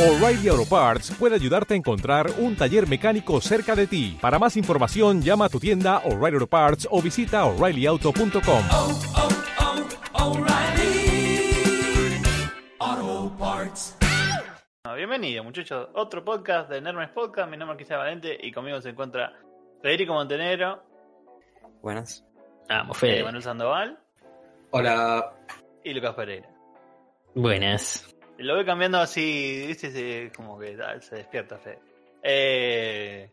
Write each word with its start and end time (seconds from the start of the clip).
O'Reilly 0.00 0.48
Auto 0.48 0.64
Parts 0.64 1.10
puede 1.18 1.34
ayudarte 1.34 1.74
a 1.74 1.76
encontrar 1.76 2.30
un 2.38 2.56
taller 2.56 2.88
mecánico 2.88 3.38
cerca 3.42 3.76
de 3.76 3.86
ti. 3.86 4.16
Para 4.18 4.38
más 4.38 4.56
información, 4.56 5.20
llama 5.20 5.44
a 5.44 5.48
tu 5.50 5.60
tienda 5.60 5.98
O'Reilly 6.06 6.36
Auto 6.36 6.46
Parts 6.46 6.88
o 6.90 7.02
visita 7.02 7.44
oreillyauto.com. 7.44 8.62
oh, 8.72 9.00
oh, 10.14 10.30
O'Reilly 10.30 11.52
Auto 12.78 13.36
Parts. 13.38 13.98
Ah, 14.84 14.94
Bienvenido 14.94 15.44
muchachos, 15.44 15.88
otro 15.94 16.24
podcast 16.24 16.70
de 16.70 16.80
Nermes 16.80 17.10
Podcast, 17.10 17.50
mi 17.50 17.58
nombre 17.58 17.74
es 17.74 17.78
Cristian 17.78 17.98
Valente 18.00 18.38
y 18.40 18.50
conmigo 18.52 18.80
se 18.80 18.88
encuentra 18.88 19.34
Federico 19.82 20.14
Montenegro, 20.14 20.82
Buenas. 21.82 22.24
Vamos, 22.70 22.96
eh, 22.96 23.00
Fede. 23.00 23.24
Manuel 23.24 23.42
Sandoval 23.42 23.98
Hola. 24.70 25.34
y 25.84 25.92
Lucas 25.92 26.14
Pereira. 26.14 26.48
Buenas. 27.34 28.06
Lo 28.40 28.56
voy 28.56 28.64
cambiando 28.64 28.98
así, 28.98 29.64
viste, 29.66 29.90
Se- 29.90 30.32
como 30.34 30.58
que 30.58 30.76
ah, 30.82 31.00
se 31.00 31.16
despierta 31.16 31.58
Fede. 31.58 31.78
Eh, 32.22 33.30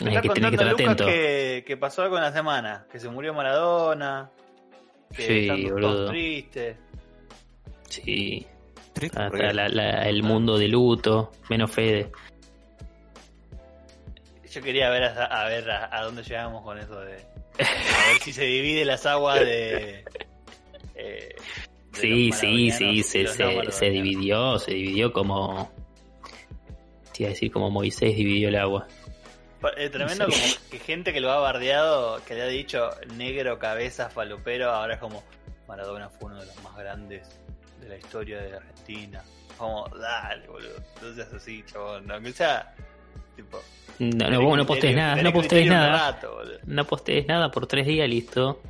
me 0.00 0.08
está 0.10 0.20
que 0.22 0.28
que 0.28 0.28
contando 0.28 0.48
estar 0.48 0.66
Lucas 0.70 0.84
atento. 0.86 1.06
que, 1.06 1.64
que 1.66 1.76
pasó 1.76 2.02
algo 2.02 2.16
en 2.16 2.22
la 2.22 2.32
semana, 2.32 2.86
que 2.90 2.98
se 2.98 3.08
murió 3.08 3.32
Maradona, 3.34 4.30
que 5.14 5.22
Sí, 5.22 5.38
están 5.42 5.60
todos 5.62 5.72
boludo. 5.72 6.08
tristes. 6.10 6.76
Sí. 7.88 8.46
Triste, 8.94 9.18
Hasta 9.20 9.52
la- 9.52 9.68
la- 9.68 10.08
el 10.08 10.22
mundo 10.22 10.58
de 10.58 10.68
luto. 10.68 11.32
Menos 11.48 11.70
Fede. 11.70 12.10
Yo 14.50 14.60
quería 14.60 14.90
ver 14.90 15.04
a, 15.04 15.24
a 15.24 15.48
ver 15.48 15.70
a, 15.70 15.96
a 15.96 16.02
dónde 16.04 16.22
llegamos 16.22 16.62
con 16.62 16.78
eso 16.78 17.00
de 17.00 17.14
a 17.14 17.16
ver 18.12 18.18
si 18.22 18.32
se 18.34 18.44
divide 18.44 18.84
las 18.84 19.06
aguas 19.06 19.40
de, 19.40 20.04
eh, 20.94 21.34
de 21.34 21.36
Sí, 21.92 22.32
sí, 22.32 22.70
sí. 22.70 23.02
Se, 23.02 23.22
no 23.24 23.30
se, 23.30 23.72
se 23.72 23.90
dividió. 23.90 24.58
Se 24.58 24.72
dividió 24.72 25.12
como. 25.12 25.70
Te 27.12 27.24
iba 27.24 27.28
a 27.28 27.32
decir 27.34 27.52
como 27.52 27.70
Moisés 27.70 28.16
dividió 28.16 28.48
el 28.48 28.56
agua. 28.56 28.86
Pa- 29.60 29.72
eh, 29.76 29.90
tremendo 29.90 30.24
como 30.24 30.36
que 30.70 30.78
gente 30.78 31.12
que 31.12 31.20
lo 31.20 31.30
ha 31.30 31.38
bardeado, 31.38 32.20
que 32.24 32.34
le 32.34 32.42
ha 32.42 32.46
dicho 32.46 32.88
negro, 33.16 33.58
cabeza, 33.58 34.08
falopero, 34.10 34.70
ahora 34.70 34.94
es 34.94 35.00
como 35.00 35.22
Maradona 35.68 36.08
fue 36.08 36.30
uno 36.30 36.40
de 36.40 36.46
los 36.46 36.62
más 36.64 36.74
grandes 36.76 37.28
de 37.80 37.88
la 37.88 37.96
historia 37.96 38.40
de 38.40 38.56
Argentina. 38.56 39.22
Como, 39.58 39.86
dale, 40.00 40.48
boludo. 40.48 40.76
Entonces 40.94 41.28
así, 41.32 41.62
chabón. 41.66 42.10
Aunque 42.10 42.32
sea, 42.32 42.74
tipo. 43.36 43.60
No, 43.98 44.30
no, 44.30 44.40
vos 44.42 44.56
no 44.56 44.66
postees 44.66 44.96
nada. 44.96 45.22
No 45.22 45.32
postees 45.32 45.66
nada. 45.68 46.10
rato. 46.12 46.38
No 46.64 46.84
postees 46.86 47.26
nada 47.28 47.50
por 47.50 47.66
tres 47.66 47.86
días, 47.86 48.08
listo. 48.08 48.60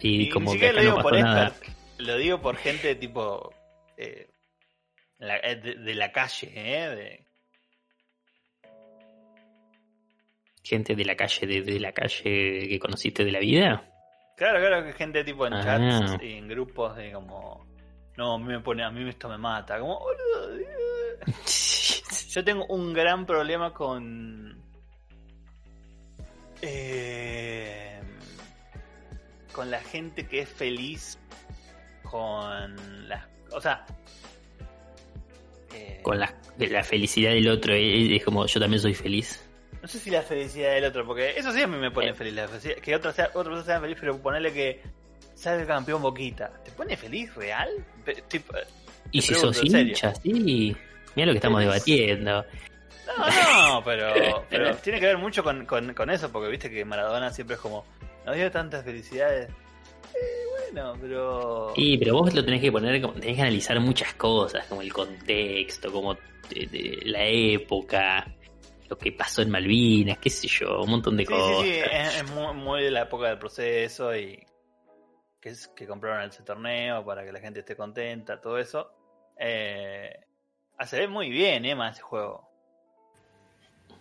Y, 0.00 0.24
Y 0.24 0.28
como 0.28 0.52
ni 0.52 0.60
que 0.60 0.68
acá 0.68 0.82
lo 0.82 0.90
no 0.90 0.96
pasó 0.96 1.08
por 1.08 1.18
nada. 1.18 1.46
expert, 1.48 1.76
lo 1.98 2.16
digo 2.16 2.40
por 2.40 2.56
gente 2.56 2.94
tipo 2.96 3.52
eh, 3.96 4.28
la- 5.18 5.38
eh, 5.38 5.56
de, 5.56 5.74
de 5.76 5.94
la 5.94 6.12
calle, 6.12 6.52
¿eh? 6.54 6.88
De- 6.96 7.26
Gente 10.62 10.96
de 10.96 11.04
la 11.04 11.14
calle, 11.14 11.46
de, 11.46 11.62
de 11.62 11.78
la 11.78 11.92
calle 11.92 12.22
que 12.68 12.78
conociste 12.80 13.24
de 13.24 13.30
la 13.30 13.38
vida. 13.38 13.88
claro, 14.36 14.58
claro 14.58 14.84
que 14.84 14.92
gente 14.94 15.22
tipo 15.24 15.46
en 15.46 15.54
Ah. 15.54 15.62
chats 15.62 16.22
y 16.22 16.32
en 16.32 16.48
grupos 16.48 16.96
de 16.96 17.12
como 17.12 17.64
no, 18.16 18.34
a 18.34 18.38
mí 18.38 18.44
me 18.46 18.60
pone, 18.60 18.82
a 18.82 18.90
mí 18.90 19.08
esto 19.08 19.28
me 19.28 19.38
mata, 19.38 19.78
como 19.78 20.00
yo 22.30 22.44
tengo 22.44 22.66
un 22.66 22.92
gran 22.92 23.24
problema 23.26 23.72
con 23.72 24.60
eh, 26.62 28.00
con 29.52 29.70
la 29.70 29.80
gente 29.80 30.26
que 30.26 30.40
es 30.40 30.48
feliz 30.48 31.18
con 32.10 33.08
las, 33.08 33.24
o 33.52 33.60
sea, 33.60 33.84
eh, 35.74 36.00
Con 36.02 36.18
la, 36.18 36.34
la 36.58 36.84
felicidad 36.84 37.30
del 37.32 37.48
otro. 37.48 37.74
eh, 37.74 38.16
Es 38.16 38.24
como 38.24 38.46
yo 38.46 38.60
también 38.60 38.80
soy 38.80 38.94
feliz. 38.94 39.42
No 39.82 39.88
sé 39.88 39.98
si 39.98 40.10
la 40.10 40.22
felicidad 40.22 40.72
del 40.74 40.84
otro, 40.84 41.06
porque 41.06 41.38
eso 41.38 41.52
sí 41.52 41.62
a 41.62 41.66
mí 41.66 41.76
me 41.76 41.90
pone 41.90 42.08
Eh. 42.10 42.14
feliz. 42.14 42.34
La 42.34 42.48
felicidad, 42.48 42.76
que 42.76 42.94
otra, 42.96 43.12
sea, 43.12 43.32
persona 43.32 43.62
sea 43.62 43.80
feliz, 43.80 43.96
pero 44.00 44.18
ponerle 44.18 44.52
que 44.52 44.82
salga 45.34 45.66
campeón 45.66 46.02
Boquita. 46.02 46.50
¿Te 46.64 46.70
pone 46.72 46.96
feliz 46.96 47.34
real? 47.34 47.68
Tipo, 48.28 48.54
Y 49.12 49.20
si 49.22 49.32
pregunto, 49.32 49.54
sos 49.54 49.64
hincha, 49.64 50.14
sí. 50.14 50.76
Mira 51.14 51.26
lo 51.26 51.32
que 51.32 51.38
estamos 51.38 51.60
debatiendo. 51.60 52.44
no, 53.06 53.68
no, 53.78 53.82
pero, 53.84 54.44
pero 54.50 54.74
tiene 54.76 54.98
que 55.00 55.06
ver 55.06 55.18
mucho 55.18 55.44
con, 55.44 55.64
con, 55.66 55.94
con 55.94 56.10
eso, 56.10 56.30
porque 56.32 56.48
viste 56.50 56.68
que 56.70 56.84
Maradona 56.84 57.30
siempre 57.32 57.54
es 57.54 57.60
como, 57.60 57.84
no 58.24 58.32
dio 58.32 58.50
tantas 58.50 58.84
felicidades. 58.84 59.48
Eh, 60.68 60.72
bueno, 60.72 60.94
pero... 61.00 61.72
Y 61.76 61.98
pero 61.98 62.14
vos 62.14 62.34
lo 62.34 62.44
tenés 62.44 62.60
que 62.60 62.72
poner, 62.72 63.00
como, 63.00 63.14
tenés 63.14 63.36
que 63.36 63.42
analizar 63.42 63.78
muchas 63.80 64.14
cosas, 64.14 64.66
como 64.66 64.82
el 64.82 64.92
contexto, 64.92 65.92
como 65.92 66.14
de- 66.14 66.66
de 66.70 67.00
la 67.04 67.24
época, 67.24 68.26
lo 68.88 68.96
que 68.96 69.12
pasó 69.12 69.42
en 69.42 69.50
Malvinas, 69.50 70.18
qué 70.18 70.30
sé 70.30 70.48
yo, 70.48 70.80
un 70.82 70.90
montón 70.90 71.16
de 71.16 71.26
Sí, 71.26 71.32
cosas. 71.32 71.66
sí, 71.66 71.72
sí, 71.74 71.80
es, 71.92 72.16
es 72.18 72.30
muy, 72.30 72.54
muy 72.54 72.82
de 72.82 72.90
la 72.90 73.02
época 73.02 73.28
del 73.28 73.38
proceso 73.38 74.14
y 74.16 74.42
que, 75.40 75.48
es, 75.50 75.68
que 75.68 75.86
compraron 75.86 76.28
ese 76.30 76.42
torneo 76.42 77.04
para 77.04 77.24
que 77.24 77.32
la 77.32 77.40
gente 77.40 77.60
esté 77.60 77.76
contenta, 77.76 78.40
todo 78.40 78.58
eso. 78.58 78.90
Eh, 79.38 80.14
ah, 80.78 80.86
se 80.86 81.00
ve 81.00 81.08
muy 81.08 81.30
bien, 81.30 81.64
Emma, 81.64 81.90
ese 81.90 82.02
juego. 82.02 82.48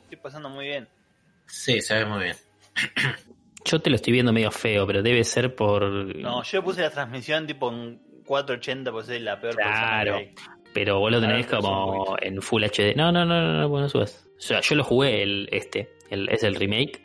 Estoy 0.03 0.17
pasando 0.17 0.49
muy 0.49 0.65
bien. 0.65 0.87
Sí, 1.47 1.81
se 1.81 1.95
ve 1.95 2.05
muy 2.05 2.23
bien. 2.25 2.35
Yo 3.65 3.79
te 3.81 3.89
lo 3.89 3.95
estoy 3.95 4.13
viendo 4.13 4.31
medio 4.31 4.51
feo, 4.51 4.85
pero 4.85 5.01
debe 5.01 5.23
ser 5.23 5.55
por... 5.55 5.83
No, 6.15 6.43
yo 6.43 6.63
puse 6.63 6.81
la 6.81 6.91
transmisión 6.91 7.47
tipo 7.47 7.71
en 7.71 7.99
480, 8.25 8.91
pues 8.91 9.07
soy 9.07 9.19
la 9.19 9.39
peor 9.39 9.55
Claro. 9.55 10.17
que. 10.17 10.35
Pero 10.73 10.99
vos 10.99 11.11
lo 11.11 11.19
tenés 11.21 11.47
como 11.47 12.15
en 12.21 12.41
Full 12.41 12.63
HD. 12.63 12.95
No, 12.95 13.11
no, 13.11 13.25
no, 13.25 13.41
no, 13.41 13.61
no, 13.61 13.69
vos 13.69 13.81
no 13.81 13.89
subas. 13.89 14.27
O 14.37 14.41
sea, 14.41 14.59
yo 14.61 14.75
lo 14.75 14.83
jugué 14.83 15.23
el 15.23 15.47
este, 15.51 15.89
el, 16.09 16.27
es 16.29 16.43
el 16.43 16.55
remake, 16.55 17.01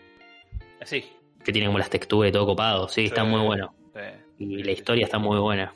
Sí. 0.83 1.05
que 1.45 1.53
tiene 1.53 1.67
como 1.69 1.79
las 1.79 1.89
texturas 1.89 2.29
y 2.31 2.33
todo 2.33 2.47
copado. 2.47 2.89
Sí, 2.89 3.05
está 3.05 3.23
muy 3.25 3.41
bueno. 3.47 3.75
sí. 3.95 4.01
Y 4.45 4.63
la 4.65 4.73
historia 4.73 5.05
está 5.05 5.19
muy 5.19 5.39
buena. 5.39 5.73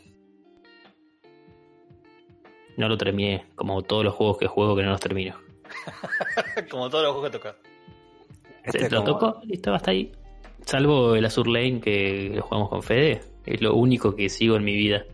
No 2.76 2.88
lo 2.88 2.96
terminé, 2.98 3.46
como 3.54 3.82
todos 3.82 4.04
los 4.04 4.14
juegos 4.14 4.38
que 4.38 4.46
juego 4.48 4.74
que 4.74 4.82
no 4.82 4.90
los 4.90 5.00
termino. 5.00 5.38
Como 6.70 6.88
todos 6.90 7.04
los 7.04 7.12
juegos 7.12 7.30
que 7.30 7.38
toca. 7.38 7.56
Este 8.64 8.90
lo 8.90 9.04
como- 9.04 9.18
tocó, 9.18 9.40
listo, 9.44 9.72
hasta 9.74 9.90
ahí. 9.92 10.10
Salvo 10.66 11.14
el 11.14 11.24
Azur 11.24 11.46
Lane 11.46 11.80
que 11.80 12.32
lo 12.34 12.42
jugamos 12.42 12.68
con 12.70 12.82
Fede, 12.82 13.20
es 13.44 13.60
lo 13.60 13.74
único 13.74 14.16
que 14.16 14.28
sigo 14.28 14.56
en 14.56 14.64
mi 14.64 14.74
vida. 14.74 15.04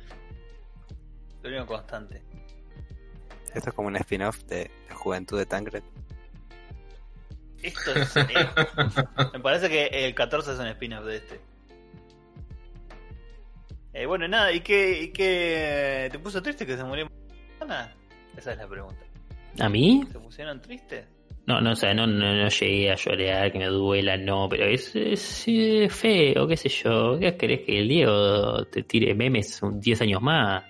Lo 1.42 1.48
único 1.50 1.66
constante. 1.66 2.22
Esto 3.54 3.70
es 3.70 3.74
como 3.74 3.88
un 3.88 3.96
spin-off 3.96 4.44
de 4.44 4.70
la 4.88 4.94
juventud 4.94 5.38
de 5.38 5.46
Tancred. 5.46 5.82
Esto 7.62 7.94
es. 7.94 8.14
me 9.32 9.40
parece 9.40 9.68
que 9.68 9.86
el 9.86 10.14
14 10.14 10.52
es 10.52 10.58
un 10.58 10.66
spin-off 10.68 11.04
de 11.04 11.16
este. 11.16 11.40
Eh, 13.92 14.06
bueno, 14.06 14.28
nada, 14.28 14.52
¿y 14.52 14.60
qué, 14.60 15.02
¿y 15.02 15.08
qué 15.08 16.08
te 16.12 16.18
puso 16.20 16.40
triste 16.40 16.64
que 16.64 16.76
se 16.76 16.84
murió 16.84 17.08
Maradona? 17.58 17.92
Esa 18.36 18.52
es 18.52 18.58
la 18.58 18.68
pregunta. 18.68 19.04
¿A 19.58 19.68
mí? 19.68 20.04
¿Se 20.12 20.18
pusieron 20.20 20.60
tristes? 20.62 21.06
No, 21.50 21.60
no, 21.60 21.72
o 21.72 21.74
sea, 21.74 21.92
no, 21.92 22.06
no, 22.06 22.32
no 22.32 22.48
llegué 22.48 22.92
a 22.92 22.94
llorar, 22.94 23.50
que 23.50 23.58
me 23.58 23.66
duela, 23.66 24.16
no, 24.16 24.48
pero 24.48 24.66
es, 24.66 24.94
es, 24.94 25.44
feo, 25.92 26.46
qué 26.46 26.56
sé 26.56 26.68
yo. 26.68 27.18
¿Qué 27.18 27.36
querés 27.36 27.62
que 27.62 27.80
el 27.80 27.88
Diego 27.88 28.64
te 28.66 28.84
tire 28.84 29.16
memes 29.16 29.60
un 29.60 29.80
10 29.80 30.02
años 30.02 30.22
más? 30.22 30.62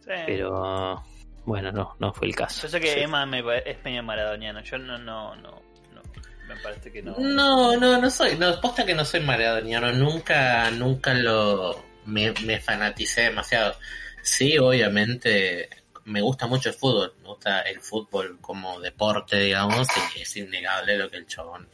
Sí. 0.00 0.12
Pero 0.26 1.02
bueno, 1.46 1.72
no, 1.72 1.96
no 1.98 2.12
fue 2.12 2.26
el 2.26 2.36
caso. 2.36 2.64
Yo 2.64 2.68
sé 2.68 2.80
que 2.80 2.88
Sí. 2.88 3.00
Emma 3.00 3.24
me 3.24 3.42
es 3.64 3.78
peña 3.78 4.02
maradoniano. 4.02 4.60
Yo 4.60 4.76
no, 4.76 4.98
no, 4.98 5.34
no, 5.36 5.52
no. 5.94 6.02
Me 6.46 6.56
parece 6.62 6.92
que 6.92 7.02
no. 7.02 7.16
No, 7.18 7.78
no, 7.78 7.98
no 7.98 8.10
soy. 8.10 8.36
No, 8.36 8.60
posta 8.60 8.84
que 8.84 8.94
no 8.94 9.06
soy 9.06 9.20
maradoniano. 9.20 9.90
Nunca, 9.90 10.70
nunca 10.70 11.14
lo. 11.14 11.82
Me, 12.04 12.30
me 12.44 12.60
fanaticé 12.60 13.22
demasiado. 13.22 13.74
Sí, 14.20 14.58
obviamente. 14.58 15.70
Me 16.06 16.20
gusta 16.20 16.46
mucho 16.46 16.70
el 16.70 16.74
fútbol. 16.74 17.12
Me 17.22 17.28
gusta 17.28 17.60
el 17.62 17.80
fútbol 17.80 18.38
como 18.40 18.80
deporte, 18.80 19.38
digamos. 19.40 19.86
Y 20.16 20.22
es 20.22 20.36
innegable 20.36 20.96
lo 20.96 21.10
que 21.10 21.18
el 21.18 21.26
chabón 21.26 21.68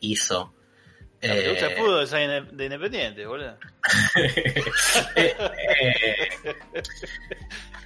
hizo. 0.00 0.52
¿Te 1.20 1.50
gusta 1.50 1.66
el 1.66 1.72
Eh, 1.72 1.76
fútbol? 1.76 2.56
De 2.56 2.64
Independiente, 2.64 3.26
boludo. 3.26 3.56
Eh, 5.16 5.36
eh, 5.80 6.54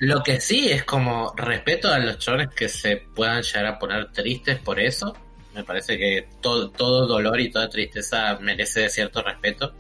lo 0.00 0.22
que 0.22 0.40
sí 0.40 0.70
es 0.70 0.84
como 0.84 1.32
respeto 1.36 1.88
a 1.88 1.98
los 1.98 2.18
chones 2.18 2.48
que 2.54 2.68
se 2.68 2.96
puedan 3.14 3.42
llegar 3.42 3.66
a 3.66 3.78
poner 3.78 4.10
tristes 4.12 4.58
por 4.58 4.80
eso. 4.80 5.16
Me 5.54 5.64
parece 5.64 5.96
que 5.98 6.28
todo, 6.40 6.70
todo 6.70 7.06
dolor 7.06 7.40
y 7.40 7.50
toda 7.50 7.68
tristeza 7.68 8.36
merece 8.40 8.88
cierto 8.88 9.22
respeto. 9.22 9.72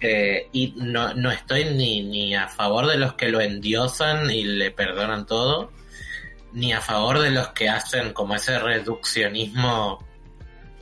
Eh, 0.00 0.48
y 0.52 0.74
no, 0.76 1.14
no 1.14 1.30
estoy 1.30 1.64
ni, 1.64 2.02
ni 2.02 2.34
a 2.34 2.48
favor 2.48 2.86
de 2.86 2.96
los 2.96 3.14
que 3.14 3.28
lo 3.28 3.40
endiosan 3.40 4.30
y 4.30 4.44
le 4.44 4.70
perdonan 4.70 5.26
todo, 5.26 5.72
ni 6.52 6.72
a 6.72 6.80
favor 6.80 7.18
de 7.18 7.30
los 7.30 7.48
que 7.48 7.68
hacen 7.68 8.12
como 8.12 8.34
ese 8.34 8.58
reduccionismo 8.58 10.04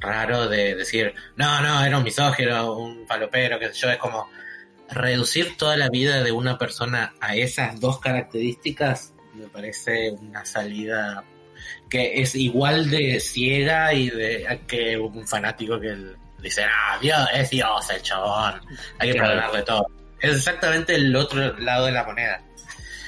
raro 0.01 0.49
de 0.49 0.77
decir, 0.77 1.15
no, 1.37 1.61
no, 1.61 1.85
era 1.85 1.99
un 1.99 2.05
misógino, 2.05 2.73
un 2.75 3.07
palopero, 3.07 3.59
qué 3.59 3.69
sé 3.69 3.75
yo, 3.75 3.91
es 3.91 3.99
como 3.99 4.29
reducir 4.89 5.57
toda 5.57 5.77
la 5.77 5.89
vida 5.89 6.23
de 6.23 6.31
una 6.33 6.57
persona 6.57 7.15
a 7.21 7.35
esas 7.35 7.81
dos 7.81 7.99
características 7.99 9.15
me 9.39 9.49
parece 9.49 10.11
una 10.11 10.45
salida 10.45 11.25
que 11.89 12.21
es 12.21 12.35
igual 12.35 12.91
de 12.91 13.21
ciega 13.21 13.95
y 13.95 14.11
de 14.11 14.61
que 14.67 14.99
un 14.99 15.27
fanático 15.27 15.79
que 15.81 15.97
dice, 16.43 16.65
ah, 16.65 16.99
Dios, 17.01 17.27
es 17.35 17.51
Dios 17.51 17.91
el 17.91 18.03
chabón, 18.03 18.61
hay 18.99 19.09
que 19.11 19.15
Claro. 19.19 19.29
perdonar 19.31 19.53
de 19.53 19.63
todo. 19.63 19.87
Es 20.21 20.35
exactamente 20.37 20.95
el 20.95 21.15
otro 21.15 21.57
lado 21.59 21.87
de 21.87 21.93
la 21.93 22.05
moneda. 22.05 22.43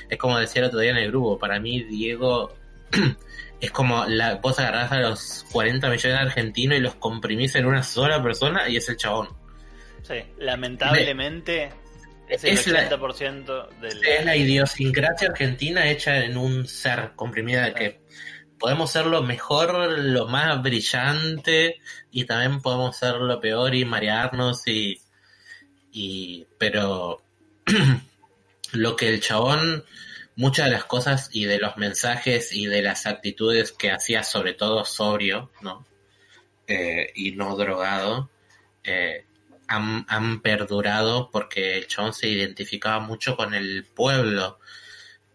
Es 0.08 0.18
como 0.18 0.38
decía 0.38 0.62
el 0.62 0.68
otro 0.68 0.80
día 0.80 0.90
en 0.90 0.96
el 0.98 1.08
grupo, 1.10 1.38
para 1.38 1.58
mí 1.60 1.82
Diego 1.84 2.52
es 3.60 3.70
como 3.70 4.04
la, 4.06 4.36
vos 4.36 4.58
agarrás 4.58 4.90
a 4.92 4.98
los 5.00 5.44
40 5.52 5.88
millones 5.88 6.02
de 6.18 6.24
argentinos 6.24 6.78
y 6.78 6.80
los 6.80 6.94
comprimís 6.96 7.54
en 7.54 7.66
una 7.66 7.82
sola 7.82 8.22
persona 8.22 8.68
y 8.68 8.76
es 8.76 8.88
el 8.88 8.96
chabón. 8.96 9.28
Sí, 10.02 10.14
lamentablemente 10.38 11.70
es 12.28 12.44
el 12.44 12.50
Es 12.58 12.66
la- 12.68 12.88
80% 12.88 13.68
del... 13.80 14.04
Es 14.06 14.24
la 14.24 14.36
idiosincrasia 14.36 15.28
argentina 15.28 15.88
hecha 15.88 16.18
en 16.24 16.36
un 16.36 16.66
ser 16.66 17.12
comprimida 17.16 17.72
que 17.74 18.00
podemos 18.60 18.92
ser 18.92 19.06
lo 19.06 19.22
mejor, 19.22 19.98
lo 19.98 20.28
más 20.28 20.62
brillante 20.62 21.80
y 22.12 22.26
también 22.26 22.60
podemos 22.60 22.96
ser 22.96 23.16
lo 23.16 23.40
peor 23.40 23.74
y 23.74 23.86
marearnos 23.86 24.68
y, 24.68 25.00
y 25.90 26.46
pero 26.58 27.22
lo 28.72 28.96
que 28.96 29.08
el 29.08 29.20
chabón 29.20 29.84
muchas 30.36 30.66
de 30.66 30.72
las 30.72 30.84
cosas 30.84 31.30
y 31.32 31.46
de 31.46 31.58
los 31.58 31.78
mensajes 31.78 32.52
y 32.52 32.66
de 32.66 32.82
las 32.82 33.06
actitudes 33.06 33.72
que 33.72 33.90
hacía 33.90 34.22
sobre 34.22 34.52
todo 34.54 34.84
sobrio 34.84 35.50
no 35.62 35.86
Eh, 36.72 37.10
y 37.16 37.32
no 37.32 37.56
drogado 37.56 38.30
eh, 38.84 39.24
han, 39.66 40.06
han 40.08 40.40
perdurado 40.40 41.28
porque 41.32 41.76
el 41.78 41.88
chabón 41.88 42.12
se 42.14 42.28
identificaba 42.28 43.00
mucho 43.00 43.36
con 43.36 43.54
el 43.54 43.84
pueblo 43.84 44.59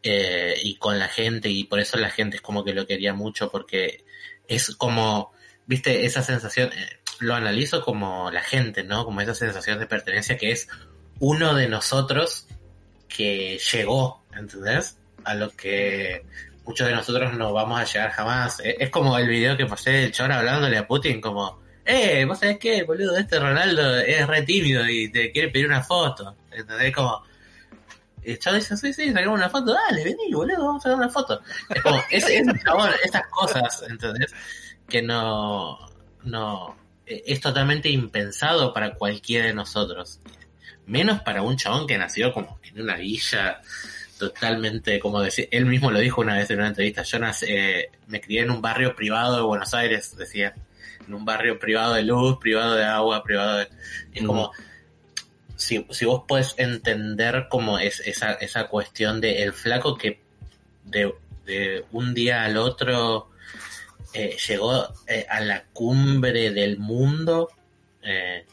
eh, 0.08 0.60
y 0.64 0.76
con 0.76 1.00
la 1.00 1.08
gente 1.08 1.50
y 1.50 1.64
por 1.64 1.80
eso 1.80 1.98
la 1.98 2.10
gente 2.10 2.38
es 2.38 2.42
como 2.42 2.64
que 2.64 2.74
lo 2.74 2.86
quería 2.86 3.14
mucho 3.14 3.50
porque 3.50 4.06
es 4.48 4.76
como, 4.76 5.34
viste, 5.66 6.06
esa 6.06 6.22
sensación, 6.22 6.70
eh, 6.74 7.00
lo 7.20 7.34
analizo 7.34 7.82
como 7.82 8.30
la 8.32 8.42
gente, 8.42 8.84
¿no? 8.84 9.04
Como 9.06 9.22
esa 9.22 9.34
sensación 9.34 9.80
de 9.80 9.88
pertenencia 9.88 10.38
que 10.38 10.52
es 10.52 10.68
uno 11.20 11.56
de 11.56 11.68
nosotros 11.68 12.48
que 13.08 13.58
llegó, 13.58 14.24
¿entendés? 14.36 14.98
A 15.24 15.34
lo 15.34 15.50
que 15.50 16.24
muchos 16.66 16.88
de 16.88 16.94
nosotros 16.94 17.34
no 17.34 17.54
vamos 17.54 17.80
a 17.80 17.86
llegar 17.86 18.12
jamás. 18.12 18.60
Eh, 18.60 18.76
Es 18.80 18.90
como 18.90 19.18
el 19.18 19.28
video 19.28 19.58
que 19.58 19.66
pasé 19.66 19.92
del 19.92 20.12
chabón 20.12 20.34
hablándole 20.34 20.78
a 20.78 20.88
Putin 20.88 21.22
como, 21.22 21.60
eh, 21.86 22.26
vos 22.26 22.40
sabés 22.40 22.58
qué, 22.60 22.84
boludo, 22.84 23.18
este 23.18 23.40
Ronaldo 23.40 24.00
es 24.00 24.28
re 24.28 24.42
tímido 24.44 24.88
y 24.88 25.12
te 25.12 25.32
quiere 25.32 25.50
pedir 25.50 25.68
una 25.68 25.84
foto. 25.84 26.36
¿Entendés? 26.52 26.94
Como, 26.94 27.24
el 28.26 28.40
chabón 28.40 28.60
dice, 28.60 28.78
sí, 28.78 28.94
sí, 28.94 29.14
sacamos 29.14 29.38
una 29.38 29.50
foto, 29.50 29.74
dale, 29.74 30.04
vení, 30.04 30.32
boludo, 30.34 30.66
vamos 30.66 30.86
a 30.86 30.90
sacar 30.90 30.98
una 30.98 31.10
foto. 31.10 31.42
Es 31.70 31.82
como, 31.82 31.98
es, 32.10 32.24
es 32.24 32.48
el 32.48 32.64
chabón, 32.64 32.90
esas 33.04 33.28
cosas, 33.28 33.84
¿entendés? 33.90 34.34
Que 34.88 35.02
no, 35.02 35.80
no, 36.24 36.76
es 37.06 37.40
totalmente 37.40 37.90
impensado 37.90 38.74
para 38.74 38.96
cualquiera 38.96 39.48
de 39.48 39.54
nosotros. 39.54 40.20
Menos 40.88 41.22
para 41.22 41.42
un 41.42 41.58
chabón 41.58 41.88
que 41.88 41.98
nació 41.98 42.34
como 42.34 42.60
en 42.64 42.82
una 42.82 42.96
villa 42.96 43.62
totalmente, 44.18 45.00
como 45.00 45.22
decir, 45.22 45.48
él 45.52 45.66
mismo 45.66 45.92
lo 45.92 46.00
dijo 46.00 46.22
una 46.22 46.36
vez 46.36 46.50
en 46.50 46.60
una 46.60 46.70
entrevista, 46.70 47.04
yo 47.04 47.20
nací, 47.20 47.46
eh, 47.50 47.90
me 48.08 48.22
crié 48.22 48.42
en 48.42 48.52
un 48.52 48.62
barrio 48.62 48.96
privado 48.96 49.36
de 49.36 49.42
Buenos 49.42 49.74
Aires, 49.74 50.16
decía, 50.16 50.54
en 51.06 51.14
un 51.14 51.26
barrio 51.26 51.60
privado 51.60 51.94
de 51.94 52.04
luz, 52.04 52.38
privado 52.40 52.76
de 52.76 52.86
agua, 52.86 53.24
privado 53.24 53.58
de... 53.58 53.68
Es 54.14 54.24
como, 54.24 54.52
si, 55.56 55.86
si 55.90 56.06
vos 56.06 56.24
podés 56.28 56.54
entender 56.58 57.48
como 57.50 57.80
es 57.80 58.00
esa, 58.02 58.34
esa 58.34 58.68
cuestión 58.68 59.22
de 59.22 59.44
el 59.44 59.54
flaco 59.54 59.98
que 59.98 60.22
de, 60.84 61.14
de 61.46 61.86
un 61.92 62.14
día 62.14 62.44
al 62.44 62.58
otro 62.58 63.30
eh, 64.14 64.38
llegó 64.48 64.88
eh, 65.08 65.26
a 65.30 65.42
la 65.42 65.66
cumbre 65.74 66.52
del 66.52 66.78
mundo 66.78 67.50
eh, 68.02 68.46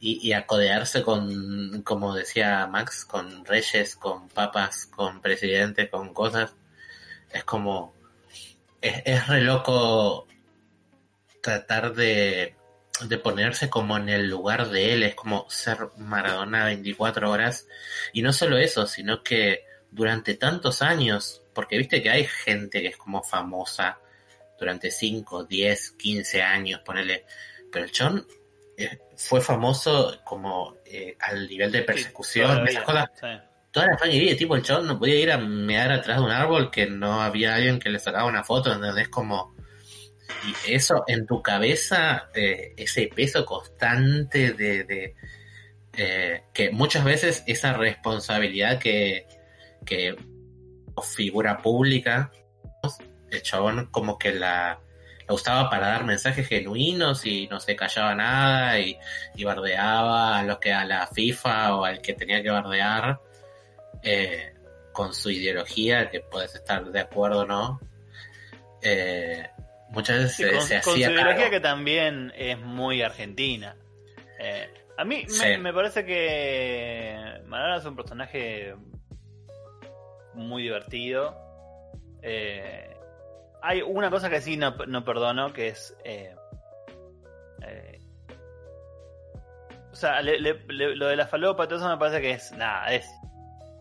y, 0.00 0.32
y 0.32 1.02
con, 1.02 1.82
como 1.82 2.14
decía 2.14 2.66
Max, 2.66 3.04
con 3.04 3.44
reyes, 3.44 3.96
con 3.96 4.28
papas, 4.28 4.86
con 4.86 5.20
presidentes, 5.20 5.90
con 5.90 6.12
cosas, 6.12 6.54
es 7.30 7.44
como, 7.44 7.94
es, 8.80 9.02
es 9.04 9.26
re 9.26 9.40
loco 9.40 10.26
tratar 11.40 11.94
de, 11.94 12.55
de 13.02 13.18
ponerse 13.18 13.68
como 13.68 13.96
en 13.96 14.08
el 14.08 14.28
lugar 14.28 14.68
de 14.70 14.92
él, 14.92 15.02
es 15.02 15.14
como 15.14 15.48
ser 15.50 15.78
Maradona 15.98 16.64
24 16.64 17.30
horas. 17.30 17.66
Y 18.12 18.22
no 18.22 18.32
solo 18.32 18.56
eso, 18.58 18.86
sino 18.86 19.22
que 19.22 19.64
durante 19.90 20.34
tantos 20.34 20.82
años, 20.82 21.42
porque 21.54 21.78
viste 21.78 22.02
que 22.02 22.10
hay 22.10 22.24
gente 22.24 22.80
que 22.82 22.88
es 22.88 22.96
como 22.96 23.22
famosa 23.22 23.98
durante 24.58 24.90
5, 24.90 25.44
10, 25.44 25.90
15 25.92 26.42
años, 26.42 26.80
ponele, 26.84 27.24
pero 27.70 27.84
el 27.84 27.92
John 27.96 28.26
eh, 28.76 28.98
fue 29.16 29.40
famoso 29.40 30.18
como 30.24 30.76
eh, 30.84 31.16
al 31.20 31.48
nivel 31.48 31.72
de 31.72 31.82
persecución, 31.82 32.66
esas 32.68 32.84
cosas, 32.84 33.10
Sí. 33.20 33.26
toda 33.70 33.86
la 33.86 34.06
vida, 34.06 34.36
tipo 34.36 34.54
el 34.56 34.62
chabón 34.62 34.86
no 34.86 34.98
podía 34.98 35.16
ir 35.16 35.32
a 35.32 35.38
mear 35.38 35.92
atrás 35.92 36.18
de 36.18 36.24
un 36.24 36.30
árbol 36.30 36.70
que 36.70 36.86
no 36.86 37.22
había 37.22 37.54
alguien 37.54 37.78
que 37.78 37.90
le 37.90 37.98
sacaba 37.98 38.26
una 38.26 38.44
foto, 38.44 38.72
¿entendés? 38.72 39.08
Como... 39.08 39.55
Y 40.46 40.72
eso 40.72 41.04
en 41.06 41.26
tu 41.26 41.42
cabeza, 41.42 42.30
eh, 42.34 42.74
ese 42.76 43.08
peso 43.14 43.44
constante 43.44 44.52
de... 44.52 45.14
eh, 45.96 46.42
que 46.52 46.70
muchas 46.70 47.04
veces 47.04 47.42
esa 47.46 47.72
responsabilidad 47.72 48.78
que, 48.78 49.26
que 49.84 50.16
figura 51.02 51.58
pública, 51.58 52.30
el 53.30 53.42
chabón 53.42 53.86
como 53.90 54.18
que 54.18 54.32
la, 54.32 54.78
la 55.26 55.34
usaba 55.34 55.68
para 55.68 55.88
dar 55.88 56.04
mensajes 56.04 56.46
genuinos 56.46 57.24
y 57.26 57.48
no 57.48 57.60
se 57.60 57.76
callaba 57.76 58.14
nada 58.14 58.78
y, 58.78 58.98
y 59.34 59.44
bardeaba 59.44 60.38
a 60.38 60.42
los 60.42 60.58
que 60.58 60.72
a 60.72 60.84
la 60.84 61.06
FIFA 61.06 61.76
o 61.76 61.84
al 61.84 62.00
que 62.00 62.14
tenía 62.14 62.42
que 62.42 62.50
bardear 62.50 63.20
eh, 64.02 64.54
con 64.92 65.12
su 65.12 65.30
ideología, 65.30 66.10
que 66.10 66.20
puedes 66.20 66.54
estar 66.54 66.84
de 66.84 67.00
acuerdo 67.00 67.40
o 67.40 67.46
no. 67.46 67.80
Muchas 69.96 70.18
veces 70.18 70.36
Sí, 70.36 70.44
se, 70.44 70.52
con, 70.52 70.60
se 70.62 70.74
con 70.76 70.82
su 70.84 70.90
hacía 70.92 71.10
ideología 71.10 71.50
que 71.50 71.60
también 71.60 72.32
es 72.36 72.58
muy 72.60 73.02
argentina. 73.02 73.76
Eh, 74.38 74.68
a 74.98 75.04
mí 75.04 75.24
me, 75.24 75.28
Sí. 75.30 75.58
me 75.58 75.72
parece 75.72 76.04
que 76.04 77.40
Maradona 77.46 77.78
es 77.78 77.84
un 77.84 77.96
personaje 77.96 78.74
muy 80.34 80.62
divertido. 80.62 81.34
Eh, 82.22 82.94
hay 83.62 83.82
una 83.82 84.10
cosa 84.10 84.30
que 84.30 84.40
sí 84.40 84.56
no, 84.56 84.72
no 84.86 85.04
perdono, 85.04 85.52
que 85.52 85.68
es... 85.68 85.96
eh, 86.04 86.34
eh, 87.62 87.98
o 89.92 89.94
sea, 89.96 90.20
le- 90.20 90.38
le- 90.40 90.60
le- 90.68 90.94
lo 90.94 91.06
de 91.08 91.16
la 91.16 91.26
falopa 91.26 91.66
todo 91.66 91.78
eso 91.78 91.88
me 91.88 91.96
parece 91.96 92.20
que 92.20 92.32
es... 92.32 92.52
Nada, 92.52 92.92
es... 92.92 93.08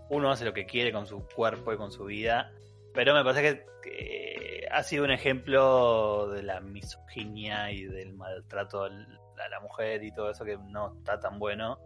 Uno 0.10 0.31
hace 0.31 0.45
lo 0.45 0.53
que 0.53 0.65
quiere 0.65 0.91
con 0.91 1.07
su 1.07 1.27
cuerpo 1.27 1.74
y 1.74 1.77
con 1.77 1.91
su 1.91 2.05
vida. 2.05 2.51
Pero 2.93 3.13
me 3.13 3.24
parece 3.24 3.41
que, 3.41 3.65
que 3.84 4.25
ha 4.75 4.84
sido 4.84 5.03
un 5.05 5.12
ejemplo 5.12 6.27
de 6.29 6.44
la 6.44 6.60
misoginia 6.60 7.72
y 7.72 7.84
del 7.86 8.13
maltrato 8.13 8.84
al- 8.84 9.20
a 9.44 9.50
la 9.50 9.60
mujer 9.60 10.03
y 10.03 10.12
todo 10.13 10.32
eso 10.32 10.46
que 10.46 10.58
no 10.58 10.96
está 10.98 11.20
tan 11.20 11.39
bueno. 11.39 11.79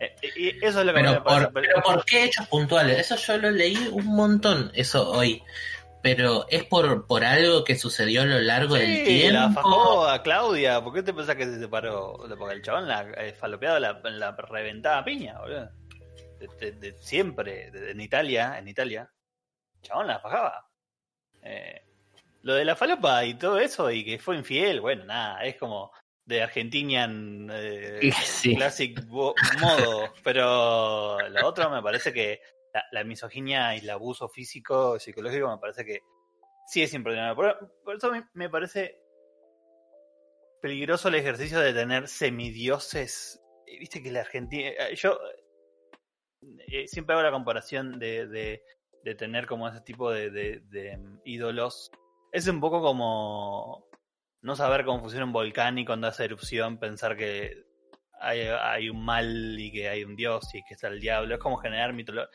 Eh, 0.00 0.14
y 0.36 0.48
eso 0.64 0.80
es 0.80 0.86
lo 0.86 0.92
que 0.94 1.00
Pero 1.00 1.12
me 1.12 1.20
por, 1.20 1.52
pero 1.52 1.82
¿por 1.82 2.04
qué 2.04 2.24
hechos 2.24 2.46
puntuales? 2.48 2.98
Eso 2.98 3.16
yo 3.16 3.38
lo 3.38 3.50
leí 3.50 3.76
un 3.92 4.06
montón, 4.06 4.70
eso 4.74 5.10
hoy. 5.10 5.42
Pero 6.02 6.46
es 6.48 6.64
por, 6.64 7.06
por 7.06 7.24
algo 7.24 7.62
que 7.62 7.76
sucedió 7.76 8.22
a 8.22 8.24
lo 8.24 8.38
largo 8.38 8.76
del 8.76 8.86
Sí, 9.04 9.28
la 9.30 9.40
tiempo. 9.42 9.60
fajó 9.60 10.06
a 10.08 10.22
Claudia. 10.22 10.82
¿Por 10.82 10.94
qué 10.94 11.02
te 11.02 11.12
pensás 11.12 11.36
que 11.36 11.44
se 11.44 11.58
separó? 11.60 12.16
Porque 12.38 12.54
el 12.54 12.62
chabón 12.62 12.88
la 12.88 13.02
eh, 13.18 13.34
falopeado 13.34 13.78
la, 13.78 14.00
la 14.04 14.32
reventaba 14.32 15.04
piña, 15.04 15.38
boludo. 15.38 15.68
De, 16.38 16.48
de- 16.58 16.72
de 16.72 16.92
siempre, 17.02 17.70
en 17.90 18.00
Italia, 18.00 18.56
en 18.58 18.68
Italia. 18.68 19.10
El 19.74 19.80
chabón 19.82 20.06
la 20.06 20.18
fajaba. 20.20 20.66
Eh, 21.42 21.82
lo 22.42 22.54
de 22.54 22.64
la 22.64 22.76
falopa 22.76 23.24
y 23.24 23.34
todo 23.34 23.58
eso, 23.58 23.90
y 23.90 24.04
que 24.04 24.18
fue 24.18 24.36
infiel, 24.36 24.80
bueno, 24.80 25.04
nada, 25.04 25.44
es 25.44 25.56
como 25.56 25.92
de 26.24 26.42
Argentinian 26.42 27.48
eh, 27.52 28.10
Sí. 28.24 28.54
Classic 28.56 28.98
modo. 29.06 30.14
Pero 30.24 31.28
lo 31.28 31.44
otro 31.46 31.68
me 31.70 31.82
parece 31.82 32.12
que 32.12 32.40
la, 32.72 32.84
la 32.92 33.04
misoginia 33.04 33.74
y 33.74 33.80
el 33.80 33.90
abuso 33.90 34.28
físico, 34.28 34.98
psicológico, 34.98 35.48
me 35.50 35.58
parece 35.58 35.84
que 35.84 36.00
sí 36.68 36.82
es 36.82 36.94
imperdonable. 36.94 37.34
Por, 37.34 37.82
por 37.84 37.96
eso 37.96 38.10
me, 38.12 38.28
me 38.34 38.48
parece 38.48 38.96
peligroso 40.62 41.08
el 41.08 41.16
ejercicio 41.16 41.58
de 41.60 41.72
tener 41.72 42.06
semidioses. 42.08 43.40
Eh, 43.66 43.78
Viste 43.78 44.02
que 44.02 44.10
la 44.12 44.20
Argentina. 44.20 44.68
eh, 44.70 44.94
Yo 44.94 45.18
eh, 46.68 46.86
siempre 46.86 47.14
hago 47.14 47.22
la 47.22 47.32
comparación 47.32 47.98
de, 47.98 48.26
de, 48.26 48.62
de 49.04 49.14
tener 49.14 49.46
como 49.46 49.68
ese 49.68 49.80
tipo 49.80 50.10
de, 50.10 50.30
de- 50.30 50.60
de, 50.70 50.96
mm, 50.96 51.20
ídolos. 51.24 51.90
Es 52.32 52.46
un 52.46 52.60
poco 52.60 52.80
como 52.80 53.86
no 54.42 54.56
saber 54.56 54.84
cómo 54.84 55.00
funciona 55.00 55.24
un 55.24 55.32
volcán 55.32 55.78
y 55.78 55.84
cuando 55.84 56.06
hace 56.06 56.24
erupción 56.24 56.78
pensar 56.78 57.16
que 57.16 57.64
hay, 58.20 58.40
hay 58.40 58.88
un 58.88 59.04
mal 59.04 59.58
y 59.58 59.72
que 59.72 59.88
hay 59.88 60.04
un 60.04 60.16
dios 60.16 60.54
y 60.54 60.62
que 60.64 60.74
está 60.74 60.88
el 60.88 61.00
diablo. 61.00 61.34
Es 61.34 61.40
como 61.40 61.56
generar 61.56 61.92
mitología. 61.92 62.30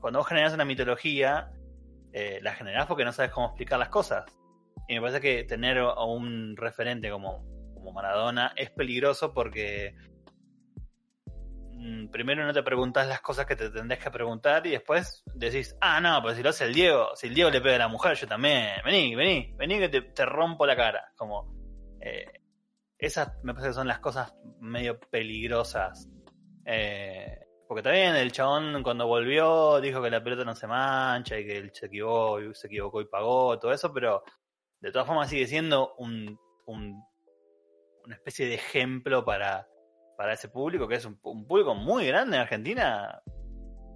Cuando 0.00 0.20
vos 0.20 0.28
generas 0.28 0.54
una 0.54 0.64
mitología, 0.64 1.50
eh, 2.12 2.38
la 2.42 2.54
generás 2.54 2.86
porque 2.86 3.04
no 3.04 3.12
sabes 3.12 3.32
cómo 3.32 3.48
explicar 3.48 3.78
las 3.78 3.88
cosas. 3.88 4.24
Y 4.88 4.94
me 4.94 5.00
parece 5.00 5.20
que 5.20 5.44
tener 5.44 5.78
a 5.78 6.04
un 6.04 6.56
referente 6.56 7.10
como, 7.10 7.44
como 7.74 7.92
Maradona 7.92 8.52
es 8.56 8.70
peligroso 8.70 9.32
porque 9.32 9.94
primero 12.10 12.44
no 12.46 12.52
te 12.52 12.62
preguntas 12.62 13.06
las 13.08 13.20
cosas 13.20 13.46
que 13.46 13.56
te 13.56 13.70
tendrías 13.70 14.02
que 14.02 14.10
preguntar 14.10 14.66
y 14.66 14.70
después 14.70 15.22
decís, 15.34 15.76
ah, 15.80 16.00
no, 16.00 16.20
pero 16.22 16.34
si 16.34 16.42
lo 16.42 16.50
hace 16.50 16.64
el 16.64 16.74
Diego, 16.74 17.10
si 17.16 17.26
el 17.28 17.34
Diego 17.34 17.50
le 17.50 17.60
pega 17.60 17.76
a 17.76 17.78
la 17.78 17.88
mujer, 17.88 18.16
yo 18.16 18.26
también, 18.26 18.76
vení, 18.84 19.14
vení, 19.14 19.52
vení 19.56 19.78
que 19.78 19.88
te, 19.88 20.24
rompo 20.24 20.66
la 20.66 20.76
cara. 20.76 21.12
Como, 21.16 21.54
eh, 22.00 22.40
esas 22.98 23.32
me 23.42 23.52
parece 23.52 23.70
que 23.70 23.74
son 23.74 23.88
las 23.88 23.98
cosas 23.98 24.34
medio 24.60 24.98
peligrosas. 24.98 26.08
Eh, 26.66 27.38
porque 27.66 27.82
también 27.82 28.14
el 28.16 28.32
chabón 28.32 28.82
cuando 28.82 29.06
volvió 29.06 29.80
dijo 29.80 30.02
que 30.02 30.10
la 30.10 30.22
pelota 30.22 30.44
no 30.44 30.54
se 30.54 30.66
mancha 30.66 31.38
y 31.38 31.44
que 31.46 31.56
él 31.58 31.70
se 31.72 31.86
equivocó, 31.86 32.38
se 32.54 32.66
equivocó 32.66 33.00
y 33.00 33.06
pagó, 33.06 33.58
todo 33.58 33.72
eso, 33.72 33.92
pero 33.92 34.22
de 34.80 34.92
todas 34.92 35.06
formas 35.06 35.28
sigue 35.30 35.46
siendo 35.46 35.94
un, 35.96 36.38
un- 36.66 37.02
una 38.04 38.14
especie 38.16 38.46
de 38.46 38.54
ejemplo 38.54 39.24
para, 39.24 39.66
para 40.16 40.34
ese 40.34 40.48
público, 40.48 40.86
que 40.88 40.96
es 40.96 41.04
un, 41.04 41.18
un 41.22 41.46
público 41.46 41.74
muy 41.74 42.06
grande 42.06 42.36
en 42.36 42.42
Argentina. 42.42 43.20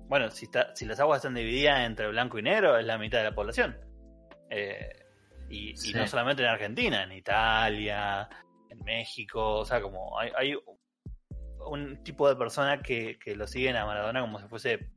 Bueno, 0.09 0.31
si, 0.31 0.47
está, 0.47 0.75
si 0.75 0.87
las 0.87 1.01
aguas 1.01 1.19
están 1.19 1.35
divididas 1.35 1.81
entre 1.87 2.09
blanco 2.09 2.39
y 2.39 2.43
negro, 2.43 2.79
es 2.79 2.87
la 2.87 2.99
mitad 2.99 3.19
de 3.19 3.25
la 3.25 3.35
población. 3.35 3.77
Eh, 4.51 4.89
y, 5.51 5.75
no 5.95 6.07
solamente 6.07 6.43
en 6.43 6.49
Argentina, 6.49 7.03
en 7.03 7.13
Italia, 7.13 8.29
en 8.71 8.79
México, 8.85 9.59
o 9.59 9.65
sea, 9.65 9.81
como 9.81 10.19
hay, 10.19 10.31
hay 10.37 10.55
un 11.71 12.03
tipo 12.03 12.29
de 12.29 12.37
persona 12.37 12.81
que, 12.81 13.19
que 13.19 13.35
lo 13.37 13.47
siguen 13.47 13.77
a 13.77 13.85
Maradona 13.87 14.21
como 14.21 14.39
si 14.41 14.47
fuese 14.49 14.91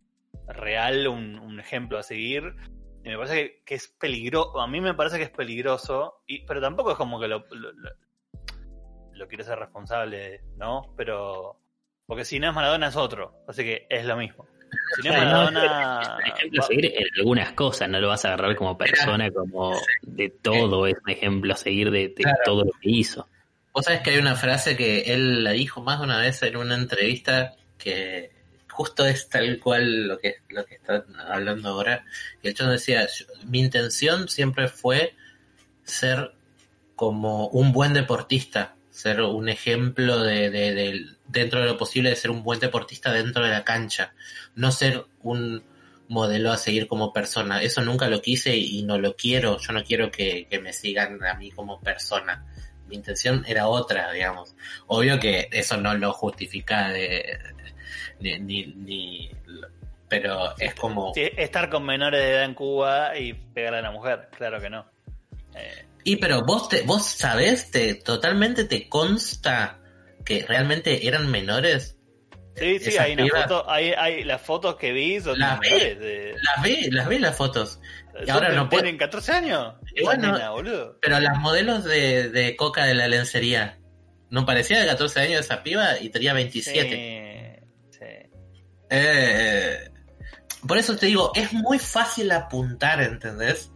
real, 0.48 1.08
un, 1.08 1.40
un 1.40 1.60
ejemplo 1.60 1.98
a 1.98 2.04
seguir. 2.04 2.56
Y 3.04 3.10
me 3.10 3.18
parece 3.18 3.36
que, 3.36 3.64
que 3.66 3.76
es 3.76 3.88
peligroso, 4.00 4.60
a 4.62 4.68
mí 4.68 4.80
me 4.80 4.94
parece 4.94 5.18
que 5.18 5.24
es 5.24 5.30
peligroso, 5.32 6.22
y, 6.28 6.46
pero 6.46 6.62
tampoco 6.62 6.92
es 6.92 6.98
como 6.98 7.20
que 7.20 7.28
lo, 7.28 7.40
lo, 7.50 7.72
lo- 7.72 7.90
lo 9.22 9.28
quiero 9.28 9.44
ser 9.44 9.60
responsable, 9.60 10.42
¿no? 10.58 10.94
Pero, 10.98 11.56
porque 12.08 12.26
si 12.26 12.40
no 12.40 12.50
es 12.50 12.56
Maradona 12.56 12.88
es 12.88 12.96
otro, 12.96 13.44
así 13.48 13.64
que 13.64 13.86
es 13.90 14.04
lo 14.06 14.18
mismo. 14.18 14.48
Si 14.96 15.08
no 15.08 15.14
es 15.14 15.20
no, 15.20 15.26
Maradona... 15.26 16.18
Un 16.26 16.28
ejemplo 16.32 16.60
a 16.60 16.64
va- 16.64 16.68
seguir 16.68 16.86
en 16.98 17.08
algunas 17.20 17.52
cosas, 17.54 17.88
no 17.90 18.00
lo 18.00 18.08
vas 18.08 18.26
a 18.26 18.30
agarrar 18.30 18.56
como 18.56 18.78
persona, 18.78 19.30
como 19.32 19.80
de 20.02 20.30
todo, 20.30 20.88
es 20.88 20.96
un 21.06 21.10
ejemplo 21.12 21.54
a 21.54 21.58
seguir 21.58 21.92
de, 21.92 22.10
de 22.10 22.14
Claro. 22.16 22.38
todo 22.44 22.64
lo 22.66 22.72
que 22.82 22.90
hizo. 22.90 23.28
Vos 23.74 23.86
sabés 23.86 24.02
que 24.02 24.10
hay 24.10 24.18
una 24.18 24.36
frase 24.36 24.76
que 24.76 25.14
él 25.14 25.44
la 25.44 25.52
dijo 25.52 25.82
más 25.82 26.00
de 26.00 26.06
una 26.06 26.20
vez 26.20 26.42
en 26.44 26.58
una 26.58 26.76
entrevista 26.76 27.54
que 27.78 28.32
justo 28.70 29.06
es 29.06 29.30
tal 29.30 29.60
cual 29.60 30.08
lo 30.08 30.18
que, 30.18 30.38
lo 30.50 30.66
que 30.66 30.76
están 30.76 31.04
hablando 31.28 31.70
ahora. 31.70 32.04
Y 32.42 32.48
el 32.50 32.54
chon 32.54 32.70
decía, 32.72 33.06
"Yo- 33.08 33.26
mi 33.46 33.60
intención 33.60 34.28
siempre 34.30 34.68
fue 34.68 35.14
ser 35.84 36.34
como 36.96 37.48
un 37.48 37.72
buen 37.72 37.94
deportista, 37.94 38.76
ser 39.02 39.22
un 39.22 39.50
ejemplo 39.50 40.20
de, 40.20 40.50
de- 40.50 40.74
de- 40.74 41.06
dentro 41.28 41.60
de 41.60 41.66
lo 41.66 41.78
posible 41.78 42.10
de 42.10 42.16
ser 42.16 42.32
un 42.32 42.44
buen 42.44 42.60
deportista 42.60 43.12
dentro 43.12 43.44
de 43.44 43.50
la 43.52 43.64
cancha, 43.64 44.14
no 44.56 44.72
ser 44.72 45.06
un 45.24 45.64
modelo 46.08 46.52
a 46.52 46.58
seguir 46.58 46.88
como 46.88 47.14
persona. 47.14 47.62
Eso 47.62 47.82
nunca 47.82 48.08
lo 48.10 48.22
quise 48.22 48.56
y 48.56 48.84
no 48.84 48.98
lo 48.98 49.16
quiero. 49.16 49.58
Yo 49.60 49.72
no 49.74 49.84
quiero 49.84 50.12
que, 50.12 50.46
me 50.62 50.74
sigan 50.74 51.24
a 51.24 51.34
mí 51.36 51.52
como 51.52 51.80
persona 51.80 52.46
mi 52.88 52.98
intención 52.98 53.46
era 53.48 53.68
otra, 53.70 54.12
digamos. 54.12 54.54
Obvio 54.88 55.18
que 55.18 55.48
eso 55.54 55.78
no 55.78 55.94
lo 55.94 56.12
justifica 56.12 56.90
de, 56.90 57.40
ni, 58.20 58.38
ni, 58.40 58.66
ni- 58.66 59.32
pero 60.10 60.58
es 60.60 60.76
como... 60.76 61.14
Estar 61.16 61.70
con 61.70 61.86
menores 61.86 62.20
de 62.22 62.30
edad 62.32 62.44
en 62.44 62.54
Cuba 62.54 63.18
y 63.18 63.32
pegar 63.34 63.76
a 63.76 63.82
la 63.82 63.92
mujer, 63.92 64.28
claro 64.38 64.60
que 64.60 64.70
no. 64.70 64.86
Eh, 65.56 65.86
Y 66.04 66.16
pero 66.18 66.42
vos 66.46 66.70
te, 66.70 66.82
vos 66.82 67.06
sabés, 67.06 67.72
te, 67.72 67.96
totalmente 67.96 68.66
te 68.66 68.88
consta 68.90 69.80
que 70.26 70.46
realmente 70.48 71.08
eran 71.08 71.30
menores. 71.30 71.98
sí, 72.56 72.80
sí, 72.80 72.98
hay 72.98 73.14
una 73.14 73.24
pibas- 73.26 73.44
foto, 73.44 73.70
hay, 73.70 73.92
hay 73.92 74.24
las 74.24 74.42
fotos 74.42 74.76
que 74.76 74.92
vi 74.92 75.20
son 75.20 75.38
Las 75.40 75.60
menores 75.60 76.00
de, 76.00 76.36
Las 76.42 76.64
vi, 76.64 76.90
las 76.92 77.08
vi 77.08 77.20
las 77.20 77.36
fotos. 77.36 77.80
Y 78.26 78.30
ahora 78.30 78.50
no 78.50 78.68
puede- 78.70 78.84
tienen 78.84 78.98
14 79.00 79.32
años. 79.32 79.76
Bueno, 80.04 80.34
nena, 80.34 80.50
boludo. 80.52 80.98
Pero 81.02 81.20
las 81.20 81.38
modelos 81.40 81.84
de, 81.86 82.30
de 82.30 82.56
coca 82.56 82.86
de 82.86 82.94
la 82.94 83.08
lencería, 83.08 83.80
¿no 84.30 84.46
parecía 84.46 84.80
de 84.80 84.88
14 84.88 85.20
años 85.22 85.40
esa 85.42 85.64
piba 85.64 86.00
y 86.00 86.10
tenía 86.10 86.34
27? 86.34 87.62
Sí, 87.92 87.98
sí. 88.00 88.06
Eh, 88.90 89.90
por 90.68 90.78
eso 90.78 90.96
te 90.98 91.06
digo, 91.08 91.32
es 91.36 91.54
muy 91.54 91.80
fácil 91.80 92.32
apuntar, 92.32 93.02
¿entendés? 93.02 93.72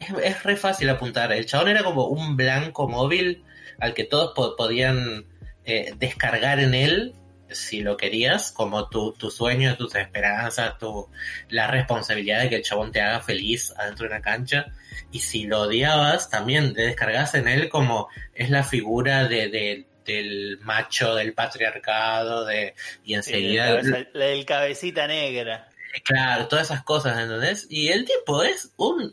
Es, 0.00 0.10
es 0.24 0.42
re 0.42 0.56
fácil 0.56 0.88
apuntar. 0.90 1.32
El 1.32 1.46
chabón 1.46 1.68
era 1.68 1.84
como 1.84 2.06
un 2.06 2.36
blanco 2.36 2.88
móvil 2.88 3.44
al 3.78 3.94
que 3.94 4.04
todos 4.04 4.32
po- 4.34 4.56
podían 4.56 5.26
eh, 5.64 5.92
descargar 5.98 6.58
en 6.58 6.74
él 6.74 7.14
si 7.52 7.80
lo 7.80 7.96
querías, 7.96 8.52
como 8.52 8.88
tu, 8.88 9.12
tu 9.12 9.28
sueño, 9.30 9.76
tus 9.76 9.94
esperanzas, 9.96 10.78
tu, 10.78 11.08
la 11.48 11.66
responsabilidad 11.66 12.42
de 12.42 12.48
que 12.48 12.56
el 12.56 12.62
chabón 12.62 12.92
te 12.92 13.00
haga 13.00 13.20
feliz 13.20 13.74
adentro 13.76 14.04
de 14.08 14.14
una 14.14 14.22
cancha. 14.22 14.66
Y 15.10 15.18
si 15.20 15.44
lo 15.48 15.62
odiabas, 15.62 16.30
también 16.30 16.74
te 16.74 16.82
descargas 16.82 17.34
en 17.34 17.48
él 17.48 17.68
como 17.68 18.08
es 18.34 18.50
la 18.50 18.62
figura 18.62 19.26
de, 19.26 19.48
de- 19.48 19.86
del 20.04 20.58
macho, 20.62 21.14
del 21.14 21.34
patriarcado, 21.34 22.44
de, 22.44 22.74
y 23.04 23.08
Sí, 23.08 23.14
enseguida... 23.14 23.66
cabeza- 23.66 24.06
la 24.14 24.24
del 24.26 24.44
cabecita 24.44 25.06
negra. 25.06 25.68
Claro, 26.04 26.46
todas 26.46 26.66
esas 26.70 26.84
cosas, 26.84 27.18
¿entendés? 27.18 27.66
Y 27.68 27.88
el 27.88 28.04
tipo 28.04 28.42
es 28.44 28.72
un 28.76 29.12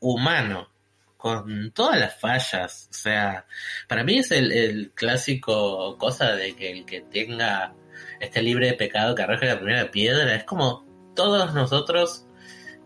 humano, 0.00 0.68
con 1.16 1.70
todas 1.72 1.98
las 1.98 2.18
fallas. 2.18 2.88
O 2.90 2.94
sea, 2.94 3.46
para 3.88 4.04
mí 4.04 4.18
es 4.18 4.30
el, 4.30 4.92
clásico 4.94 5.96
cosa 5.98 6.32
de 6.32 6.54
que 6.54 6.70
el 6.70 6.84
que 6.84 7.00
tenga, 7.00 7.74
esté 8.20 8.42
libre 8.42 8.68
de 8.68 8.74
pecado, 8.74 9.14
que 9.14 9.22
arroje 9.22 9.46
la 9.46 9.58
primera 9.58 9.90
piedra. 9.90 10.34
Es 10.34 10.44
como 10.44 10.84
todos 11.14 11.54
nosotros 11.54 12.26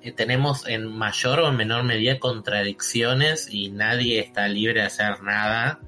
eh, 0.02 0.12
tenemos 0.12 0.66
en 0.66 0.86
mayor 0.86 1.40
o 1.40 1.48
en 1.48 1.56
menor 1.56 1.84
medida 1.84 2.18
contradicciones 2.18 3.52
y 3.52 3.70
nadie 3.70 4.20
está 4.20 4.48
libre 4.48 4.80
de 4.80 4.86
hacer 4.86 5.22
nada. 5.22 5.80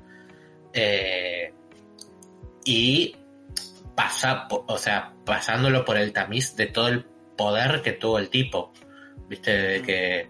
Eh, 0.74 1.52
y 2.64 3.16
pasa, 3.94 4.46
o 4.50 4.78
sea, 4.78 5.12
pasándolo 5.24 5.84
por 5.84 5.96
el 5.96 6.12
tamiz 6.12 6.56
de 6.56 6.66
todo 6.66 6.88
el 6.88 7.04
poder 7.36 7.82
que 7.82 7.92
tuvo 7.92 8.18
el 8.18 8.28
tipo. 8.28 8.72
Viste, 9.28 9.50
de 9.50 9.82
que 9.82 10.28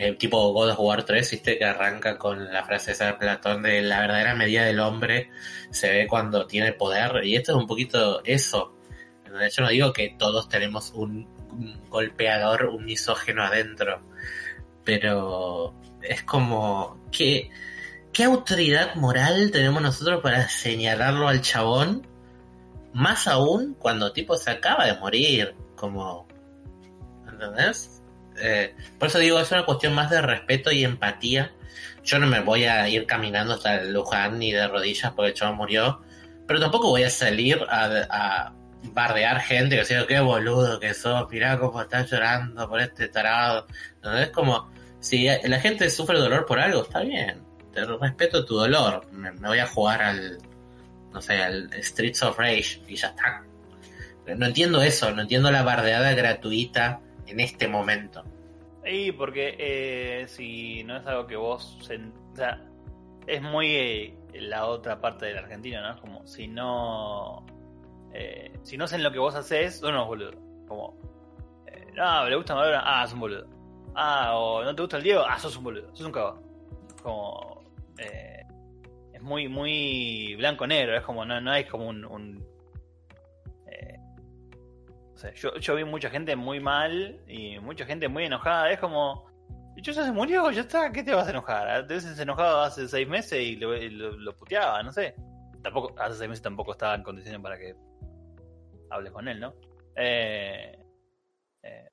el 0.00 0.16
tipo 0.16 0.52
God 0.52 0.70
of 0.70 0.80
War 0.80 1.04
3, 1.04 1.30
viste, 1.30 1.58
que 1.58 1.64
arranca 1.64 2.16
con 2.16 2.50
la 2.50 2.64
frase 2.64 2.94
de 2.94 3.12
Platón 3.14 3.62
de 3.62 3.82
la 3.82 4.00
verdadera 4.00 4.34
medida 4.34 4.64
del 4.64 4.80
hombre 4.80 5.30
se 5.70 5.90
ve 5.90 6.06
cuando 6.08 6.46
tiene 6.46 6.72
poder. 6.72 7.24
Y 7.24 7.36
esto 7.36 7.52
es 7.52 7.58
un 7.58 7.66
poquito 7.66 8.22
eso. 8.24 8.74
Hecho, 9.42 9.62
no 9.62 9.68
digo 9.68 9.92
que 9.92 10.16
todos 10.18 10.48
tenemos 10.48 10.92
un, 10.94 11.28
un 11.50 11.80
golpeador, 11.90 12.64
un 12.66 12.86
misógeno 12.86 13.44
adentro. 13.44 14.02
Pero 14.84 15.74
es 16.02 16.22
como 16.22 16.98
que 17.12 17.50
¿qué 18.12 18.24
autoridad 18.24 18.94
moral 18.94 19.50
tenemos 19.50 19.82
nosotros 19.82 20.22
para 20.22 20.48
señalarlo 20.48 21.28
al 21.28 21.42
chabón? 21.42 22.06
Más 22.94 23.28
aún 23.28 23.76
cuando 23.78 24.12
tipo 24.12 24.36
se 24.36 24.50
acaba 24.50 24.86
de 24.86 24.98
morir, 24.98 25.54
como... 25.76 26.26
¿Entendés? 27.30 27.99
Eh, 28.40 28.74
por 28.98 29.08
eso 29.08 29.18
digo, 29.18 29.40
es 29.40 29.50
una 29.50 29.64
cuestión 29.64 29.94
más 29.94 30.10
de 30.10 30.22
respeto 30.22 30.70
y 30.70 30.84
empatía. 30.84 31.52
Yo 32.04 32.18
no 32.18 32.26
me 32.26 32.40
voy 32.40 32.64
a 32.64 32.88
ir 32.88 33.06
caminando 33.06 33.54
hasta 33.54 33.80
el 33.80 33.92
Luján 33.92 34.38
ni 34.38 34.52
de 34.52 34.66
rodillas 34.66 35.12
porque 35.12 35.28
el 35.30 35.34
chabón 35.34 35.56
murió, 35.56 36.02
pero 36.46 36.60
tampoco 36.60 36.88
voy 36.88 37.04
a 37.04 37.10
salir 37.10 37.60
a, 37.68 38.52
bardear 38.82 39.40
gente 39.42 39.76
que 39.76 39.84
sea, 39.84 40.06
qué 40.06 40.20
boludo 40.20 40.80
que 40.80 40.94
sos, 40.94 41.30
mirá 41.30 41.58
cómo 41.58 41.82
estás 41.82 42.10
llorando 42.10 42.68
por 42.68 42.80
este 42.80 43.08
tarado. 43.08 43.66
¿Entendés? 43.96 44.30
Como, 44.30 44.70
si 45.00 45.26
la 45.26 45.60
gente 45.60 45.90
sufre 45.90 46.18
dolor 46.18 46.46
por 46.46 46.58
algo, 46.58 46.82
está 46.82 47.00
bien 47.00 47.50
te 47.72 47.84
respeto 47.84 48.44
tu 48.44 48.56
dolor. 48.56 49.06
Me, 49.12 49.32
me 49.32 49.48
voy 49.48 49.58
a 49.58 49.66
jugar 49.66 50.02
al, 50.02 50.38
no 51.12 51.20
sé, 51.20 51.42
al 51.42 51.70
Streets 51.82 52.22
of 52.22 52.38
Rage 52.38 52.82
y 52.88 52.96
ya 52.96 53.08
está. 53.08 53.42
No 54.36 54.46
entiendo 54.46 54.82
eso, 54.82 55.10
no 55.12 55.22
entiendo 55.22 55.50
la 55.50 55.62
bardeada 55.62 56.12
gratuita 56.14 57.00
en 57.30 57.40
este 57.40 57.68
momento. 57.68 58.24
Y 58.84 59.12
porque 59.12 59.56
eh, 59.58 60.26
si 60.28 60.84
no 60.84 60.96
es 60.96 61.06
algo 61.06 61.26
que 61.26 61.36
vos... 61.36 61.78
o 61.80 62.34
sea, 62.34 62.60
es 63.26 63.42
muy 63.42 63.76
eh, 63.76 64.18
la 64.34 64.66
otra 64.66 65.00
parte 65.00 65.26
de 65.26 65.34
la 65.34 65.40
Argentina, 65.40 65.80
¿no? 65.92 66.00
Como 66.00 66.26
si 66.26 66.48
no... 66.48 67.44
eh, 68.12 68.52
si 68.62 68.76
no 68.76 68.84
hacen 68.84 69.02
lo 69.02 69.12
que 69.12 69.18
vos 69.18 69.34
haces, 69.34 69.78
son 69.78 69.94
unos 69.94 70.06
boludos. 70.06 70.36
Como... 70.66 70.96
eh, 71.66 71.92
no, 71.94 72.28
le 72.28 72.36
gusta 72.36 72.54
Maradona, 72.54 72.82
ah, 72.84 73.04
es 73.04 73.12
un 73.12 73.20
boludo. 73.20 73.46
Ah, 73.94 74.36
o 74.36 74.64
no 74.64 74.74
te 74.74 74.82
gusta 74.82 74.96
el 74.96 75.02
Diego, 75.02 75.24
ah, 75.28 75.38
sos 75.38 75.56
un 75.56 75.64
boludo, 75.64 75.94
sos 75.94 76.06
un 76.06 76.12
cagón. 76.12 76.42
Como... 77.02 77.62
es 79.12 79.20
muy, 79.22 79.48
muy 79.48 80.34
blanco-negro, 80.36 80.96
es 80.96 81.02
como, 81.02 81.24
no, 81.24 81.40
no 81.40 81.50
hay 81.50 81.64
como 81.64 81.88
un... 81.88 82.49
yo, 85.34 85.54
yo 85.56 85.74
vi 85.74 85.84
mucha 85.84 86.10
gente 86.10 86.36
muy 86.36 86.60
mal 86.60 87.20
y 87.26 87.58
mucha 87.58 87.84
gente 87.84 88.08
muy 88.08 88.24
enojada, 88.24 88.70
es 88.70 88.78
como... 88.78 89.28
Bicho 89.74 89.92
ya 89.92 90.04
se 90.04 90.12
murió, 90.12 90.50
ya 90.50 90.62
está, 90.62 90.90
¿qué 90.90 91.02
te 91.02 91.14
vas 91.14 91.28
a 91.28 91.30
enojar? 91.30 91.68
Antes 91.68 92.02
se 92.02 92.22
enojado 92.22 92.60
hace 92.60 92.88
seis 92.88 93.08
meses 93.08 93.40
y 93.40 93.56
lo 93.56 94.36
puteaba, 94.36 94.82
no 94.82 94.92
sé. 94.92 95.14
Tampoco, 95.62 95.94
hace 95.98 96.16
seis 96.16 96.28
meses 96.28 96.42
tampoco 96.42 96.72
estaba 96.72 96.94
en 96.96 97.02
condiciones 97.02 97.40
para 97.40 97.56
que 97.56 97.76
hables 98.90 99.12
con 99.12 99.28
él, 99.28 99.38
¿no? 99.38 99.54
Eh, 99.94 100.76
eh, 101.62 101.90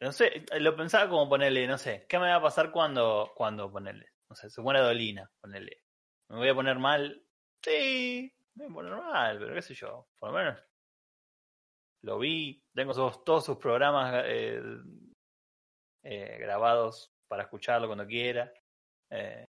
no 0.00 0.10
sé, 0.12 0.44
lo 0.58 0.76
pensaba 0.76 1.08
como 1.08 1.28
ponerle, 1.28 1.66
no 1.66 1.78
sé, 1.78 2.04
¿qué 2.08 2.18
me 2.18 2.28
va 2.28 2.36
a 2.36 2.42
pasar 2.42 2.72
cuando, 2.72 3.32
cuando 3.36 3.70
ponerle? 3.70 4.06
No 4.28 4.34
sé, 4.34 4.50
se 4.50 4.60
muere 4.60 4.80
Dolina, 4.80 5.30
ponerle. 5.40 5.82
¿Me 6.28 6.38
voy 6.38 6.48
a 6.48 6.54
poner 6.54 6.78
mal? 6.78 7.22
Sí, 7.62 8.34
me 8.54 8.64
voy 8.64 8.72
a 8.72 8.74
poner 8.74 8.92
mal, 8.96 9.38
pero 9.38 9.54
qué 9.54 9.62
sé 9.62 9.74
yo, 9.74 10.08
por 10.18 10.30
lo 10.30 10.38
menos 10.38 10.71
lo 12.02 12.18
vi, 12.18 12.62
tengo 12.74 12.92
sus- 12.94 13.24
todos 13.24 13.44
sus 13.44 13.56
programas 13.58 14.24
eh, 14.26 14.60
eh, 16.04 16.36
grabados 16.40 17.12
para 17.28 17.44
escucharlo 17.44 17.86
cuando 17.86 18.06
quiera. 18.06 18.52
Eh, 19.10 19.44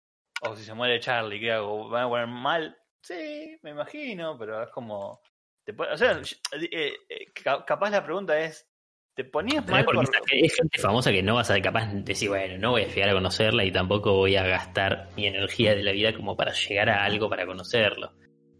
o 0.41 0.55
si 0.55 0.63
se 0.63 0.73
muere 0.73 0.99
Charlie, 0.99 1.39
¿qué 1.39 1.51
hago? 1.51 1.89
¿Me 1.89 2.03
voy 2.05 2.19
a 2.19 2.23
poner 2.23 2.27
mal? 2.27 2.77
Sí, 3.01 3.57
me 3.61 3.71
imagino, 3.71 4.37
pero 4.37 4.63
es 4.63 4.69
como... 4.71 5.21
Te 5.65 5.73
o 5.79 5.97
sea, 5.97 6.19
eh, 6.53 6.95
eh, 7.09 7.25
ca- 7.33 7.63
capaz 7.65 7.89
la 7.91 8.03
pregunta 8.03 8.39
es, 8.39 8.67
¿te 9.15 9.23
ponías 9.25 9.65
mal 9.67 9.81
es 9.81 9.85
por... 9.85 9.95
gente 10.49 10.79
famosa 10.81 11.11
que 11.11 11.21
no 11.21 11.35
vas 11.35 11.51
a 11.51 11.61
capaz 11.61 11.87
de 11.93 12.01
decir, 12.01 12.29
bueno, 12.29 12.57
no 12.57 12.71
voy 12.71 12.83
a 12.83 12.87
llegar 12.87 13.09
a 13.09 13.13
conocerla 13.13 13.63
y 13.65 13.71
tampoco 13.71 14.13
voy 14.13 14.35
a 14.35 14.43
gastar 14.47 15.09
mi 15.15 15.27
energía 15.27 15.75
de 15.75 15.83
la 15.83 15.91
vida 15.91 16.13
como 16.15 16.35
para 16.35 16.53
llegar 16.53 16.89
a 16.89 17.03
algo 17.03 17.29
para 17.29 17.45
conocerlo. 17.45 18.13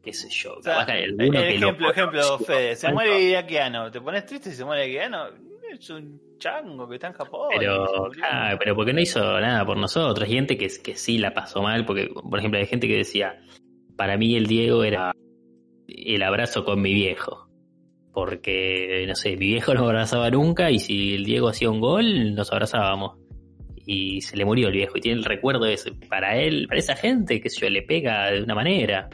Qué 0.10 0.14
sé 0.14 0.30
yo. 0.30 0.56
O 0.56 0.64
sea, 0.64 0.74
capaz 0.74 0.86
que 0.88 0.92
hay 0.94 1.04
eh, 1.04 1.56
ejemplo, 1.56 1.92
ejemplo, 1.92 2.40
Fede, 2.40 2.76
se 2.76 2.92
muere 2.92 3.22
Iraquiano, 3.22 3.92
¿te 3.92 4.02
pones 4.02 4.26
triste 4.26 4.50
si 4.50 4.56
se 4.56 4.66
muere 4.66 4.88
Iraquiano? 4.88 5.28
Es 5.72 5.88
un 5.92 6.20
chango 6.40 6.90
que 6.90 6.96
está 6.96 7.08
en 7.08 7.14
Japón. 7.14 7.50
Pero, 7.56 8.10
ah, 8.24 8.56
pero 8.58 8.76
porque 8.76 8.92
no 8.92 9.02
hizo 9.02 9.20
nada 9.40 9.64
por 9.66 9.78
nosotros. 9.78 10.28
Hay 10.28 10.34
gente 10.34 10.58
que, 10.58 10.68
que 10.84 10.96
sí 10.96 11.20
la 11.20 11.32
pasó 11.32 11.62
mal, 11.62 11.86
porque, 11.86 12.08
por 12.08 12.40
ejemplo, 12.40 12.60
hay 12.60 12.66
gente 12.66 12.88
que 12.88 12.98
decía, 12.98 13.40
para 13.96 14.18
mí 14.18 14.36
el 14.36 14.48
Diego 14.48 14.84
era 14.84 15.14
el 15.88 16.24
abrazo 16.24 16.66
con 16.66 16.82
mi 16.82 16.94
viejo. 16.94 17.48
Porque, 18.12 19.06
no 19.08 19.14
sé, 19.14 19.38
mi 19.38 19.46
viejo 19.46 19.74
no 19.76 19.86
abrazaba 19.86 20.32
nunca 20.32 20.72
y 20.72 20.80
si 20.80 21.14
el 21.14 21.24
Diego 21.24 21.50
hacía 21.50 21.70
un 21.70 21.80
gol, 21.80 22.34
nos 22.34 22.52
abrazábamos. 22.52 23.20
Y 23.86 24.22
se 24.22 24.38
le 24.38 24.46
murió 24.46 24.68
el 24.68 24.74
viejo 24.74 24.98
y 24.98 25.02
tiene 25.02 25.20
el 25.20 25.26
recuerdo 25.26 25.66
de 25.66 25.74
eso. 25.74 25.92
Para 26.10 26.38
él, 26.38 26.66
para 26.68 26.80
esa 26.80 26.96
gente, 26.96 27.42
que 27.42 27.50
yo, 27.50 27.70
le 27.70 27.82
pega 27.82 28.32
de 28.32 28.44
una 28.44 28.54
manera. 28.54 29.10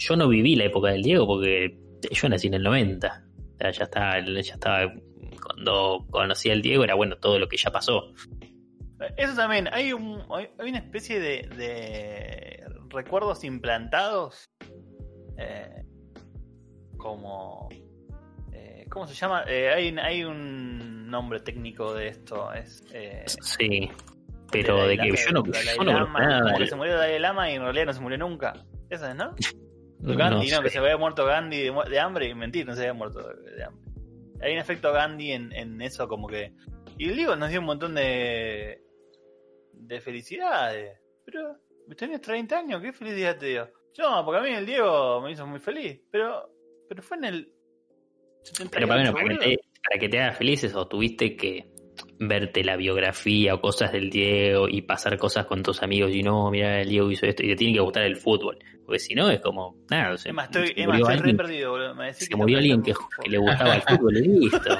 Yo 0.00 0.16
no 0.16 0.28
viví 0.28 0.56
la 0.56 0.64
época 0.64 0.88
del 0.90 1.02
Diego 1.02 1.26
porque 1.26 1.78
yo 2.10 2.28
nací 2.28 2.46
en 2.46 2.54
el 2.54 2.62
90. 2.62 3.24
O 3.54 3.58
sea, 3.58 3.70
ya 3.70 3.84
estaba, 3.84 4.18
ya 4.20 4.54
estaba 4.54 4.92
cuando 5.42 6.06
conocí 6.10 6.50
al 6.50 6.62
Diego 6.62 6.84
era 6.84 6.94
bueno 6.94 7.18
todo 7.18 7.38
lo 7.38 7.48
que 7.48 7.58
ya 7.58 7.70
pasó. 7.70 8.12
Eso 9.16 9.34
también, 9.34 9.68
hay, 9.72 9.92
un, 9.92 10.22
hay 10.30 10.48
hay 10.58 10.68
una 10.70 10.78
especie 10.78 11.20
de, 11.20 11.48
de 11.56 12.64
recuerdos 12.88 13.44
implantados 13.44 14.50
eh, 15.38 15.84
como... 16.96 17.68
eh, 18.52 18.86
¿Cómo 18.90 19.06
se 19.06 19.14
llama? 19.14 19.44
Eh, 19.46 19.68
hay, 19.70 19.94
hay 19.98 20.24
un 20.24 21.10
nombre 21.10 21.40
técnico 21.40 21.92
de 21.94 22.08
esto. 22.08 22.52
Es, 22.52 22.84
eh, 22.92 23.24
Sí. 23.26 23.90
Pero 24.50 24.86
de, 24.86 24.96
que 24.96 25.10
yo 25.10 25.30
no, 25.32 25.44
yo 25.44 25.84
no 25.84 26.08
nada. 26.08 26.42
como 26.42 26.58
que 26.58 26.66
se 26.66 26.74
murió 26.74 26.94
Dalai 26.94 27.20
Lama 27.20 27.50
y 27.50 27.54
en 27.54 27.62
realidad 27.62 27.86
no 27.86 27.92
se 27.92 28.00
murió 28.00 28.18
nunca. 28.18 28.54
Esa 28.88 29.10
es, 29.10 29.16
¿no? 29.16 29.34
Gandhi, 30.02 30.50
no, 30.50 30.62
que 30.62 30.70
se 30.70 30.78
había 30.78 30.96
muerto 30.96 31.24
Gandhi 31.24 31.62
de, 31.62 31.72
mu- 31.72 31.84
de 31.84 31.98
hambre 32.00 32.28
y 32.28 32.34
mentir, 32.34 32.66
no 32.66 32.74
se 32.74 32.80
había 32.82 32.94
muerto 32.94 33.20
de, 33.22 33.64
hambre. 33.64 33.84
Hay 34.42 34.52
un 34.54 34.58
efecto 34.58 34.92
Gandhi 34.92 35.32
en, 35.32 35.52
en 35.52 35.80
eso 35.82 36.08
como 36.08 36.26
que... 36.26 36.52
Y 36.98 37.08
el 37.08 37.16
Diego 37.16 37.36
nos 37.36 37.50
dio 37.50 37.60
un 37.60 37.66
montón 37.66 37.94
de... 37.94 38.82
de 39.72 40.00
felicidades. 40.00 40.98
Pero, 41.24 41.56
tenés 41.96 42.20
30 42.20 42.58
años, 42.58 42.82
¿qué 42.82 42.92
felicidad 42.92 43.36
te 43.38 43.46
dio? 43.46 43.70
Yo, 43.94 44.22
porque 44.24 44.40
a 44.40 44.42
mí 44.42 44.50
el 44.56 44.66
Diego 44.66 45.20
me 45.20 45.32
hizo 45.32 45.46
muy 45.46 45.60
feliz, 45.60 46.00
pero... 46.10 46.50
Pero 46.88 47.02
fue 47.02 47.18
en 47.18 47.24
el... 47.24 47.52
78, 48.42 48.70
Pero 48.72 48.88
para, 48.88 49.02
bueno, 49.02 49.12
para, 49.12 49.28
que 49.28 49.36
te, 49.36 49.60
para 49.86 50.00
que 50.00 50.08
te 50.08 50.18
hagas 50.20 50.38
felices 50.38 50.74
o 50.74 50.88
tuviste 50.88 51.36
que 51.36 51.69
verte 52.22 52.62
la 52.62 52.76
biografía 52.76 53.54
o 53.54 53.60
cosas 53.62 53.92
del 53.92 54.10
Diego 54.10 54.68
y 54.68 54.82
pasar 54.82 55.16
cosas 55.16 55.46
con 55.46 55.62
tus 55.62 55.82
amigos 55.82 56.12
y 56.14 56.22
no, 56.22 56.50
mira, 56.50 56.80
el 56.82 56.88
Diego 56.90 57.10
hizo 57.10 57.24
esto 57.26 57.42
y 57.42 57.48
te 57.48 57.56
tiene 57.56 57.72
que 57.74 57.80
gustar 57.80 58.02
el 58.04 58.16
fútbol. 58.16 58.58
Porque 58.84 58.98
si 58.98 59.14
no, 59.14 59.30
es 59.30 59.40
como, 59.40 59.76
nada, 59.90 60.18
se, 60.18 60.28
Emma, 60.28 60.44
estoy, 60.44 60.66
se 60.68 60.74
Emma, 60.82 60.92
murió 60.92 61.04
estoy 61.06 61.14
re 61.14 61.18
alguien, 61.20 61.36
perdido, 61.36 61.70
boludo. 61.70 61.94
Me 61.94 62.12
se 62.12 62.28
que 62.28 62.36
murió 62.36 62.58
alguien 62.58 62.82
que, 62.82 62.92
que 63.24 63.30
le 63.30 63.38
gustaba 63.38 63.74
el 63.76 63.82
fútbol 63.82 64.16
y 64.18 64.22
listo. 64.40 64.78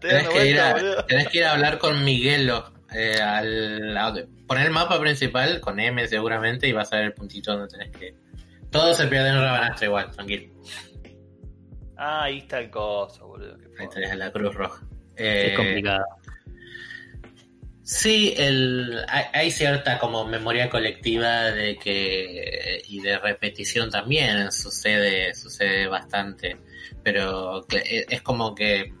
Tenés 0.00 0.28
que, 0.28 0.46
ir 0.48 0.60
a, 0.60 1.04
tenés 1.06 1.28
que 1.28 1.38
ir 1.38 1.44
a 1.44 1.52
hablar 1.52 1.78
con 1.78 2.04
Miguelo. 2.04 2.72
eh, 2.94 3.20
al, 3.20 3.96
a- 3.96 4.14
poner 4.46 4.66
el 4.66 4.72
mapa 4.72 5.00
principal 5.00 5.60
con 5.60 5.80
M 5.80 6.06
seguramente 6.06 6.68
y 6.68 6.72
vas 6.72 6.92
a 6.92 6.96
ver 6.96 7.06
el 7.06 7.12
puntito 7.14 7.52
donde 7.52 7.68
tenés 7.68 7.90
que. 7.96 8.14
Todo 8.70 8.94
se 8.94 9.06
pierde 9.08 9.30
en 9.30 9.38
una 9.38 9.52
banastra 9.52 9.86
igual, 9.86 10.10
tranquilo. 10.12 10.52
Ah, 11.96 12.24
ahí 12.24 12.38
está 12.38 12.58
el 12.60 12.70
coso, 12.70 13.26
boludo. 13.26 13.56
Ahí 13.78 13.88
tenés 13.88 14.16
la 14.16 14.30
Cruz 14.30 14.54
Roja. 14.54 14.82
Eh, 15.16 15.48
Es 15.50 15.56
complicado. 15.56 16.04
Sí, 17.92 18.34
el, 18.36 19.04
hay, 19.08 19.24
hay 19.32 19.50
cierta 19.50 19.98
como 19.98 20.24
memoria 20.24 20.70
colectiva 20.70 21.50
de 21.50 21.76
que 21.76 22.82
y 22.86 23.00
de 23.00 23.18
repetición 23.18 23.90
también 23.90 24.52
sucede 24.52 25.34
sucede 25.34 25.88
bastante, 25.88 26.56
pero 27.02 27.66
que- 27.68 27.78
e, 27.78 28.06
es 28.08 28.22
como 28.22 28.54
que 28.54 28.94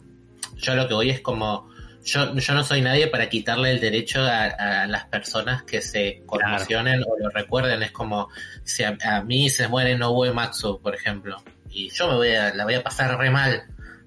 yo 0.56 0.74
lo 0.74 0.88
que 0.88 0.94
voy 0.94 1.10
es 1.10 1.20
como 1.20 1.70
yo, 2.04 2.34
yo 2.34 2.54
no 2.54 2.64
soy 2.64 2.82
nadie 2.82 3.06
para 3.06 3.28
quitarle 3.28 3.70
el 3.70 3.78
derecho 3.80 4.22
a, 4.22 4.46
a 4.46 4.86
las 4.88 5.04
personas 5.04 5.62
que 5.62 5.80
se 5.82 6.22
conmocionen 6.26 7.02
o 7.04 7.16
lo 7.16 7.28
recuerden. 7.30 7.84
Es 7.84 7.92
como 7.92 8.28
si 8.64 8.82
a, 8.82 8.98
a 9.04 9.22
mí 9.22 9.48
se 9.50 9.68
muere 9.68 9.96
Nobuo 9.96 10.34
Matsu, 10.34 10.80
por 10.82 10.96
ejemplo, 10.96 11.36
y 11.70 11.90
yo 11.90 12.08
me 12.08 12.14
voy 12.16 12.32
a, 12.34 12.52
la 12.54 12.64
voy 12.64 12.74
a 12.74 12.82
pasar 12.82 13.16
re 13.16 13.30
mal. 13.30 13.62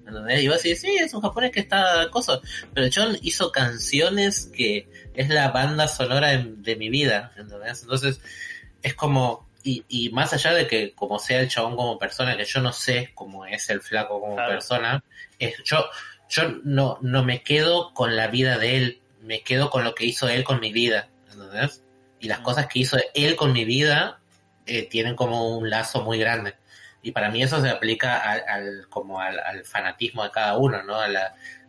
¿Entendés? 0.06 0.42
Y 0.42 0.48
vos 0.48 0.62
decís, 0.62 0.80
sí, 0.80 0.96
es 0.96 1.12
un 1.14 1.20
japonés 1.20 1.50
que 1.52 1.60
está 1.60 2.08
cosa. 2.10 2.40
Pero 2.72 2.88
John 2.94 3.16
hizo 3.22 3.50
canciones 3.52 4.50
que 4.54 4.88
es 5.14 5.28
la 5.28 5.50
banda 5.50 5.88
sonora 5.88 6.28
de, 6.30 6.44
de 6.56 6.76
mi 6.76 6.88
vida. 6.88 7.32
¿entendés? 7.36 7.82
Entonces, 7.82 8.20
es 8.82 8.94
como, 8.94 9.48
y, 9.62 9.84
y 9.88 10.10
más 10.10 10.32
allá 10.32 10.52
de 10.52 10.66
que 10.66 10.92
como 10.92 11.18
sea 11.18 11.40
el 11.40 11.48
chabón 11.48 11.76
como 11.76 11.98
persona, 11.98 12.36
que 12.36 12.44
yo 12.44 12.60
no 12.60 12.72
sé 12.72 13.10
cómo 13.14 13.46
es 13.46 13.70
el 13.70 13.80
flaco 13.80 14.20
como 14.20 14.34
Claro. 14.36 14.52
persona, 14.52 15.04
es, 15.38 15.54
yo, 15.64 15.84
yo 16.28 16.42
no, 16.64 16.98
no 17.00 17.24
me 17.24 17.42
quedo 17.42 17.92
con 17.94 18.14
la 18.16 18.26
vida 18.28 18.58
de 18.58 18.76
él, 18.76 19.00
me 19.22 19.42
quedo 19.42 19.70
con 19.70 19.84
lo 19.84 19.94
que 19.94 20.04
hizo 20.04 20.28
él 20.28 20.44
con 20.44 20.60
mi 20.60 20.72
vida. 20.72 21.08
¿entendés? 21.32 21.82
Y 22.20 22.28
las 22.28 22.40
cosas 22.40 22.66
que 22.66 22.78
hizo 22.80 22.96
él 23.14 23.36
con 23.36 23.52
mi 23.52 23.64
vida 23.64 24.20
eh, 24.66 24.86
tienen 24.88 25.14
como 25.16 25.56
un 25.58 25.68
lazo 25.70 26.02
muy 26.02 26.18
grande. 26.18 26.54
Y 27.04 27.12
para 27.12 27.30
mí 27.30 27.42
eso 27.42 27.60
se 27.60 27.68
aplica 27.68 28.18
al, 28.32 28.88
como 28.88 29.20
al, 29.20 29.64
fanatismo 29.64 30.24
de 30.24 30.30
cada 30.30 30.56
uno, 30.56 30.82
¿no? 30.82 30.96
A, 30.96 31.04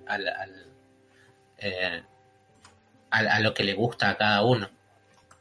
al, 0.07 0.65
eh, 1.57 2.03
al- 3.09 3.27
a 3.27 3.39
lo 3.41 3.53
que 3.53 3.63
le 3.65 3.73
gusta 3.73 4.09
a 4.09 4.17
cada 4.17 4.41
uno. 4.43 4.69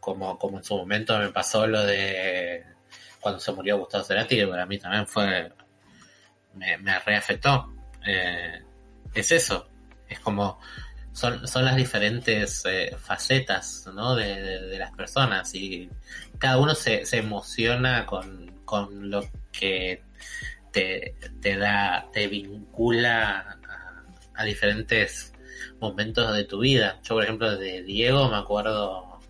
Como, 0.00 0.36
como 0.38 0.58
en 0.58 0.64
su 0.64 0.76
momento 0.76 1.16
me 1.18 1.30
pasó 1.30 1.66
lo 1.66 1.82
de 1.84 2.64
cuando 3.20 3.40
se 3.40 3.52
murió 3.52 3.78
Gustavo 3.78 4.04
Cerati, 4.04 4.36
que 4.36 4.46
para 4.48 4.66
mí 4.66 4.78
también 4.78 5.06
fue. 5.06 5.50
me, 6.54 6.98
reafectó. 7.00 7.72
Eh, 8.06 8.62
es 9.14 9.30
eso. 9.32 9.68
Es 10.08 10.18
como. 10.20 10.58
Son, 11.12 11.46
son 11.46 11.64
las 11.64 11.76
diferentes 11.76 12.64
eh, 12.66 12.96
facetas 12.98 13.86
¿no? 13.94 14.16
de, 14.16 14.34
de- 14.42 14.60
de 14.62 14.78
las 14.80 14.90
personas 14.90 15.54
y 15.54 15.88
cada 16.38 16.58
uno 16.58 16.74
se, 16.74 17.06
se 17.06 17.18
emociona 17.18 18.04
con, 18.04 18.62
con 18.64 19.08
lo 19.10 19.20
que 19.58 20.02
te, 20.72 21.14
te 21.40 21.56
da, 21.56 22.08
te 22.12 22.26
vincula 22.28 23.58
a, 24.34 24.44
diferentes 24.44 25.32
momentos 25.80 26.34
de 26.34 26.44
tu 26.44 26.60
vida. 26.60 26.98
Yo, 27.02 27.14
por 27.14 27.24
ejemplo, 27.24 27.56
de 27.56 27.82
Diego 27.82 28.28
me 28.28 28.36
acuerdo 28.36 29.20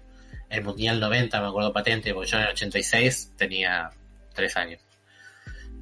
el 0.48 0.64
Mundial 0.64 1.00
90, 1.00 1.40
me 1.40 1.48
acuerdo 1.48 1.72
patente, 1.72 2.14
porque 2.14 2.30
yo 2.30 2.38
en 2.38 2.44
el 2.44 2.50
86 2.50 3.32
tenía 3.37 3.90
tres 4.34 4.56
años. 4.56 4.80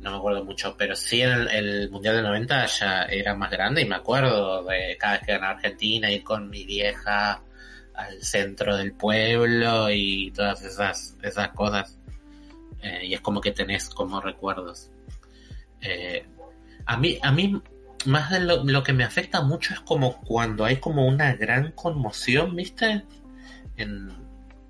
No 0.00 0.11
me 0.11 0.16
acuerdo 0.16 0.44
mucho, 0.44 0.74
pero 0.76 0.96
sí 0.96 1.22
el 1.22 1.88
Mundial 1.90 2.16
del 2.16 2.24
90 2.24 2.66
ya 2.66 3.02
era 3.05 3.35
más 3.37 3.50
grande 3.50 3.83
y 3.83 3.85
me 3.85 3.94
acuerdo 3.94 4.64
de 4.64 4.96
cada 4.98 5.14
vez 5.14 5.22
que 5.26 5.33
ganaba 5.33 5.52
Argentina, 5.55 6.11
ir 6.11 6.24
con 6.24 6.50
mi 6.50 6.64
vieja 6.64 7.40
al 7.94 8.22
centro 8.22 8.76
del 8.76 8.94
pueblo 8.94 9.90
y 9.90 10.33
todas 10.33 10.62
esas, 10.62 11.16
esas 11.22 11.48
cosas. 11.50 11.98
Eh, 12.83 13.07
y 13.07 13.14
es 13.14 13.21
como 13.21 13.40
que 13.40 13.53
tenés 13.53 13.88
como 13.88 14.21
recuerdos. 14.21 14.90
Eh, 15.81 16.27
a 16.87 16.97
mí, 16.97 17.18
a 17.23 17.31
mí, 17.33 17.61
más 18.07 18.31
de 18.31 18.40
lo, 18.40 18.64
lo 18.64 18.83
que 18.83 18.92
me 18.92 19.05
afecta 19.05 19.40
mucho 19.42 19.73
es 19.75 19.81
como 19.81 20.21
cuando 20.23 20.64
hay 20.64 20.77
como 20.79 21.07
una 21.07 21.35
gran 21.35 21.73
conmoción, 21.73 22.57
¿viste? 22.57 23.05
En, 23.77 24.11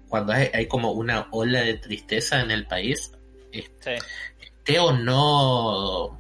cuando 0.09 0.33
hay, 0.35 0.51
hay 0.53 0.67
como 0.67 0.93
una 0.93 1.27
ola 1.31 1.61
de 1.63 1.75
tristeza 1.75 2.41
en 2.43 2.51
el 2.51 2.67
país, 2.67 3.13
Sí. 3.51 3.91
esté 4.41 4.79
o 4.79 4.93
no 4.93 6.19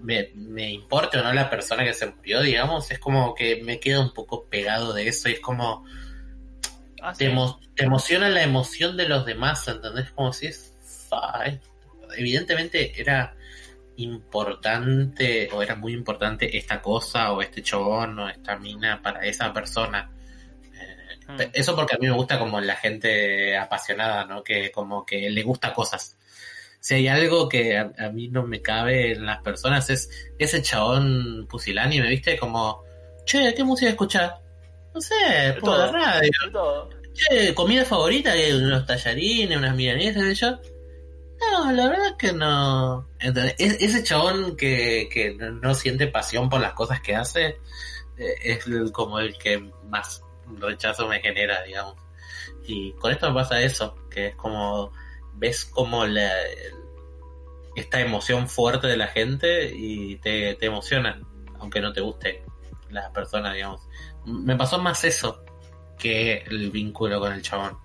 me, 0.00 0.30
me 0.34 0.70
importe 0.72 1.18
o 1.18 1.22
no 1.22 1.32
la 1.32 1.48
persona 1.50 1.84
que 1.84 1.94
se 1.94 2.06
murió, 2.06 2.40
digamos, 2.42 2.90
es 2.90 2.98
como 2.98 3.34
que 3.34 3.62
me 3.62 3.78
quedo 3.80 4.02
un 4.02 4.12
poco 4.12 4.44
pegado 4.46 4.92
de 4.92 5.08
eso 5.08 5.28
y 5.28 5.32
es 5.32 5.40
como 5.40 5.84
Ah, 7.02 7.12
te, 7.12 7.26
sí. 7.26 7.32
emo- 7.32 7.58
te 7.74 7.84
emociona 7.84 8.28
la 8.30 8.42
emoción 8.42 8.96
de 8.96 9.08
los 9.08 9.24
demás, 9.26 9.66
¿entendés? 9.68 10.10
Como 10.12 10.32
si 10.32 10.46
es... 10.46 10.75
Evidentemente 12.16 12.92
era 13.00 13.34
importante 13.96 15.48
o 15.52 15.62
era 15.62 15.74
muy 15.74 15.92
importante 15.92 16.56
esta 16.56 16.82
cosa 16.82 17.32
o 17.32 17.42
este 17.42 17.62
chabón 17.62 18.18
o 18.18 18.28
esta 18.28 18.56
mina 18.58 19.00
para 19.02 19.24
esa 19.26 19.52
persona. 19.52 20.10
Eh, 20.74 21.06
Mm. 21.28 21.40
Eso 21.52 21.74
porque 21.74 21.96
a 21.96 21.98
mí 21.98 22.06
me 22.06 22.12
gusta 22.12 22.38
como 22.38 22.60
la 22.60 22.76
gente 22.76 23.56
apasionada, 23.56 24.24
¿no? 24.24 24.42
Que 24.44 24.70
como 24.70 25.04
que 25.04 25.28
le 25.28 25.42
gusta 25.42 25.72
cosas. 25.72 26.16
Si 26.78 26.94
hay 26.94 27.08
algo 27.08 27.48
que 27.48 27.76
a, 27.76 27.92
a 27.98 28.10
mí 28.10 28.28
no 28.28 28.44
me 28.44 28.62
cabe 28.62 29.12
en 29.12 29.26
las 29.26 29.42
personas 29.42 29.90
es 29.90 30.08
ese 30.38 30.62
chabón 30.62 31.46
pusilánime, 31.48 32.08
¿viste? 32.08 32.38
Como, 32.38 32.84
che, 33.24 33.54
¿qué 33.54 33.64
música 33.64 33.90
escuchás? 33.90 34.34
No 34.94 35.00
sé, 35.00 35.56
por 35.60 35.76
la 35.76 35.90
radio. 35.90 36.30
Todo. 36.52 36.90
Che, 37.12 37.54
comida 37.54 37.84
favorita, 37.84 38.32
unos 38.54 38.86
tallarines, 38.86 39.58
unas 39.58 39.74
milanesas, 39.74 40.22
de 40.22 40.34
yo. 40.34 40.60
No, 41.40 41.70
la 41.72 41.88
verdad 41.88 42.06
es 42.08 42.12
que 42.18 42.32
no. 42.32 43.08
Entonces, 43.18 43.54
es- 43.58 43.80
ese 43.82 44.02
chabón 44.02 44.56
que, 44.56 45.08
que 45.12 45.34
no, 45.34 45.74
siente 45.74 46.06
pasión 46.06 46.48
por 46.48 46.60
las 46.60 46.72
cosas 46.72 47.00
que 47.00 47.14
hace 47.14 47.58
eh, 48.16 48.34
es 48.42 48.64
como 48.92 49.18
el 49.18 49.36
que 49.38 49.58
más 49.88 50.22
rechazo 50.58 51.06
me 51.08 51.20
genera, 51.20 51.62
digamos. 51.62 51.96
Y 52.64 52.92
con 52.94 53.12
esto 53.12 53.28
me 53.28 53.34
pasa 53.34 53.60
eso, 53.62 53.96
que 54.10 54.28
es 54.28 54.36
como 54.36 54.92
ves 55.34 55.66
como 55.66 56.06
la, 56.06 56.32
esta 57.74 58.00
emoción 58.00 58.48
fuerte 58.48 58.86
de 58.86 58.96
la 58.96 59.08
gente 59.08 59.70
y 59.74 60.16
te, 60.16 60.54
te 60.54 60.66
emocionan, 60.66 61.26
aunque 61.60 61.80
no 61.80 61.92
te 61.92 62.00
guste 62.00 62.42
la 62.90 63.12
persona, 63.12 63.52
digamos. 63.52 63.82
Me 64.24 64.56
pasó 64.56 64.78
más 64.78 65.04
eso 65.04 65.44
que 65.98 66.38
el 66.46 66.70
vínculo 66.70 67.20
con 67.20 67.32
el 67.32 67.42
chabón. 67.42 67.78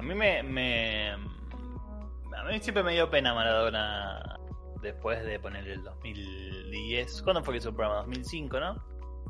A 0.00 0.02
mí 0.02 0.14
me, 0.14 0.42
me. 0.42 1.10
A 1.10 2.44
mí 2.48 2.58
siempre 2.60 2.82
me 2.82 2.94
dio 2.94 3.10
pena 3.10 3.34
Maradona 3.34 4.40
después 4.80 5.22
de 5.26 5.38
poner 5.38 5.68
el 5.68 5.84
2010. 5.84 7.20
¿Cuándo 7.20 7.44
fue 7.44 7.52
que 7.52 7.58
hizo 7.58 7.68
el 7.68 7.74
programa? 7.74 8.00
2005, 8.04 8.60
¿no? 8.60 8.82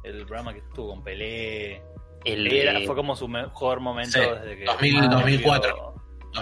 El 0.05 0.25
programa 0.27 0.53
que 0.53 0.61
estuvo 0.61 0.91
con 0.91 1.03
Pelé. 1.03 1.83
El, 2.25 2.53
Era, 2.53 2.79
fue 2.87 2.95
como 2.95 3.17
su 3.17 3.27
mejor 3.27 3.81
momento 3.81 4.13
Sí, 4.13 4.21
desde 4.21 4.59
que. 4.59 4.65
2000, 4.65 4.95
volvió 4.95 5.11
2004. 5.11 5.95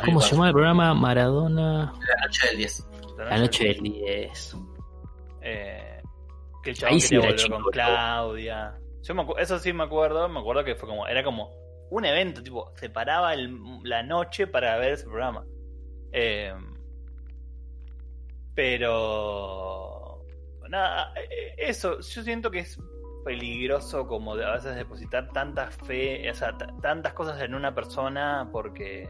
¿Cómo 0.04 0.20
se 0.20 0.32
llama 0.32 0.48
el 0.48 0.52
programa? 0.52 0.92
Maradona. 0.92 1.94
La 1.98 2.26
noche 2.26 2.48
del 2.48 2.56
10. 2.58 2.88
La 3.16 3.38
noche 3.38 3.64
del 3.64 3.80
10. 3.80 4.56
Eh, 5.40 6.02
que 6.62 6.70
el 6.70 6.76
chabón 6.76 6.92
Ahí 6.92 7.00
sí 7.00 7.08
quería 7.08 7.20
era 7.20 7.28
volver 7.28 7.40
chico, 7.40 7.62
con. 7.62 7.72
Claudia. 7.72 8.78
Yo 9.04 9.14
me 9.14 9.24
eso 9.38 9.58
sí 9.58 9.72
me 9.72 9.84
acuerdo, 9.84 10.28
me 10.28 10.40
acuerdo 10.40 10.64
que 10.64 10.74
fue 10.74 10.86
como, 10.86 11.06
era 11.06 11.24
como 11.24 11.50
un 11.90 12.04
evento, 12.04 12.42
tipo, 12.42 12.72
se 12.76 12.90
paraba 12.90 13.34
el- 13.34 13.58
la 13.84 14.02
noche 14.02 14.46
para 14.46 14.76
ver 14.78 14.92
ese 14.92 15.04
programa. 15.04 15.44
Eh, 16.12 16.52
pero 18.54 20.24
nada, 20.68 21.12
eh, 21.16 21.54
eso, 21.58 22.00
yo 22.00 22.22
siento 22.22 22.50
que 22.50 22.60
es 22.60 22.78
peligroso 23.24 24.06
como 24.06 24.34
a 24.34 24.52
veces 24.54 24.74
depositar 24.76 25.30
tanta 25.32 25.70
fe, 25.70 26.30
o 26.30 26.34
sea, 26.34 26.56
tantas 26.80 27.12
cosas 27.14 27.40
en 27.42 27.54
una 27.54 27.74
persona 27.74 28.48
porque 28.52 29.08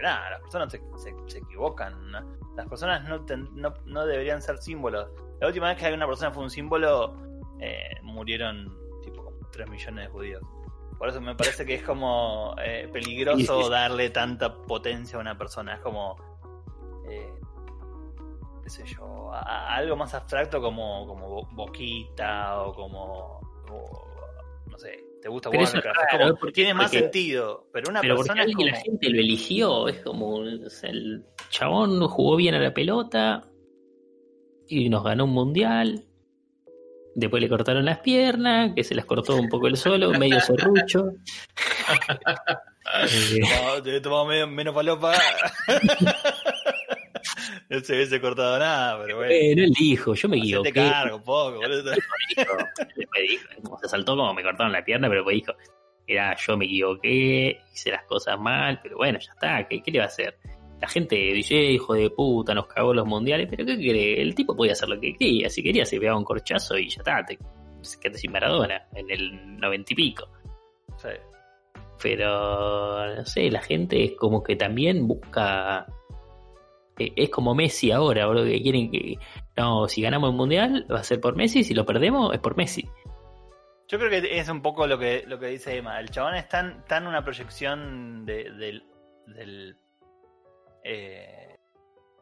nada, 0.00 0.30
las 0.30 0.40
personas 0.42 0.70
se, 0.72 0.80
se- 0.98 1.14
se 1.26 1.38
equivocan. 1.38 2.10
¿no? 2.10 2.36
Las 2.56 2.68
personas 2.68 3.08
no, 3.08 3.24
ten- 3.24 3.48
no, 3.54 3.74
no 3.86 4.06
deberían 4.06 4.42
ser 4.42 4.58
símbolos. 4.58 5.08
La 5.40 5.46
última 5.48 5.68
vez 5.68 5.78
que 5.78 5.86
alguna 5.86 6.06
persona 6.06 6.30
fue 6.32 6.42
un 6.44 6.50
símbolo, 6.50 7.16
eh, 7.60 7.88
murieron 8.02 8.76
tipo 9.02 9.24
como 9.24 9.38
3 9.50 9.68
millones 9.68 10.06
de 10.06 10.10
judíos. 10.10 10.42
Por 10.98 11.08
eso 11.08 11.20
me 11.20 11.34
parece 11.34 11.64
que 11.66 11.74
es 11.74 11.82
como 11.84 12.54
eh, 12.64 12.88
peligroso 12.92 13.68
darle 13.68 14.10
tanta 14.10 14.54
potencia 14.62 15.18
a 15.18 15.20
una 15.20 15.36
persona. 15.36 15.74
Es 15.74 15.80
como, 15.80 16.16
eh, 17.08 17.32
qué 18.62 18.70
sé 18.70 18.84
yo, 18.86 19.32
a- 19.32 19.40
a 19.40 19.76
algo 19.76 19.96
más 19.96 20.14
abstracto 20.14 20.60
como, 20.60 21.06
como 21.06 21.28
Bo- 21.28 21.48
Boquita 21.52 22.62
o 22.62 22.72
como, 22.74 23.40
o, 23.70 24.06
no 24.70 24.78
sé, 24.78 25.04
te 25.22 25.28
gusta 25.28 25.50
Pero 25.50 25.62
eso 25.64 25.78
es 25.78 25.84
Warcraft. 25.84 26.06
Es 26.06 26.12
raro, 26.12 26.24
como- 26.30 26.40
porque- 26.40 26.52
tiene 26.52 26.74
más 26.74 26.86
porque- 26.86 26.98
sentido, 27.00 27.66
pero 27.72 27.90
una 27.90 28.00
Pero 28.00 28.16
persona 28.16 28.42
es 28.44 28.54
como... 28.54 28.66
la 28.68 28.76
gente 28.76 29.10
lo 29.10 29.20
eligió. 29.20 29.88
Es 29.88 30.02
como. 30.02 30.34
o 30.36 30.70
sea, 30.70 30.90
el 30.90 31.24
chabón 31.50 32.00
jugó 32.08 32.36
bien 32.36 32.54
a 32.54 32.58
la 32.60 32.72
pelota. 32.74 33.48
Y 34.68 34.88
nos 34.88 35.04
ganó 35.04 35.24
un 35.26 35.30
mundial. 35.30 36.04
Después 37.18 37.42
le 37.42 37.48
cortaron 37.48 37.86
las 37.86 38.00
piernas, 38.00 38.72
que 38.76 38.84
se 38.84 38.94
las 38.94 39.06
cortó 39.06 39.36
un 39.36 39.48
poco 39.48 39.68
el 39.68 39.78
solo, 39.78 40.10
medio 40.10 40.38
serrucho. 40.40 41.12
Eh, 43.10 43.40
No, 43.40 43.82
te 43.82 43.96
he 43.96 44.00
tomado 44.00 44.26
menos, 44.26 44.48
menos 44.48 44.72
palopa. 44.72 45.12
no 47.68 47.80
se 47.80 47.94
hubiese 47.94 48.20
cortado 48.20 48.60
nada, 48.60 49.02
pero 49.02 49.16
bueno. 49.16 49.32
bueno, 49.32 49.62
él 49.64 49.72
dijo, 49.76 50.14
yo 50.14 50.28
me 50.28 50.36
equivoqué. 50.36 50.72
cargo 50.72 51.16
un 51.16 51.22
poco, 51.24 51.56
boludo. 51.56 51.82
después 51.82 53.28
dijo, 53.28 53.78
se 53.82 53.88
saltó 53.88 54.16
como 54.16 54.32
me 54.34 54.44
cortaron 54.44 54.70
la 54.72 54.84
pierna, 54.84 55.08
pero 55.08 55.22
después 55.22 55.34
dijo, 55.34 55.52
era 56.06 56.36
yo 56.36 56.56
me 56.56 56.66
equivoqué, 56.66 57.60
hice 57.74 57.90
las 57.90 58.04
cosas 58.04 58.38
mal, 58.38 58.78
pero 58.80 58.98
bueno, 58.98 59.18
ya 59.18 59.32
está, 59.32 59.66
¿qué, 59.66 59.82
qué 59.82 59.90
le 59.90 59.98
va 59.98 60.04
a 60.04 60.08
hacer? 60.08 60.38
La 60.80 60.88
gente 60.88 61.16
dice, 61.16 61.54
hijo 61.54 61.94
de 61.94 62.10
puta, 62.10 62.54
nos 62.54 62.66
cagó 62.66 62.92
los 62.92 63.06
mundiales, 63.06 63.46
pero 63.50 63.64
¿qué 63.64 63.76
cree? 63.76 64.20
El 64.20 64.34
tipo 64.34 64.54
podía 64.54 64.72
hacer 64.72 64.88
lo 64.88 65.00
que 65.00 65.14
quería, 65.14 65.48
si 65.48 65.62
quería 65.62 65.86
se 65.86 65.98
pegaba 65.98 66.18
un 66.18 66.24
corchazo 66.24 66.76
y 66.76 66.88
ya 66.88 66.98
está, 66.98 67.24
te 67.24 67.36
quedaste 67.36 68.18
sin 68.18 68.32
Maradona 68.32 68.86
en 68.94 69.10
el 69.10 69.56
noventa 69.58 69.92
y 69.92 69.96
pico. 69.96 70.28
Sí. 70.98 71.08
Pero, 72.02 73.14
no 73.16 73.24
sé, 73.24 73.50
la 73.50 73.62
gente 73.62 74.04
es 74.04 74.12
como 74.12 74.42
que 74.42 74.54
también 74.56 75.08
busca... 75.08 75.86
eh, 76.98 77.12
Es 77.16 77.30
como 77.30 77.54
Messi 77.54 77.90
ahora, 77.90 78.26
boludo, 78.26 78.44
que 78.44 78.60
quieren 78.62 78.90
que... 78.90 79.16
No, 79.56 79.88
si 79.88 80.02
ganamos 80.02 80.30
el 80.30 80.36
mundial 80.36 80.86
va 80.92 81.00
a 81.00 81.04
ser 81.04 81.20
por 81.20 81.36
Messi, 81.36 81.64
si 81.64 81.72
lo 81.72 81.86
perdemos 81.86 82.34
es 82.34 82.40
por 82.40 82.56
Messi. 82.56 82.86
Yo 83.88 83.98
creo 83.98 84.10
que 84.10 84.38
es 84.38 84.48
un 84.50 84.60
poco 84.60 84.86
lo 84.86 84.98
que, 84.98 85.24
lo 85.26 85.38
que 85.38 85.46
dice 85.46 85.76
Emma. 85.76 85.98
El 86.00 86.10
chabón 86.10 86.34
es 86.34 86.48
tan, 86.48 86.84
tan 86.84 87.06
una 87.06 87.22
proyección 87.24 88.26
de- 88.26 88.50
del, 88.50 88.82
del, 89.26 89.76
eh, 90.88 91.58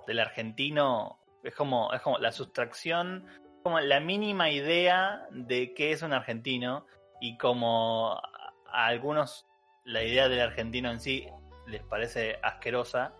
del 0.06 0.20
argentino. 0.20 1.18
Es 1.42 1.54
como, 1.54 1.92
es 1.92 2.00
como 2.00 2.18
la 2.18 2.32
sustracción, 2.32 3.26
como 3.62 3.78
la 3.80 4.00
mínima 4.00 4.50
idea 4.50 5.26
de 5.30 5.74
qué 5.74 5.92
es 5.92 6.02
un 6.02 6.12
argentino. 6.12 6.86
Y 7.20 7.36
como 7.38 8.20
a, 8.66 8.86
algunos 8.86 9.46
la 9.84 10.02
idea 10.02 10.28
del 10.28 10.40
argentino 10.40 10.90
en 10.90 11.00
sí 11.00 11.28
les 11.66 11.82
parece 11.82 12.38
asquerosa 12.42 13.12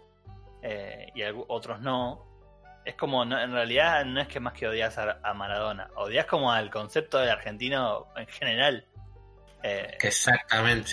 eh, 0.63 1.09
y 1.15 1.23
a 1.23 1.33
otros 1.49 1.81
no. 1.81 2.25
Es 2.87 2.95
como, 2.97 3.25
no- 3.25 3.41
en 3.41 3.53
realidad 3.53 4.05
no 4.05 4.21
es 4.21 4.29
que 4.29 4.41
más 4.41 4.53
que 4.55 4.67
odias 4.69 4.99
a, 4.99 5.19
a 5.23 5.33
Maradona, 5.35 5.91
odias 5.97 6.27
como 6.27 6.53
al 6.53 6.71
concepto 6.71 7.19
del 7.19 7.31
argentino 7.31 8.07
en 8.17 8.27
general. 8.27 8.87
Eh, 9.63 9.97
Exactamente. 10.01 10.93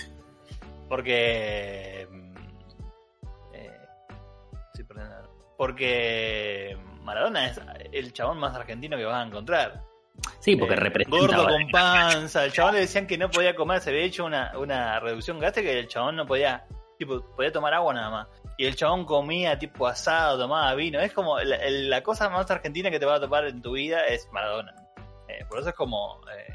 porque... 0.87 2.07
porque 5.61 6.75
Maradona 7.03 7.45
es 7.45 7.61
el 7.91 8.13
chabón 8.13 8.39
más 8.39 8.55
argentino 8.55 8.97
que 8.97 9.05
vas 9.05 9.23
a 9.23 9.27
encontrar. 9.27 9.83
Sí, 10.39 10.55
porque 10.55 10.73
Eh, 10.73 10.77
representa... 10.77 11.15
Gordo 11.15 11.45
con 11.45 11.69
panza. 11.69 12.45
El 12.45 12.51
chabón 12.51 12.73
le 12.73 12.79
decían 12.79 13.05
que 13.05 13.15
no 13.15 13.29
podía 13.29 13.55
comer. 13.55 13.79
Se 13.79 13.91
había 13.91 14.01
hecho 14.01 14.25
una, 14.25 14.57
una 14.57 14.99
reducción 14.99 15.37
gástrica 15.37 15.69
que 15.69 15.77
el 15.77 15.87
chabón 15.87 16.15
no 16.15 16.25
podía. 16.25 16.65
Tipo, 16.97 17.21
podía 17.35 17.51
tomar 17.51 17.75
agua 17.75 17.93
nada 17.93 18.09
más. 18.09 18.27
Y 18.57 18.65
el 18.65 18.75
chabón 18.75 19.05
comía 19.05 19.59
tipo 19.59 19.85
asado, 19.85 20.39
tomaba 20.39 20.73
vino. 20.73 20.99
Es 20.99 21.13
como 21.13 21.37
la, 21.39 22.01
cosa 22.01 22.27
más 22.31 22.49
argentina 22.49 22.89
que 22.89 22.99
te 22.99 23.05
va 23.05 23.17
a 23.17 23.21
topar 23.21 23.45
en 23.45 23.61
tu 23.61 23.73
vida 23.73 24.07
es 24.07 24.27
Maradona. 24.31 24.73
Eh, 25.27 25.45
por 25.47 25.59
eso 25.59 25.69
es 25.69 25.75
como 25.75 26.21
eh, 26.35 26.53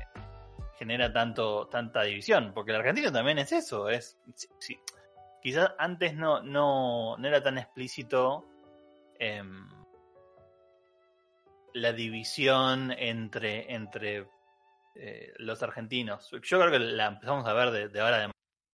genera 0.81 1.13
tanto 1.13 1.69
tanta 1.69 2.03
división. 2.03 2.51
Porque 2.53 2.73
el 2.73 2.79
argentino 2.79 3.13
también 3.13 3.39
es 3.39 3.53
eso. 3.53 3.89
Es 3.89 4.19
sí, 4.35 4.49
sí. 4.59 4.77
Quizás 5.41 5.71
antes 5.79 6.17
no, 6.17 6.43
no, 6.43 7.17
no 7.17 7.29
era 7.29 7.41
tan 7.41 7.57
explícito. 7.57 8.45
Em, 9.19 9.69
la 11.75 11.93
división 11.93 12.93
entre, 12.97 13.73
entre 13.75 14.29
eh, 14.95 15.33
los 15.39 15.63
argentinos. 15.63 16.31
Yo 16.31 16.59
creo 16.59 16.71
que 16.71 16.79
la 16.79 17.07
empezamos 17.09 17.47
a 17.47 17.53
ver 17.53 17.71
de, 17.71 17.89
de 17.89 18.01
ahora 18.01 18.19
de 18.21 18.31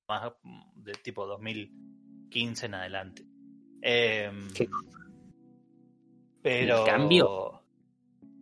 más 0.09 0.33
de 0.77 0.93
tipo 0.93 1.27
2015 1.27 2.67
en 2.67 2.75
adelante. 2.75 3.23
Em, 3.81 4.49
¿Qué 4.55 4.69
pero 6.43 6.81
¿El 6.81 6.87
cambio? 6.87 7.63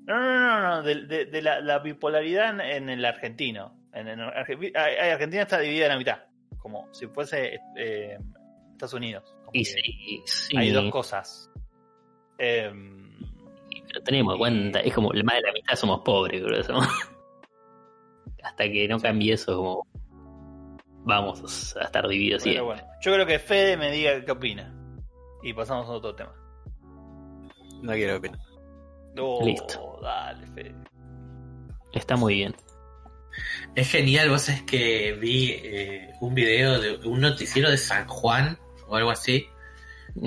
No, 0.07 0.19
no, 0.19 0.39
no, 0.39 0.61
no, 0.77 0.83
de, 0.83 1.07
de- 1.07 1.27
de 1.27 1.43
la, 1.43 1.61
la 1.61 1.79
bipolaridad 1.79 2.51
en, 2.51 2.61
en 2.61 2.89
el 2.91 3.05
argentino. 3.05 3.79
En, 3.93 4.09
en 4.09 4.21
Argentina 4.21 5.43
está 5.43 5.59
dividida 5.59 5.87
en 5.87 5.93
la 5.93 5.99
mitad, 5.99 6.19
como 6.59 6.93
si 6.95 7.07
fuese 7.09 7.61
eh, 7.77 8.19
Estados 8.73 8.95
Unidos. 8.95 9.25
Como 9.41 9.51
Y 9.53 9.65
que 9.65 9.71
sí, 9.71 10.23
sí, 10.27 10.57
Hay 10.57 10.71
dos 10.71 10.91
cosas. 10.91 11.51
Em, 12.41 13.09
pero 13.89 14.03
tenemos 14.03 14.33
en 14.35 14.39
cuenta, 14.39 14.81
es 14.81 14.95
como 14.95 15.11
más 15.11 15.37
de 15.37 15.43
la 15.43 15.53
mitad 15.53 15.75
somos 15.77 16.01
pobres, 16.01 16.43
bro, 16.43 16.63
somos- 16.65 16.89
Hasta 18.43 18.65
que 18.65 18.89
no 18.89 18.99
cambie 18.99 19.35
eso, 19.35 19.57
como 19.57 19.87
vamos 21.05 21.77
a 21.77 21.85
estar 21.85 22.07
divididos 22.09 22.43
Pero 22.43 22.53
siempre. 22.55 22.63
bueno, 22.83 22.83
yo 23.03 23.13
creo 23.15 23.27
que 23.27 23.39
Fede 23.39 23.77
me 23.77 23.91
diga 23.91 24.25
qué 24.25 24.33
opina. 24.33 24.75
Y 25.43 25.53
pasamos 25.55 25.89
a 25.89 25.93
otro 25.93 26.15
tema. 26.15 26.35
No 27.83 27.93
quiero 27.93 28.17
opinar. 28.17 28.39
Oh, 29.19 29.45
Listo. 29.45 29.99
Dale, 30.03 30.47
Fede. 30.49 30.75
Está 31.93 32.17
muy 32.17 32.35
bien. 32.35 32.55
Es 33.75 33.91
genial, 33.91 34.29
vos 34.31 34.49
es 34.49 34.63
que 34.63 35.13
vi 35.21 35.51
eh, 35.53 36.13
un 36.21 36.35
video 36.35 36.81
de 36.81 36.97
un 37.09 37.21
noticiero 37.21 37.71
de 37.71 37.79
San 37.79 38.07
Juan 38.07 38.59
o 38.87 38.97
algo 38.97 39.11
así, 39.11 39.47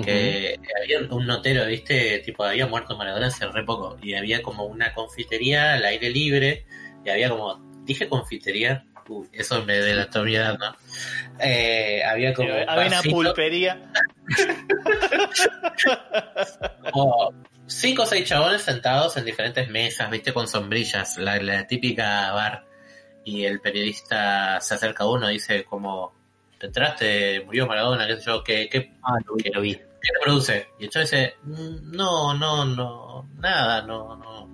que 0.04 0.58
había 0.80 1.00
un 1.10 1.26
notero, 1.26 1.66
viste, 1.66 2.20
tipo 2.20 2.44
había 2.44 2.66
muerto 2.66 2.96
Maradona 2.96 3.28
hace 3.28 3.46
re 3.46 3.64
poco 3.64 3.96
y 4.02 4.14
había 4.14 4.42
como 4.42 4.64
una 4.64 4.94
confitería 4.94 5.74
al 5.74 5.84
aire 5.84 6.10
libre 6.10 6.66
y 7.04 7.10
había 7.10 7.28
como, 7.28 7.60
dije 7.84 8.08
confitería, 8.08 8.84
Uy, 9.08 9.28
eso 9.32 9.62
me 9.64 9.74
delató 9.74 10.22
mi 10.22 10.34
edad, 10.34 10.58
¿no? 10.58 10.74
Eh, 11.38 12.02
había 12.04 12.32
como 12.32 12.52
Había 12.52 12.86
una 12.86 13.02
pulpería. 13.02 13.92
como 16.92 17.34
cinco 17.66 18.02
o 18.02 18.06
seis 18.06 18.26
chabones 18.26 18.62
sentados 18.62 19.16
en 19.16 19.24
diferentes 19.24 19.68
mesas, 19.68 20.10
viste, 20.10 20.32
con 20.32 20.48
sombrillas, 20.48 21.18
la, 21.18 21.36
la 21.38 21.66
típica 21.66 22.32
bar. 22.32 22.64
Y 23.24 23.44
el 23.44 23.60
periodista 23.60 24.60
se 24.60 24.74
acerca 24.74 25.04
a 25.04 25.10
uno 25.10 25.30
y 25.30 25.34
dice 25.34 25.64
como, 25.64 26.14
¿te 26.64 26.68
enteraste? 26.68 27.42
Murió 27.44 27.66
Maradona, 27.66 28.06
qué 28.06 28.16
sé 28.16 28.22
yo, 28.24 28.42
¿qué, 28.42 28.68
qué, 28.70 28.90
Ah, 29.02 29.18
lo 29.26 29.34
vi, 29.34 29.50
lo 29.52 29.60
vi. 29.60 29.74
qué 29.74 30.10
produce? 30.22 30.68
Y 30.78 30.84
el 30.84 30.90
chavo 30.90 31.02
dice, 31.02 31.34
"Mm, 31.42 31.90
no, 31.94 32.32
no, 32.32 32.64
no, 32.64 33.28
nada, 33.38 33.82
no, 33.82 34.16
no, 34.16 34.48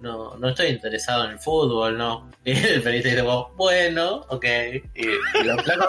no, 0.00 0.36
no 0.36 0.48
estoy 0.48 0.66
interesado 0.68 1.24
en 1.26 1.30
el 1.32 1.38
fútbol, 1.38 1.96
no. 1.96 2.28
Y 2.44 2.50
el 2.52 2.82
periodista 2.82 3.10
dice, 3.10 3.22
bueno, 3.56 4.24
ok. 4.28 4.44
Y, 4.96 5.02
y 5.04 5.44
los 5.44 5.62
flacos, 5.62 5.86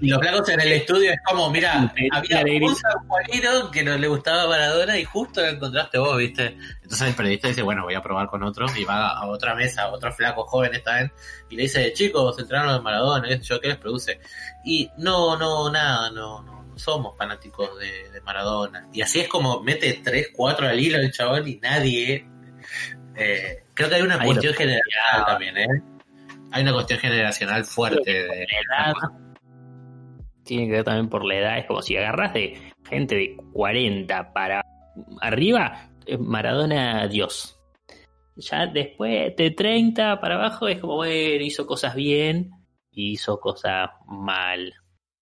y 0.00 0.08
los 0.08 0.20
flacos 0.20 0.48
en 0.48 0.60
el 0.60 0.72
estudio 0.72 1.12
es 1.12 1.18
como, 1.24 1.50
mira, 1.50 1.92
había 2.12 2.42
un 2.66 2.74
sanjuanino 2.76 3.70
que 3.70 3.82
no 3.82 3.96
le 3.96 4.08
gustaba 4.08 4.48
Maradona 4.48 4.98
y 4.98 5.04
justo 5.04 5.40
lo 5.40 5.48
encontraste 5.48 5.98
vos, 5.98 6.18
¿viste? 6.18 6.56
Entonces 6.82 7.08
el 7.08 7.14
periodista 7.14 7.48
dice, 7.48 7.62
bueno, 7.62 7.84
voy 7.84 7.94
a 7.94 8.02
probar 8.02 8.28
con 8.28 8.42
otro 8.42 8.66
y 8.76 8.84
va 8.84 9.10
a 9.10 9.26
otra 9.26 9.54
mesa, 9.54 9.88
otro 9.88 10.12
flaco 10.12 10.44
joven 10.44 10.74
esta 10.74 10.96
vez, 10.96 11.10
y 11.48 11.56
le 11.56 11.62
dice, 11.62 11.92
chicos, 11.92 12.38
entraron 12.38 12.74
de 12.74 12.80
Maradona, 12.80 13.28
qué 13.28 13.38
yo, 13.38 13.60
¿qué 13.60 13.68
les 13.68 13.78
produce? 13.78 14.20
Y 14.64 14.90
no, 14.98 15.36
no, 15.36 15.70
nada, 15.70 16.10
no, 16.10 16.42
no, 16.42 16.64
no 16.64 16.78
somos 16.78 17.16
fanáticos 17.16 17.78
de, 17.78 18.10
de 18.10 18.20
Maradona. 18.20 18.88
Y 18.92 19.02
así 19.02 19.20
es 19.20 19.28
como 19.28 19.60
mete 19.62 20.00
tres, 20.02 20.28
cuatro 20.34 20.68
al 20.68 20.78
hilo 20.78 20.98
el 20.98 21.12
chabón 21.12 21.46
y 21.48 21.56
nadie... 21.56 22.26
eh, 23.16 23.64
creo 23.74 23.88
que 23.88 23.94
hay 23.94 24.02
una 24.02 24.16
Ahí 24.20 24.26
cuestión 24.26 24.54
generacional 24.54 25.26
también, 25.26 25.56
¿eh? 25.58 25.82
Hay 26.52 26.62
una 26.62 26.72
cuestión 26.72 27.00
generacional 27.00 27.64
fuerte 27.64 28.12
de... 28.12 28.46
tiene 30.44 30.66
que 30.66 30.72
ver 30.72 30.84
también 30.84 31.08
por 31.08 31.24
la 31.24 31.36
edad. 31.36 31.58
Es 31.58 31.66
como 31.66 31.82
si 31.82 31.96
agarras 31.96 32.34
de 32.34 32.72
gente 32.88 33.14
de 33.14 33.36
40 33.52 34.32
para 34.32 34.62
arriba, 35.20 35.90
es 36.06 36.18
Maradona 36.18 37.06
Dios. 37.08 37.60
Ya 38.36 38.66
después 38.66 39.36
de 39.36 39.50
30 39.50 40.20
para 40.20 40.34
abajo 40.34 40.68
es 40.68 40.80
como, 40.80 40.96
bueno, 40.96 41.44
hizo 41.44 41.66
cosas 41.66 41.94
bien 41.94 42.50
y 42.90 43.12
hizo 43.12 43.40
cosas 43.40 43.90
mal. 44.06 44.74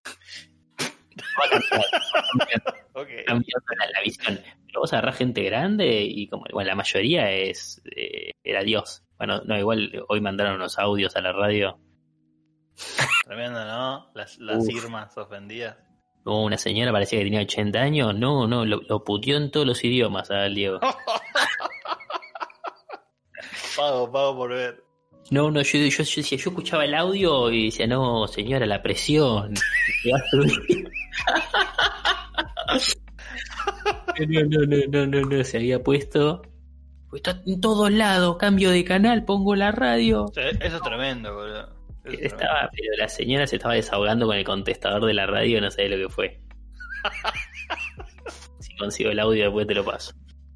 Cambiando 3.27 3.67
la, 3.79 3.91
la 3.93 4.03
visión. 4.03 4.41
Pero 4.67 4.81
vos 4.81 4.93
agarrás 4.93 5.17
gente 5.17 5.43
grande 5.43 6.03
y 6.03 6.29
como 6.29 6.45
bueno, 6.53 6.69
la 6.69 6.75
mayoría 6.75 7.31
es 7.31 7.83
eh, 7.95 8.33
era 8.43 8.63
Dios. 8.63 9.05
Bueno, 9.19 9.43
no, 9.45 9.59
igual 9.59 10.05
hoy 10.09 10.21
mandaron 10.21 10.57
unos 10.57 10.79
audios 10.79 11.15
a 11.17 11.21
la 11.21 11.33
radio. 11.33 11.79
Tremendo, 13.25 13.65
¿no? 13.65 14.11
Las, 14.15 14.39
las 14.39 14.69
irmas 14.69 15.17
ofendidas. 15.17 15.77
Hubo 16.25 16.45
una 16.45 16.59
señora, 16.59 16.93
parecía 16.93 17.19
que 17.19 17.25
tenía 17.25 17.41
80 17.41 17.81
años. 17.81 18.15
No, 18.15 18.47
no, 18.47 18.65
lo, 18.65 18.81
lo 18.83 19.05
puteó 19.05 19.37
en 19.37 19.51
todos 19.51 19.67
los 19.67 19.83
idiomas 19.83 20.31
al 20.31 20.55
Diego. 20.55 20.79
Pago, 23.77 24.11
pago 24.13 24.37
por 24.37 24.51
ver. 24.51 24.85
No, 25.31 25.51
no, 25.51 25.63
yo, 25.63 25.79
yo, 25.79 25.89
yo 25.89 26.05
decía, 26.05 26.39
yo 26.39 26.51
escuchaba 26.51 26.85
el 26.85 26.95
audio 26.95 27.51
y 27.51 27.67
decía, 27.67 27.87
no, 27.87 28.27
señora, 28.29 28.67
la 28.67 28.83
presión. 28.83 29.55
te 30.03 30.13
va 30.13 30.19
a 30.19 30.31
subir". 30.31 30.91
No, 34.29 34.43
no, 34.45 34.67
no, 34.67 34.77
no, 34.89 35.07
no, 35.07 35.21
no, 35.23 35.45
se 35.45 35.57
había 35.57 35.83
puesto. 35.83 36.43
Pues 37.09 37.23
está 37.25 37.43
en 37.47 37.61
todos 37.61 37.91
lados, 37.91 38.37
cambio 38.37 38.71
de 38.71 38.85
canal, 38.85 39.25
pongo 39.25 39.55
la 39.57 39.73
radio. 39.73 40.27
Eso 40.35 40.77
es 40.77 40.83
tremendo, 40.83 41.35
boludo. 41.35 41.82
Estaba, 42.05 42.69
pero 42.75 42.97
la 42.99 43.09
señora 43.09 43.47
se 43.47 43.57
estaba 43.57 43.75
desahogando 43.75 44.27
con 44.27 44.37
el 44.37 44.45
contestador 44.45 45.07
de 45.07 45.15
la 45.15 45.27
radio, 45.27 45.61
no 45.61 45.71
sé 45.71 45.89
lo 45.89 45.97
que 45.97 46.13
fue. 46.13 46.41
si 48.61 48.77
consigo 48.77 49.11
el 49.11 49.21
audio 49.21 49.45
después 49.45 49.67
te 49.67 49.75
lo 49.75 49.85
paso. 49.85 50.13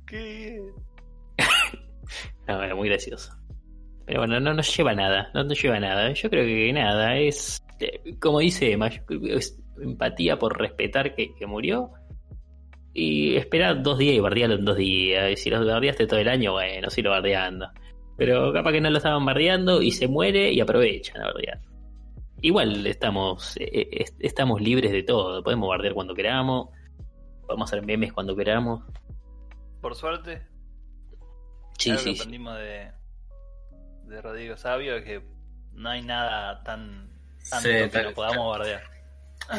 tremendo. 0.07 0.75
No, 2.49 2.63
era 2.63 2.77
muy 2.77 2.89
gracioso. 2.89 3.33
Pero 4.07 4.21
bueno, 4.21 4.39
no 4.39 4.55
nos 4.55 4.77
lleva 4.77 4.95
nada, 4.95 5.31
no 5.35 5.43
nos 5.43 5.61
lleva 5.61 5.81
nada. 5.81 6.13
Yo 6.13 6.31
creo 6.31 6.45
que 6.45 6.73
nada, 6.73 7.19
es 7.19 7.61
eh, 7.81 8.17
como 8.21 8.39
dice 8.39 8.73
Emma, 8.73 8.89
es 8.89 9.59
empatía 9.83 10.39
por 10.39 10.57
respetar 10.59 11.15
que, 11.15 11.35
que 11.35 11.47
murió 11.47 11.91
y 12.95 13.37
esperar 13.37 13.83
dos 13.83 13.99
días 13.99 14.17
y 14.17 14.21
bardearlo 14.21 14.57
en 14.57 14.65
dos 14.65 14.77
días. 14.77 15.33
Y 15.33 15.37
si 15.37 15.51
lo 15.51 15.65
bardeaste 15.65 16.07
todo 16.07 16.21
el 16.21 16.29
año, 16.29 16.53
bueno, 16.53 16.89
sí 16.89 17.03
lo 17.03 17.11
bardeando. 17.11 17.69
Pero 18.17 18.53
capaz 18.53 18.73
que 18.73 18.81
no 18.81 18.91
lo 18.91 18.97
estaban 18.97 19.25
bardeando 19.25 19.83
y 19.83 19.91
se 19.93 20.09
muere 20.09 20.51
y 20.53 20.61
aprovechan 20.61 21.21
a 21.23 21.27
bardear. 21.27 21.61
Igual 22.41 22.87
estamos, 22.87 23.57
eh, 23.59 23.69
eh, 23.73 24.05
estamos 24.21 24.61
libres 24.61 24.93
de 24.93 25.03
todo, 25.03 25.43
podemos 25.43 25.69
bardear 25.69 25.95
cuando 25.95 26.15
queramos, 26.15 26.69
podemos 27.47 27.71
hacer 27.71 27.85
memes 27.85 28.13
cuando 28.13 28.35
queramos. 28.37 28.83
Por 29.81 29.95
suerte, 29.95 30.43
Sí, 31.79 31.91
algo 31.91 32.03
sí, 32.03 32.11
que 32.11 32.15
sí. 32.17 32.21
aprendimos 32.23 32.57
de, 32.57 32.91
de 34.05 34.23
Rodrigo 34.23 34.57
Sabio 34.57 34.97
es 34.97 35.05
que 35.05 35.23
no 35.73 35.91
hay 35.91 36.03
nada 36.03 36.63
tan 36.63 37.11
tanto 37.51 37.69
Sí, 37.69 37.91
que 37.91 38.03
no 38.03 38.13
podamos 38.13 38.59
bardear. 38.59 38.83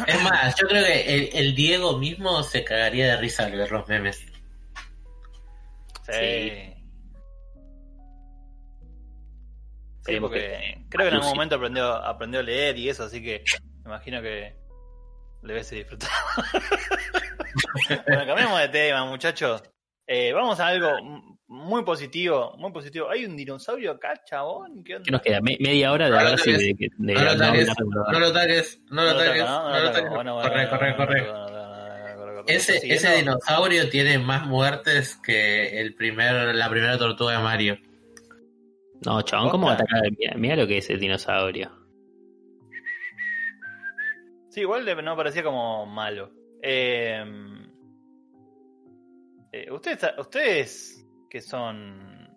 Es 0.07 0.23
más, 0.23 0.55
yo 0.59 0.67
creo 0.67 0.83
que 0.83 1.15
el, 1.15 1.29
el 1.33 1.55
Diego 1.55 1.97
mismo 1.97 2.43
se 2.43 2.63
cagaría 2.63 3.05
de 3.07 3.17
risa 3.17 3.45
al 3.45 3.53
ver 3.53 3.71
los 3.71 3.87
memes. 3.87 4.25
Sí. 6.05 6.73
Sí. 10.13 10.19
Porque 10.19 10.77
creo 10.89 11.03
que 11.05 11.09
en 11.09 11.13
algún 11.15 11.29
momento 11.29 11.55
aprendió, 11.55 11.93
aprendió 11.95 12.39
a 12.39 12.43
leer 12.43 12.77
y 12.77 12.89
eso, 12.89 13.03
así 13.03 13.21
que 13.21 13.43
me 13.83 13.89
imagino 13.91 14.21
que 14.21 14.55
le 15.43 15.53
hubiese 15.53 15.75
disfrutado. 15.75 16.11
bueno, 18.07 18.25
cambiemos 18.25 18.59
de 18.59 18.69
tema, 18.69 19.05
muchachos. 19.05 19.63
Eh, 20.05 20.31
vamos 20.33 20.59
a 20.59 20.67
algo 20.67 20.89
muy 21.47 21.83
positivo, 21.83 22.55
muy 22.57 22.71
positivo. 22.71 23.09
¿Hay 23.09 23.25
un 23.25 23.35
dinosaurio 23.35 23.91
acá, 23.91 24.13
chabón? 24.25 24.83
¿Qué 24.83 24.95
onda? 24.95 25.05
¿Qué 25.05 25.11
nos 25.11 25.21
queda? 25.21 25.41
Me- 25.41 25.57
media 25.59 25.91
hora 25.91 26.05
de 26.05 26.11
No 26.11 26.17
lo 26.17 26.23
hablar 26.29 26.39
de, 26.41 26.51
de, 26.53 26.57
de- 26.57 26.91
de 26.97 27.13
No 27.13 27.21
lo 27.23 27.35
Maradona. 27.37 28.11
no 28.11 28.19
lo 28.19 28.33
toques, 28.33 28.81
no 28.89 29.03
lo 29.03 29.13
toca, 29.13 29.35
¿no? 29.35 29.69
lo 30.23 30.41
Corre, 30.41 30.69
corre, 30.69 30.95
corre. 30.95 31.27
Ese, 32.47 32.77
ese 32.93 33.15
dinosaurio 33.17 33.89
tiene 33.89 34.19
más 34.19 34.45
muertes 34.45 35.17
que 35.21 35.81
el 35.81 35.93
primer, 35.95 36.55
la 36.55 36.69
primera 36.69 36.97
tortuga 36.97 37.33
de 37.33 37.39
Mario. 37.43 37.77
No, 39.05 39.21
chabón, 39.21 39.49
¿cómo 39.49 39.67
va 39.67 39.73
a 39.73 39.75
atacar? 39.75 40.01
Mira, 40.17 40.33
mira 40.37 40.55
lo 40.55 40.67
que 40.67 40.77
es 40.77 40.89
el 40.89 40.99
dinosaurio. 40.99 41.71
Sí, 44.49 44.61
igual 44.61 44.85
de- 44.85 45.01
no 45.01 45.15
parecía 45.15 45.43
como 45.43 45.85
malo. 45.85 46.31
Eh, 46.63 47.23
eh, 49.51 49.71
ustedes, 49.71 49.99
ustedes 50.17 51.05
que 51.29 51.41
son 51.41 52.27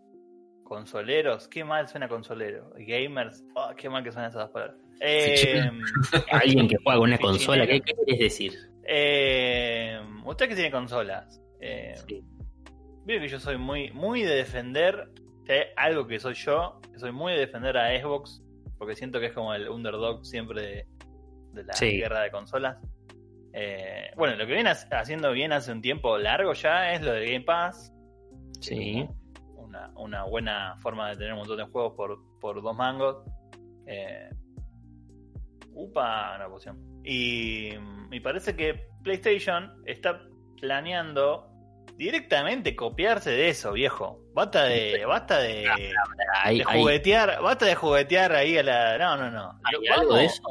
consoleros, 0.65 1.49
qué 1.49 1.65
mal 1.65 1.89
suena 1.89 2.09
consolero. 2.09 2.73
Gamers, 2.79 3.43
oh, 3.55 3.71
qué 3.77 3.89
mal 3.89 4.05
que 4.05 4.13
suenan 4.13 4.31
esas 4.31 4.43
dos 4.43 4.51
palabras. 4.51 4.77
Eh, 5.01 5.71
Alguien 6.33 6.69
que 6.69 6.77
juega 6.85 6.99
con 6.99 7.09
una 7.09 7.19
consola, 7.19 7.67
¿qué, 7.67 7.81
qué 7.81 7.95
querés 7.95 8.19
decir? 8.19 8.53
eh, 8.93 9.99
ustedes 10.25 10.49
que 10.51 10.55
tienen 10.57 10.73
consolas, 10.73 11.41
eh, 11.61 11.95
Sí. 12.09 12.23
vieron 13.05 13.25
que 13.25 13.29
yo 13.31 13.39
soy 13.41 13.57
muy, 13.57 13.91
muy 13.93 14.23
de 14.23 14.35
defender, 14.35 15.09
si 15.51 15.57
hay 15.59 15.67
algo 15.77 16.07
que 16.07 16.19
soy 16.21 16.35
yo, 16.35 16.81
que 16.93 16.99
soy 16.99 17.13
muy 17.13 17.33
de 17.33 17.41
defender 17.41 17.77
a 17.77 17.89
Xbox, 18.01 18.43
porque 18.79 18.95
siento 18.95 19.19
que 19.21 19.27
es 19.27 19.33
como 19.33 19.53
el 19.55 19.69
underdog 19.69 20.25
siempre 20.25 20.63
de, 20.63 20.87
de 21.53 21.65
la 21.65 21.73
Sí. 21.75 21.99
guerra 21.99 22.21
de 22.23 22.31
consolas. 22.31 22.77
Eh, 23.53 24.11
bueno, 24.17 24.37
lo 24.37 24.47
que 24.47 24.55
viene 24.55 24.71
ha- 24.71 24.99
haciendo 25.01 25.33
bien 25.33 25.53
hace 25.53 25.73
un 25.73 25.83
tiempo 25.83 26.17
largo 26.19 26.53
ya 26.53 26.93
es 26.93 27.03
lo 27.03 27.13
del 27.13 27.25
Game 27.27 27.45
Pass. 27.45 27.93
Sí. 28.61 29.07
Una, 29.57 29.91
una 29.97 30.25
buena 30.25 30.77
forma 30.81 31.11
de 31.11 31.17
tener 31.17 31.33
un 31.33 31.41
montón 31.41 31.57
de 31.57 31.65
juegos 31.65 31.95
por, 31.97 32.19
por 32.41 32.63
dos 32.63 32.77
mangos. 32.77 33.25
Eh, 33.87 34.31
upa, 35.73 36.37
una 36.37 36.49
poción. 36.49 36.79
Y 37.05 37.71
me 38.09 38.21
parece 38.21 38.55
que 38.55 38.87
PlayStation 39.03 39.83
está 39.87 40.21
planeando 40.61 41.50
directamente 42.01 42.75
copiarse 42.75 43.31
de 43.31 43.51
eso, 43.51 43.73
viejo. 43.73 44.25
Basta 44.33 44.65
de, 44.65 45.05
basta 45.05 45.39
de, 45.39 45.69
Hay, 46.43 46.59
de 46.59 46.65
hay- 46.67 46.81
juguetear, 46.81 47.43
basta 47.43 47.67
de 47.67 47.75
juguetear 47.75 48.33
ahí 48.33 48.57
a 48.57 48.63
la. 48.63 48.97
No, 48.99 49.17
no, 49.19 49.31
no. 49.31 49.61
hay 49.65 49.87
algo 49.89 50.15
de 50.17 50.25
eso. 50.25 50.43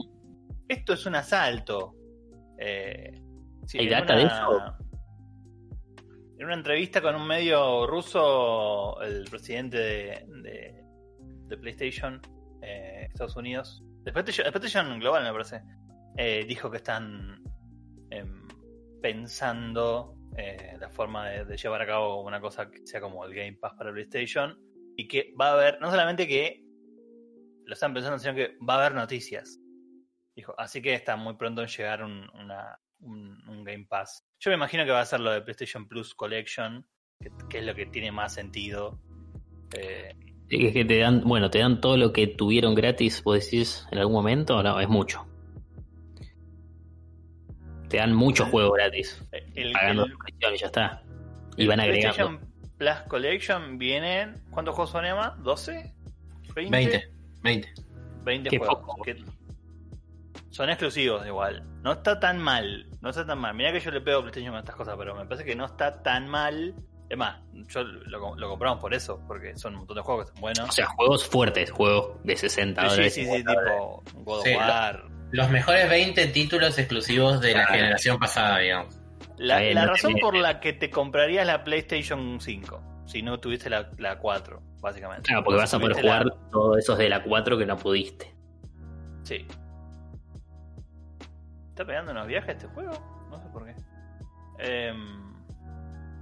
esto 0.68 0.94
es 0.94 1.06
un 1.08 1.16
asalto. 1.16 1.96
Eh, 2.60 3.20
sí, 3.66 3.80
¿Hay 3.80 3.86
en 3.86 3.92
data 3.92 4.16
de 4.16 4.24
eso? 4.26 4.76
En 6.38 6.46
una 6.46 6.54
entrevista 6.54 7.02
con 7.02 7.16
un 7.16 7.26
medio 7.28 7.88
ruso, 7.88 9.02
el 9.02 9.26
presidente 9.30 9.78
de, 9.78 10.26
de- 10.44 10.84
de 11.48 11.58
PlayStation, 11.58 12.22
eh, 12.62 13.08
Estados 13.10 13.36
Unidos, 13.36 13.84
de 14.04 14.12
PlayStation, 14.14 14.46
de 14.46 14.52
PlayStation 14.52 15.00
Global 15.00 15.24
me 15.24 15.32
parece, 15.32 15.64
eh, 16.16 16.46
dijo 16.48 16.70
que 16.70 16.78
están 16.78 17.42
em, 18.12 18.48
pensando 19.02 20.14
eh, 20.40 20.78
la 20.80 20.90
forma 20.90 21.30
de, 21.30 21.58
llevar 21.58 21.82
a 21.82 21.86
cabo 21.86 22.24
una 22.24 22.40
cosa 22.42 22.70
que 22.72 22.86
sea 22.88 23.02
como 23.02 23.26
el 23.26 23.34
Game 23.34 23.58
Pass 23.60 23.74
para 23.78 23.92
PlayStation 23.92 24.58
y 24.96 25.08
que 25.08 25.34
va 25.40 25.50
a 25.50 25.54
haber, 25.54 25.80
no 25.82 25.90
solamente 25.92 26.28
que 26.28 26.64
lo 27.66 27.74
están 27.74 27.94
pensando, 27.94 28.18
sino 28.18 28.34
que 28.34 28.58
va 28.68 28.76
a 28.76 28.80
haber 28.80 28.96
noticias. 28.96 29.60
Dijo, 30.36 30.54
así 30.58 30.82
que 30.82 30.94
está 30.94 31.16
muy 31.16 31.36
pronto 31.36 31.62
en 31.62 31.68
llegar 31.68 32.04
un, 32.04 32.28
una- 32.34 32.80
un- 33.02 33.48
un 33.48 33.64
Game 33.64 33.86
Pass. 33.88 34.26
Yo 34.40 34.50
me 34.52 34.56
imagino 34.56 34.86
que 34.86 34.92
va 34.92 35.02
a 35.02 35.06
ser 35.06 35.20
lo 35.20 35.32
de 35.32 35.42
PlayStation 35.42 35.88
Plus 35.88 36.16
Collection, 36.16 36.86
que, 37.50 37.60
es 37.60 37.66
lo 37.66 37.76
que 37.76 37.86
tiene 37.86 38.12
más 38.12 38.34
sentido. 38.34 39.00
Eh, 39.78 40.16
Es 40.50 40.74
que 40.74 40.84
te 40.86 40.98
dan, 41.00 41.22
bueno, 41.26 41.50
te 41.52 41.60
dan 41.60 41.80
todo 41.80 41.96
lo 41.98 42.12
que 42.12 42.26
tuvieron 42.28 42.74
gratis, 42.74 43.22
vos 43.24 43.40
decís, 43.44 43.86
en 43.92 44.00
algún 44.00 44.14
momento, 44.16 44.64
no, 44.64 44.80
es 44.80 44.90
mucho. 44.90 45.28
Te 47.90 47.98
dan 47.98 48.14
muchos 48.14 48.48
juegos 48.50 48.74
gratis, 48.78 49.22
el, 49.56 49.74
pagando 49.74 50.06
el- 50.06 50.12
suscripción 50.12 50.54
y 50.54 50.58
ya 50.58 50.66
está. 50.68 51.04
Y 51.58 51.68
van 51.68 51.80
agregando. 51.80 52.16
PlayStation 52.16 52.50
Plus 52.78 52.96
Collection 53.10 53.78
vienen. 53.78 54.42
¿Cuántos 54.52 54.76
juegos 54.76 54.92
son, 54.92 55.06
Emma? 55.06 55.36
¿12? 55.42 55.92
¿20? 56.56 56.70
20. 56.70 57.12
20. 57.42 57.74
20 58.24 58.50
Qué 58.50 58.58
juegos. 58.58 58.80
poco. 58.86 59.02
que 59.04 59.18
son 60.50 60.70
exclusivos 60.70 61.26
igual. 61.26 61.64
No 61.84 61.94
está 61.94 62.20
tan 62.20 62.40
mal. 62.40 62.88
No 63.02 63.10
está 63.10 63.26
tan 63.26 63.40
mal. 63.40 63.54
Mira 63.56 63.72
que 63.72 63.80
yo 63.80 63.92
le 63.92 64.02
pego 64.02 64.20
a 64.20 64.22
PlayStation 64.22 64.52
con 64.54 64.60
estas 64.60 64.76
cosas, 64.76 64.96
pero 64.98 65.16
me 65.16 65.26
parece 65.26 65.46
que 65.46 65.56
no 65.56 65.66
está 65.66 66.02
tan 66.04 66.28
mal. 66.28 66.76
Es 67.10 67.18
más, 67.18 67.40
yo 67.70 67.84
lo, 67.84 68.36
lo 68.36 68.50
compramos 68.50 68.80
por 68.80 68.94
eso, 68.94 69.20
porque 69.28 69.58
son 69.58 69.74
un 69.74 69.80
montón 69.80 69.96
de 69.98 70.04
juegos 70.04 70.26
que 70.26 70.30
están 70.30 70.42
buenos. 70.42 70.70
O 70.70 70.72
sea, 70.72 70.86
juegos 70.88 71.28
fuertes, 71.28 71.72
juegos 71.72 72.24
de 72.24 72.36
60 72.38 72.82
sí, 72.82 72.88
sí, 72.88 72.92
dólares. 72.96 73.14
sí, 73.16 73.26
sí, 73.26 73.38
tipo 73.38 74.04
God 74.24 74.40
of 74.40 74.44
Sí, 74.46 74.56
War. 74.56 75.04
Los 75.32 75.50
mejores 75.50 75.88
20 75.90 76.28
títulos 76.28 76.78
exclusivos 76.80 77.40
de 77.42 77.54
la 77.54 77.68
generación 77.68 78.18
pasada, 78.20 78.58
digamos. 78.60 78.96
La, 79.38 79.62
no 79.74 79.88
razón 79.94 80.10
tiene- 80.14 80.22
por 80.22 80.36
la 80.36 80.60
que 80.60 80.74
te 80.74 80.90
comprarías 80.90 81.46
la 81.46 81.64
PlayStation 81.64 82.42
5, 82.42 83.04
si 83.06 83.22
no 83.22 83.40
tuviste 83.40 83.70
la, 83.70 83.90
la 83.98 84.18
4, 84.18 84.62
básicamente. 84.82 85.28
Claro, 85.28 85.44
porque 85.44 85.60
vas 85.60 85.74
a 85.74 85.80
poder 85.80 85.96
la- 85.98 86.02
jugar 86.02 86.26
todos 86.52 86.78
esos 86.80 86.98
de 86.98 87.10
la 87.10 87.24
4 87.24 87.58
que 87.58 87.66
no 87.66 87.78
pudiste. 87.78 88.34
Sí. 89.24 89.46
¿Está 91.70 91.86
pegando 91.86 92.12
unos 92.12 92.28
viajes 92.28 92.56
este 92.56 92.68
juego? 92.68 92.92
No 93.30 93.40
sé 93.40 93.48
por 93.54 93.66
qué. 93.66 93.76
Em, 94.60 95.34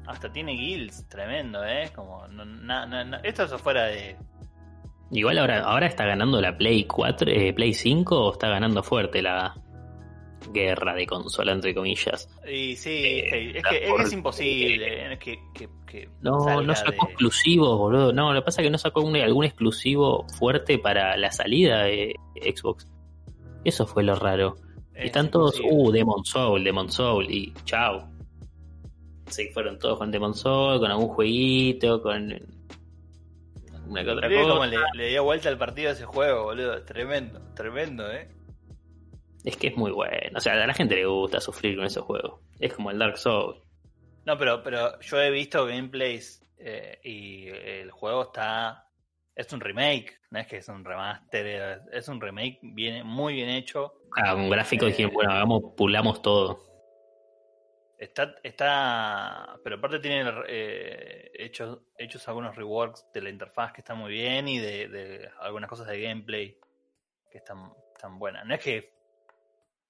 hasta 0.06 0.32
tiene 0.32 0.52
guilds, 0.52 1.08
tremendo, 1.10 1.66
¿eh? 1.66 1.90
Como, 1.96 2.28
no- 2.28 2.46
na- 2.46 2.86
na- 2.86 3.04
na- 3.04 3.18
esto 3.24 3.44
es 3.44 3.52
afuera 3.52 3.86
de... 3.86 4.16
Igual 5.12 5.38
ahora, 5.40 5.62
ahora 5.64 5.86
está 5.88 6.06
ganando 6.06 6.42
la 6.42 6.58
Play 6.58 6.84
4, 6.86 7.30
eh, 7.32 7.54
Play 7.54 7.74
5 7.74 8.20
o 8.28 8.32
está 8.34 8.50
ganando 8.50 8.84
fuerte 8.84 9.22
la 9.22 9.56
guerra 10.54 10.94
de 10.94 11.06
consola, 11.08 11.52
entre 11.54 11.74
comillas. 11.74 12.30
Y 12.50 12.76
sí, 12.76 12.90
Eh, 12.90 13.54
es, 13.58 13.64
que, 13.64 13.84
es, 13.86 13.90
por- 13.90 14.14
imposible 14.14 15.14
eh, 15.14 15.18
que, 15.20 15.40
que, 15.54 15.70
que 15.86 16.10
No, 16.22 16.62
no 16.62 16.76
sacó 16.76 16.92
de- 16.92 16.98
exclusivos, 17.12 17.78
boludo. 17.78 18.14
No, 18.14 18.34
lo 18.34 18.42
que 18.42 18.46
pasa 18.46 18.62
es 18.62 18.66
que 18.68 18.72
no 18.72 18.78
sacó 18.78 19.02
un- 19.02 19.16
algún 19.16 19.46
exclusivo 19.46 20.26
fuerte 20.38 20.78
para 20.78 21.16
la 21.18 21.32
salida 21.32 21.84
de 21.84 22.14
Xbox. 22.56 22.88
Eso 23.64 23.86
fue 23.88 24.04
lo 24.04 24.16
raro. 24.16 24.56
Y 24.96 25.00
es 25.00 25.06
están 25.06 25.30
todos, 25.32 25.56
imposible. 25.60 25.82
uh, 25.84 25.92
Demon 25.92 26.26
Soul, 26.26 26.64
Demon 26.64 26.92
Soul, 26.92 27.32
y 27.32 27.54
chao. 27.66 28.10
Se 29.28 29.50
fueron 29.52 29.78
todos 29.80 29.98
con 29.98 30.12
Demon 30.12 30.34
Soul, 30.34 30.80
con 30.80 30.90
algún 30.92 31.10
jueguito, 31.10 32.02
con 32.02 32.34
una 33.88 34.04
que 34.04 34.10
otra 34.12 34.30
cosa. 34.30 34.66
le, 34.66 34.78
le 34.94 35.08
dio 35.10 35.24
vuelta 35.24 35.50
al 35.50 35.58
partido 35.58 35.90
a 35.90 35.94
ese 35.94 36.06
juego, 36.06 36.44
boludo. 36.46 36.84
Tremendo, 36.84 37.42
tremendo, 37.56 38.12
¿eh? 38.12 38.30
Es 39.44 39.56
que 39.58 39.68
es 39.68 39.78
muy 39.78 39.92
bueno. 39.92 40.38
O 40.38 40.40
sea, 40.42 40.54
a 40.54 40.68
la 40.68 40.74
gente 40.74 40.96
le 40.96 41.06
gusta 41.06 41.40
sufrir 41.40 41.76
con 41.78 41.86
esos 41.86 42.04
juegos. 42.04 42.42
Es 42.60 42.74
como 42.74 42.92
el 42.92 43.00
Dark 43.00 43.18
Souls. 43.18 43.60
No, 44.26 44.38
pero, 44.38 44.62
pero 44.62 45.00
yo 45.00 45.22
he 45.22 45.32
visto 45.32 45.66
gameplays 45.66 46.46
eh, 46.58 47.00
y 47.04 47.48
el 47.48 47.92
juego 47.92 48.24
está. 48.24 48.84
Es 49.36 49.54
un 49.54 49.62
remake, 49.62 50.20
no 50.32 50.40
es 50.40 50.48
que 50.48 50.58
es 50.58 50.68
un 50.68 50.84
remaster, 50.84 51.82
es 51.94 52.08
un 52.08 52.20
remake 52.20 52.60
bien, 52.62 53.06
muy 53.06 53.36
bien 53.36 53.50
hecho. 53.50 53.94
Ah, 54.16 54.34
un 54.34 54.50
gráfico 54.50 54.88
Eh. 54.88 55.06
bueno, 55.06 55.32
hagamos, 55.32 55.62
pulamos 55.78 56.22
todo. 56.22 56.67
Está, 57.98 58.36
está, 58.44 59.58
pero 59.64 59.78
aparte 59.78 59.98
tiene 60.00 60.24
eh, 60.48 61.32
hechos, 61.34 61.80
hechos 61.98 62.28
algunos 62.28 62.56
reworks 62.56 63.06
de 63.12 63.22
la 63.22 63.30
interfaz 63.32 63.74
que 63.74 63.82
están 63.82 63.98
muy 63.98 64.12
bien 64.12 64.48
y 64.48 64.60
de, 64.60 64.88
de 64.88 65.30
algunas 65.40 65.68
cosas 65.68 65.88
de 65.88 66.00
gameplay 66.02 66.58
que 67.32 67.40
están, 67.40 67.72
están 67.96 68.20
buenas. 68.20 68.46
No 68.46 68.54
es 68.54 68.62
que 68.62 68.94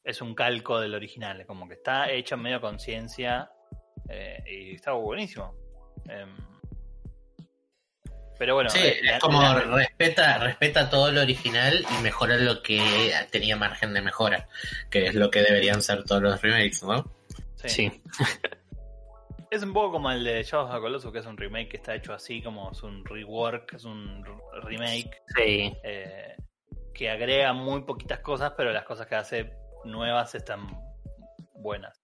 es 0.05 0.21
un 0.21 0.33
calco 0.35 0.79
del 0.79 0.95
original, 0.95 1.41
es 1.41 1.47
como 1.47 1.67
que 1.67 1.73
está 1.73 2.09
hecho 2.09 2.35
en 2.35 2.41
medio 2.43 2.61
conciencia 2.61 3.51
eh, 4.07 4.41
y 4.47 4.75
está 4.75 4.93
buenísimo. 4.93 5.53
Em, 6.07 6.33
pero 8.39 8.53
bueno, 8.55 8.69
Sí, 8.69 8.79
eh, 8.79 8.99
es 9.03 9.19
como 9.19 9.41
la- 9.41 9.59
respeta, 9.59 10.37
respeta 10.37 10.89
todo 10.89 11.11
lo 11.11 11.21
original 11.21 11.83
y 11.99 12.03
mejora 12.03 12.37
lo 12.37 12.61
que 12.61 13.11
tenía 13.31 13.57
margen 13.57 13.93
de 13.93 14.01
mejora, 14.01 14.47
que 14.89 15.07
es 15.07 15.15
lo 15.15 15.29
que 15.29 15.41
deberían 15.41 15.81
ser 15.81 16.05
todos 16.05 16.21
los 16.21 16.41
remakes, 16.41 16.83
¿no? 16.83 17.11
Sí. 17.57 17.69
Sí. 17.69 18.01
Es 19.49 19.63
un 19.63 19.71
poco 19.71 19.93
como 19.93 20.11
el 20.11 20.25
de 20.25 20.43
Shadows 20.43 20.67
of 20.69 20.75
the 20.75 20.81
Colossus, 20.81 21.11
que 21.13 21.19
es 21.19 21.25
un 21.25 21.37
remake 21.37 21.69
que 21.69 21.77
está 21.77 21.95
hecho 21.95 22.13
así, 22.13 22.41
como 22.41 22.69
es 22.71 22.83
un 22.83 23.05
rework, 23.05 23.75
es 23.75 23.85
un 23.85 24.21
remake 24.63 25.09
Sí. 25.37 25.73
eh, 25.85 26.35
que 26.93 27.09
agrega 27.09 27.53
muy 27.53 27.83
poquitas 27.83 28.19
cosas, 28.19 28.51
pero 28.57 28.73
las 28.73 28.83
cosas 28.83 29.07
que 29.07 29.15
hace 29.15 29.53
nuevas 29.85 30.35
están 30.35 30.67
buenas. 31.53 31.97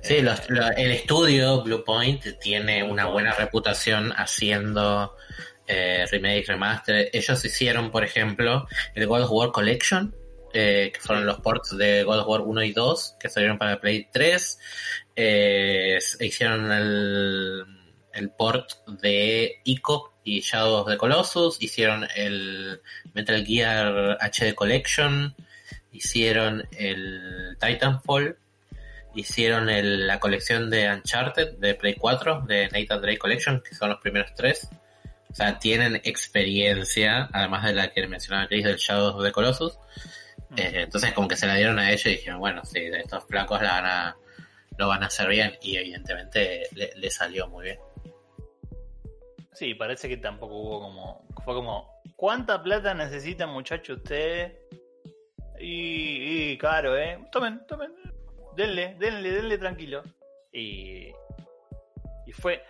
Sí, 0.00 0.16
Eh, 0.16 0.22
los- 0.22 0.40
el 0.48 0.90
estudio 0.92 1.62
Blue 1.62 1.84
Point 1.84 2.24
tiene 2.40 2.82
una 2.82 3.02
Point. 3.02 3.12
buena 3.12 3.32
reputación 3.34 4.12
haciendo 4.16 5.14
eh, 5.72 6.06
remake, 6.10 6.46
remaster. 6.48 7.10
Ellos 7.12 7.44
hicieron, 7.44 7.90
por 7.92 8.04
ejemplo, 8.04 8.66
el 8.94 9.06
God 9.06 9.22
of 9.24 9.30
War 9.30 9.52
Collection, 9.52 10.16
eh, 10.52 10.90
que 10.92 11.00
fueron 11.00 11.26
los 11.26 11.40
ports 11.40 11.76
de 11.76 12.02
God 12.04 12.20
of 12.20 12.28
War 12.28 12.40
1 12.42 12.62
y 12.64 12.72
2, 12.72 13.16
que 13.18 13.28
salieron 13.28 13.58
para 13.58 13.80
Play 13.80 14.08
3. 14.12 14.58
Eh, 15.16 15.98
hicieron 16.20 16.70
el, 16.72 17.64
el 18.12 18.30
port 18.30 18.70
de 18.86 19.60
ICO 19.64 20.14
y 20.24 20.40
Shadow 20.40 20.82
of 20.82 20.88
the 20.88 20.96
Colossus. 20.96 21.56
Hicieron 21.60 22.06
el 22.16 22.80
Metal 23.14 23.44
Gear 23.44 24.18
HD 24.20 24.54
Collection. 24.54 25.34
Hicieron 25.92 26.68
el 26.72 27.56
Titanfall 27.60 28.36
hicieron 29.14 29.68
el- 29.68 30.06
la 30.06 30.20
colección 30.20 30.70
de 30.70 30.88
Uncharted 30.88 31.58
de 31.58 31.74
Play 31.74 31.94
4, 31.94 32.44
de 32.46 32.68
Nathan 32.68 33.00
Drake 33.02 33.18
Collection, 33.18 33.60
que 33.60 33.74
son 33.74 33.88
los 33.90 33.98
primeros 34.00 34.32
tres. 34.36 34.68
O 35.28 35.34
sea, 35.34 35.58
tienen 35.58 35.96
experiencia, 36.04 37.28
además 37.32 37.64
de 37.64 37.72
la 37.74 37.90
que 37.90 38.06
mencionaba 38.06 38.46
Chris 38.46 38.64
del 38.64 38.76
Shadow 38.76 39.16
of 39.16 39.24
the 39.24 39.32
Colossus. 39.32 39.76
Eh, 40.56 40.82
entonces 40.82 41.12
como 41.12 41.28
que 41.28 41.36
se 41.36 41.46
la 41.46 41.54
dieron 41.54 41.78
a 41.78 41.90
ellos 41.90 42.06
y 42.06 42.10
dijeron, 42.10 42.40
bueno, 42.40 42.64
sí, 42.64 42.80
estos 42.92 43.24
flacos 43.24 43.62
la 43.62 43.72
van 43.72 43.86
a, 43.86 44.16
lo 44.78 44.88
van 44.88 45.02
a 45.02 45.06
hacer 45.06 45.28
bien. 45.28 45.52
Y 45.62 45.76
evidentemente 45.76 46.68
le, 46.72 46.92
le 46.96 47.10
salió 47.10 47.46
muy 47.48 47.64
bien. 47.66 47.78
Sí, 49.52 49.74
parece 49.74 50.08
que 50.08 50.16
tampoco 50.16 50.54
hubo 50.56 50.80
como. 50.80 51.26
Fue 51.44 51.54
como. 51.54 52.00
¿Cuánta 52.16 52.62
plata 52.62 52.94
necesita, 52.94 53.46
muchacho, 53.46 53.94
usted? 53.94 54.58
Y, 55.58 56.52
y 56.52 56.58
caro, 56.58 56.96
¿eh? 56.96 57.18
Tomen, 57.30 57.66
tomen. 57.66 57.92
Denle, 58.56 58.96
denle, 58.98 59.30
denle 59.30 59.58
tranquilo. 59.58 60.02
Y. 60.52 61.08
Y 62.26 62.32
fue. 62.32 62.62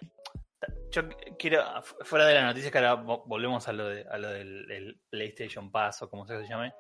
Yo 0.91 1.03
quiero. 1.39 1.63
Fuera 2.03 2.27
de 2.27 2.35
la 2.35 2.45
noticia, 2.47 2.71
que 2.71 2.79
ahora 2.79 3.03
vo- 3.03 3.23
volvemos 3.27 3.67
a 3.69 3.73
lo, 3.73 3.89
de, 3.89 4.05
a 4.11 4.19
lo 4.19 4.29
del, 4.31 4.67
del 4.67 5.01
PlayStation 5.11 5.71
Pass 5.71 6.03
o 6.03 6.11
como 6.11 6.27
sea 6.27 6.39
que 6.39 6.45
se 6.45 6.51
llame. 6.51 6.73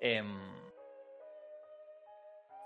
Em, 0.00 0.56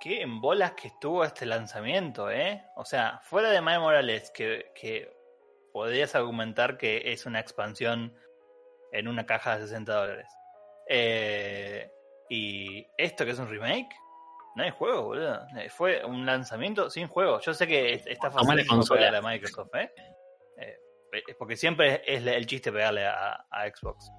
qué 0.00 0.22
en 0.22 0.40
bolas 0.40 0.72
que 0.72 0.88
estuvo 0.88 1.24
este 1.24 1.46
lanzamiento, 1.46 2.30
¿eh? 2.30 2.64
O 2.76 2.84
sea, 2.84 3.20
fuera 3.22 3.50
de 3.50 3.60
Miles 3.60 3.80
Morales, 3.80 4.30
que, 4.30 4.72
que 4.74 5.12
podrías 5.72 6.14
argumentar 6.14 6.76
que 6.76 7.12
es 7.12 7.24
una 7.26 7.40
expansión 7.40 8.16
en 8.92 9.08
una 9.08 9.24
caja 9.26 9.56
de 9.56 9.62
60 9.66 9.94
dólares. 9.94 10.26
Eh, 10.88 11.90
y 12.28 12.86
esto 12.98 13.24
que 13.24 13.30
es 13.30 13.38
un 13.38 13.48
remake, 13.48 13.94
no 14.56 14.64
hay 14.64 14.70
juego, 14.70 15.02
boludo. 15.04 15.46
Eh, 15.56 15.70
Fue 15.70 16.04
un 16.04 16.26
lanzamiento 16.26 16.90
sin 16.90 17.06
juego. 17.08 17.40
Yo 17.40 17.54
sé 17.54 17.66
que 17.66 17.94
es- 17.94 18.06
está 18.06 18.28
fácil 18.30 18.48
pegarle 18.98 19.18
a 19.18 19.22
Microsoft, 19.32 19.74
¿eh? 19.76 19.92
Eh, 20.58 20.78
porque 21.38 21.56
siempre 21.56 22.02
es 22.06 22.26
el 22.26 22.46
chiste 22.46 22.72
pegarle 22.72 23.06
a, 23.06 23.46
a 23.50 23.66
Xbox. 23.68 24.10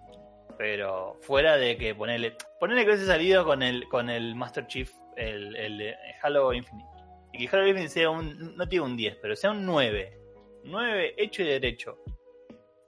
Pero 0.58 1.18
fuera 1.22 1.58
de 1.58 1.78
que 1.78 1.96
ponerle. 1.96 2.36
Ponerle 2.60 2.84
que 2.84 2.92
hubiese 2.92 3.06
salido 3.08 3.44
con 3.46 3.64
el, 3.64 3.88
con 3.90 4.10
el 4.10 4.36
Master 4.36 4.68
Chief 4.68 4.92
el, 5.18 5.96
Halo 6.22 6.54
Infinite. 6.54 6.90
Y 7.34 7.48
que 7.48 7.56
Halo 7.56 7.68
Infinite 7.68 7.90
sea 7.90 8.10
un, 8.10 8.56
no 8.56 8.68
tiene 8.68 8.86
un 8.86 8.98
10, 8.98 9.18
pero 9.22 9.36
sea 9.36 9.52
un 9.52 9.66
9. 9.66 10.18
9 10.64 11.16
hecho 11.18 11.42
y 11.42 11.46
derecho. 11.46 11.98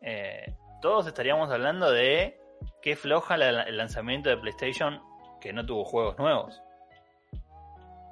Eh, 0.02 0.54
todos 0.82 1.08
estaríamos 1.08 1.50
hablando 1.52 1.92
de 1.92 2.40
qué 2.82 2.96
floja 2.96 3.36
el 3.36 3.78
lanzamiento 3.78 4.30
de 4.30 4.38
PlayStation 4.38 5.02
que 5.42 5.52
no 5.52 5.66
tuvo 5.66 5.84
juegos 5.84 6.18
nuevos. 6.20 6.62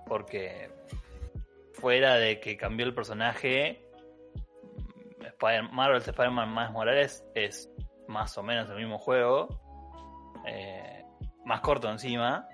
Porque 0.08 0.70
fuera 1.74 2.16
de 2.16 2.40
que 2.40 2.58
cambió 2.58 2.86
el 2.86 2.94
personaje, 2.94 3.86
Spider- 5.22 5.70
Marvel's 5.72 6.08
Spider-Man 6.08 6.50
más 6.50 6.72
Morales 6.72 7.24
es 7.36 7.70
más 8.14 8.38
o 8.38 8.44
menos 8.44 8.70
el 8.70 8.78
mismo 8.78 8.98
juego. 8.98 9.60
eh, 10.48 11.04
más 11.46 11.60
corto 11.62 11.90
encima. 11.92 12.48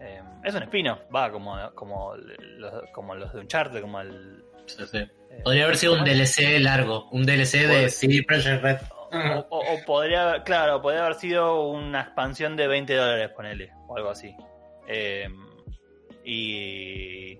Eh, 0.00 0.22
es 0.42 0.54
un 0.54 0.62
spin-off, 0.62 1.00
va, 1.14 1.30
como, 1.30 1.56
como, 1.74 2.14
los, 2.16 2.90
como 2.92 3.14
los 3.14 3.32
de 3.32 3.40
Uncharted, 3.40 3.80
como 3.82 4.00
el... 4.00 4.42
Sí, 4.66 4.84
sí. 4.86 4.98
eh, 4.98 5.40
Podría 5.44 5.64
haber 5.64 5.76
sido 5.76 5.94
un. 5.94 6.04
DLC 6.04 6.58
largo, 6.60 7.08
un 7.10 7.24
DLC 7.26 7.52
de 7.58 7.66
Podría- 7.68 7.88
CD 7.90 8.22
Projekt 8.26 8.62
Red. 8.62 8.78
O, 9.14 9.46
o- 9.50 9.74
o 9.74 9.84
podría, 9.84 10.22
haber- 10.30 10.42
claro, 10.44 10.80
podría 10.80 11.02
haber 11.02 11.16
sido 11.16 11.68
una 11.70 12.00
expansión 12.00 12.56
de 12.56 12.66
20 12.68 12.94
dólares, 12.94 13.30
ponele, 13.36 13.72
o 13.86 13.96
algo 13.96 14.08
así. 14.10 14.34
Eh, 14.88 15.28
y, 16.24 17.38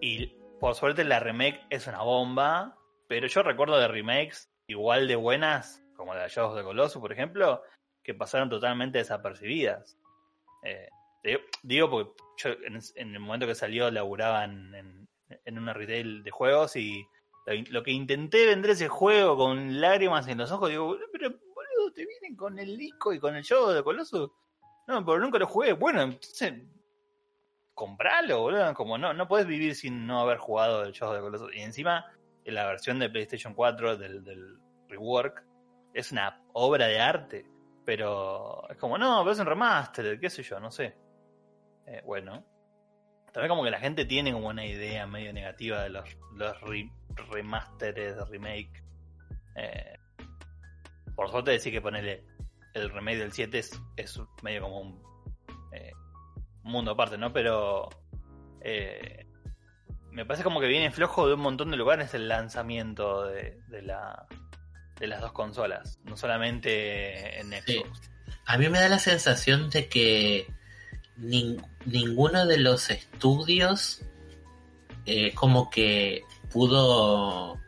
y 0.00 0.26
por 0.60 0.74
suerte 0.74 1.04
la 1.04 1.20
remake 1.20 1.60
es 1.70 1.86
una 1.86 2.02
bomba, 2.02 2.76
pero 3.08 3.26
yo 3.26 3.42
recuerdo 3.42 3.78
de 3.78 3.88
remakes 3.88 4.50
igual 4.66 5.06
de 5.08 5.16
buenas, 5.16 5.83
como 6.04 6.14
la 6.14 6.24
de 6.24 6.28
Shadows 6.28 6.54
de 6.54 6.62
Colossus, 6.62 7.00
por 7.00 7.12
ejemplo, 7.12 7.62
que 8.02 8.12
pasaron 8.12 8.50
totalmente 8.50 8.98
desapercibidas. 8.98 9.96
Eh, 10.62 10.90
digo, 11.62 11.88
porque 11.88 12.12
yo 12.36 12.50
en, 12.96 13.14
el 13.14 13.20
momento 13.20 13.46
que 13.46 13.54
salió 13.54 13.90
laburaba 13.90 14.44
en, 14.44 15.08
en, 15.46 15.58
una 15.58 15.72
retail 15.72 16.22
de 16.22 16.30
juegos 16.30 16.76
y 16.76 17.06
lo, 17.70 17.82
que 17.82 17.90
intenté 17.90 18.44
vender 18.44 18.72
ese 18.72 18.88
juego 18.88 19.34
con 19.38 19.80
lágrimas 19.80 20.28
en 20.28 20.36
los 20.36 20.52
ojos, 20.52 20.68
digo, 20.68 20.94
pero 21.10 21.30
boludo, 21.30 21.92
te 21.94 22.04
vienen 22.04 22.36
con 22.36 22.58
el 22.58 22.78
Ico 22.78 23.14
y 23.14 23.18
con 23.18 23.34
el 23.34 23.42
show 23.42 23.70
de 23.70 23.82
Colossus. 23.82 24.30
No, 24.86 25.02
pero 25.06 25.18
nunca 25.20 25.38
lo 25.38 25.46
jugué. 25.46 25.72
Bueno, 25.72 26.02
entonces 26.02 26.52
compralo, 27.72 28.42
boludo. 28.42 28.74
Como 28.74 28.98
no, 28.98 29.14
no 29.14 29.26
puedes 29.26 29.46
vivir 29.46 29.74
sin 29.74 30.06
no 30.06 30.20
haber 30.20 30.36
jugado 30.36 30.84
el 30.84 30.92
show 30.92 31.14
de 31.14 31.22
Colossus. 31.22 31.54
Y 31.54 31.60
encima, 31.60 32.04
en 32.44 32.54
la 32.56 32.66
versión 32.66 32.98
de 32.98 33.08
PlayStation 33.08 33.54
4 33.54 33.96
del, 33.96 34.22
del 34.22 34.58
rework 34.90 35.53
es 35.94 36.12
una 36.12 36.42
obra 36.52 36.86
de 36.86 37.00
arte. 37.00 37.46
Pero 37.86 38.68
es 38.70 38.76
como, 38.78 38.96
no, 38.98 39.20
pero 39.20 39.32
es 39.32 39.38
un 39.38 39.46
remaster, 39.46 40.18
qué 40.18 40.28
sé 40.30 40.42
yo, 40.42 40.58
no 40.60 40.70
sé. 40.70 40.96
Eh, 41.86 42.02
bueno. 42.04 42.44
También 43.32 43.48
como 43.50 43.64
que 43.64 43.70
la 43.70 43.80
gente 43.80 44.04
tiene 44.04 44.32
como 44.32 44.48
una 44.48 44.64
idea 44.64 45.06
medio 45.06 45.32
negativa 45.32 45.82
de 45.82 45.90
los, 45.90 46.04
los 46.36 46.60
re- 46.62 46.90
remasteres, 47.30 48.16
remake. 48.28 48.82
Eh, 49.56 49.98
por 51.16 51.30
suerte 51.30 51.50
decir 51.50 51.72
que 51.72 51.80
ponerle 51.82 52.24
el 52.74 52.90
remake 52.90 53.18
del 53.18 53.32
7 53.32 53.58
es, 53.58 53.80
es 53.96 54.20
medio 54.42 54.62
como 54.62 54.80
un 54.80 55.02
eh, 55.72 55.92
mundo 56.62 56.92
aparte, 56.92 57.18
¿no? 57.18 57.32
Pero 57.32 57.88
me 60.10 60.24
parece 60.24 60.44
como 60.44 60.60
que 60.60 60.68
viene 60.68 60.90
flojo 60.92 61.26
de 61.26 61.34
un 61.34 61.40
montón 61.40 61.70
de 61.70 61.76
lugares 61.76 62.14
el 62.14 62.28
lanzamiento 62.28 63.24
de, 63.24 63.60
de 63.68 63.82
la 63.82 64.26
de 64.98 65.06
las 65.06 65.20
dos 65.20 65.32
consolas, 65.32 65.98
no 66.04 66.16
solamente 66.16 67.40
en 67.40 67.52
Sí. 67.66 67.78
Xbox. 67.78 68.00
A 68.46 68.58
mí 68.58 68.68
me 68.68 68.78
da 68.80 68.88
la 68.88 68.98
sensación 68.98 69.70
de 69.70 69.88
que 69.88 70.46
nin- 71.18 71.64
ninguno 71.86 72.46
de 72.46 72.58
los 72.58 72.90
estudios 72.90 74.02
eh, 75.06 75.34
como 75.34 75.68
que 75.70 76.22
pudo 76.50 77.58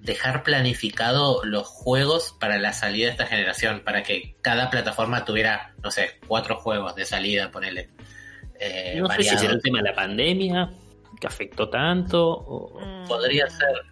dejar 0.00 0.42
planificado 0.42 1.44
los 1.44 1.66
juegos 1.66 2.34
para 2.40 2.58
la 2.58 2.72
salida 2.72 3.06
de 3.06 3.12
esta 3.12 3.26
generación, 3.26 3.82
para 3.84 4.02
que 4.02 4.36
cada 4.42 4.70
plataforma 4.70 5.24
tuviera, 5.24 5.74
no 5.82 5.90
sé, 5.90 6.18
cuatro 6.26 6.56
juegos 6.60 6.94
de 6.94 7.04
salida, 7.04 7.50
ponele. 7.50 7.90
eh, 8.60 8.96
No 9.00 9.08
sé 9.08 9.22
si 9.22 9.36
será 9.38 9.52
el 9.52 9.62
tema 9.62 9.78
de 9.78 9.84
la 9.90 9.94
pandemia 9.94 10.70
que 11.20 11.26
afectó 11.28 11.68
tanto. 11.68 12.28
o- 12.28 12.80
Mm, 12.80 13.06
Podría 13.06 13.48
ser. 13.48 13.82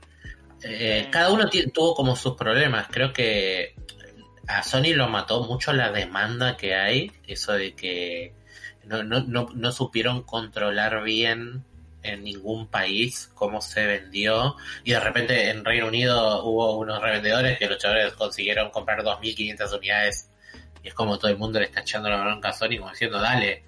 Eh, 0.62 1.08
cada 1.10 1.30
uno 1.32 1.48
tuvo 1.72 1.94
como 1.94 2.16
sus 2.16 2.34
problemas. 2.34 2.88
Creo 2.90 3.12
que 3.12 3.74
a 4.46 4.62
Sony 4.62 4.94
lo 4.94 5.08
mató 5.08 5.44
mucho 5.44 5.72
la 5.72 5.92
demanda 5.92 6.56
que 6.56 6.74
hay. 6.74 7.12
Eso 7.26 7.52
de 7.52 7.74
que 7.74 8.34
no, 8.84 9.02
no, 9.02 9.20
no, 9.20 9.48
no 9.54 9.72
supieron 9.72 10.22
controlar 10.22 11.02
bien 11.02 11.64
en 12.02 12.22
ningún 12.22 12.68
país 12.68 13.30
cómo 13.34 13.60
se 13.60 13.86
vendió. 13.86 14.56
Y 14.84 14.92
de 14.92 15.00
repente 15.00 15.50
en 15.50 15.64
Reino 15.64 15.88
Unido 15.88 16.44
hubo 16.44 16.78
unos 16.78 17.00
revendedores 17.02 17.58
que 17.58 17.68
los 17.68 17.78
chavales 17.78 18.12
consiguieron 18.14 18.70
comprar 18.70 19.02
2.500 19.02 19.76
unidades. 19.76 20.30
Y 20.82 20.88
es 20.88 20.94
como 20.94 21.18
todo 21.18 21.30
el 21.30 21.36
mundo 21.36 21.58
le 21.58 21.66
está 21.66 21.80
echando 21.80 22.08
la 22.08 22.20
bronca 22.20 22.50
a 22.50 22.52
Sony 22.52 22.78
como 22.78 22.90
diciendo, 22.90 23.20
dale, 23.20 23.64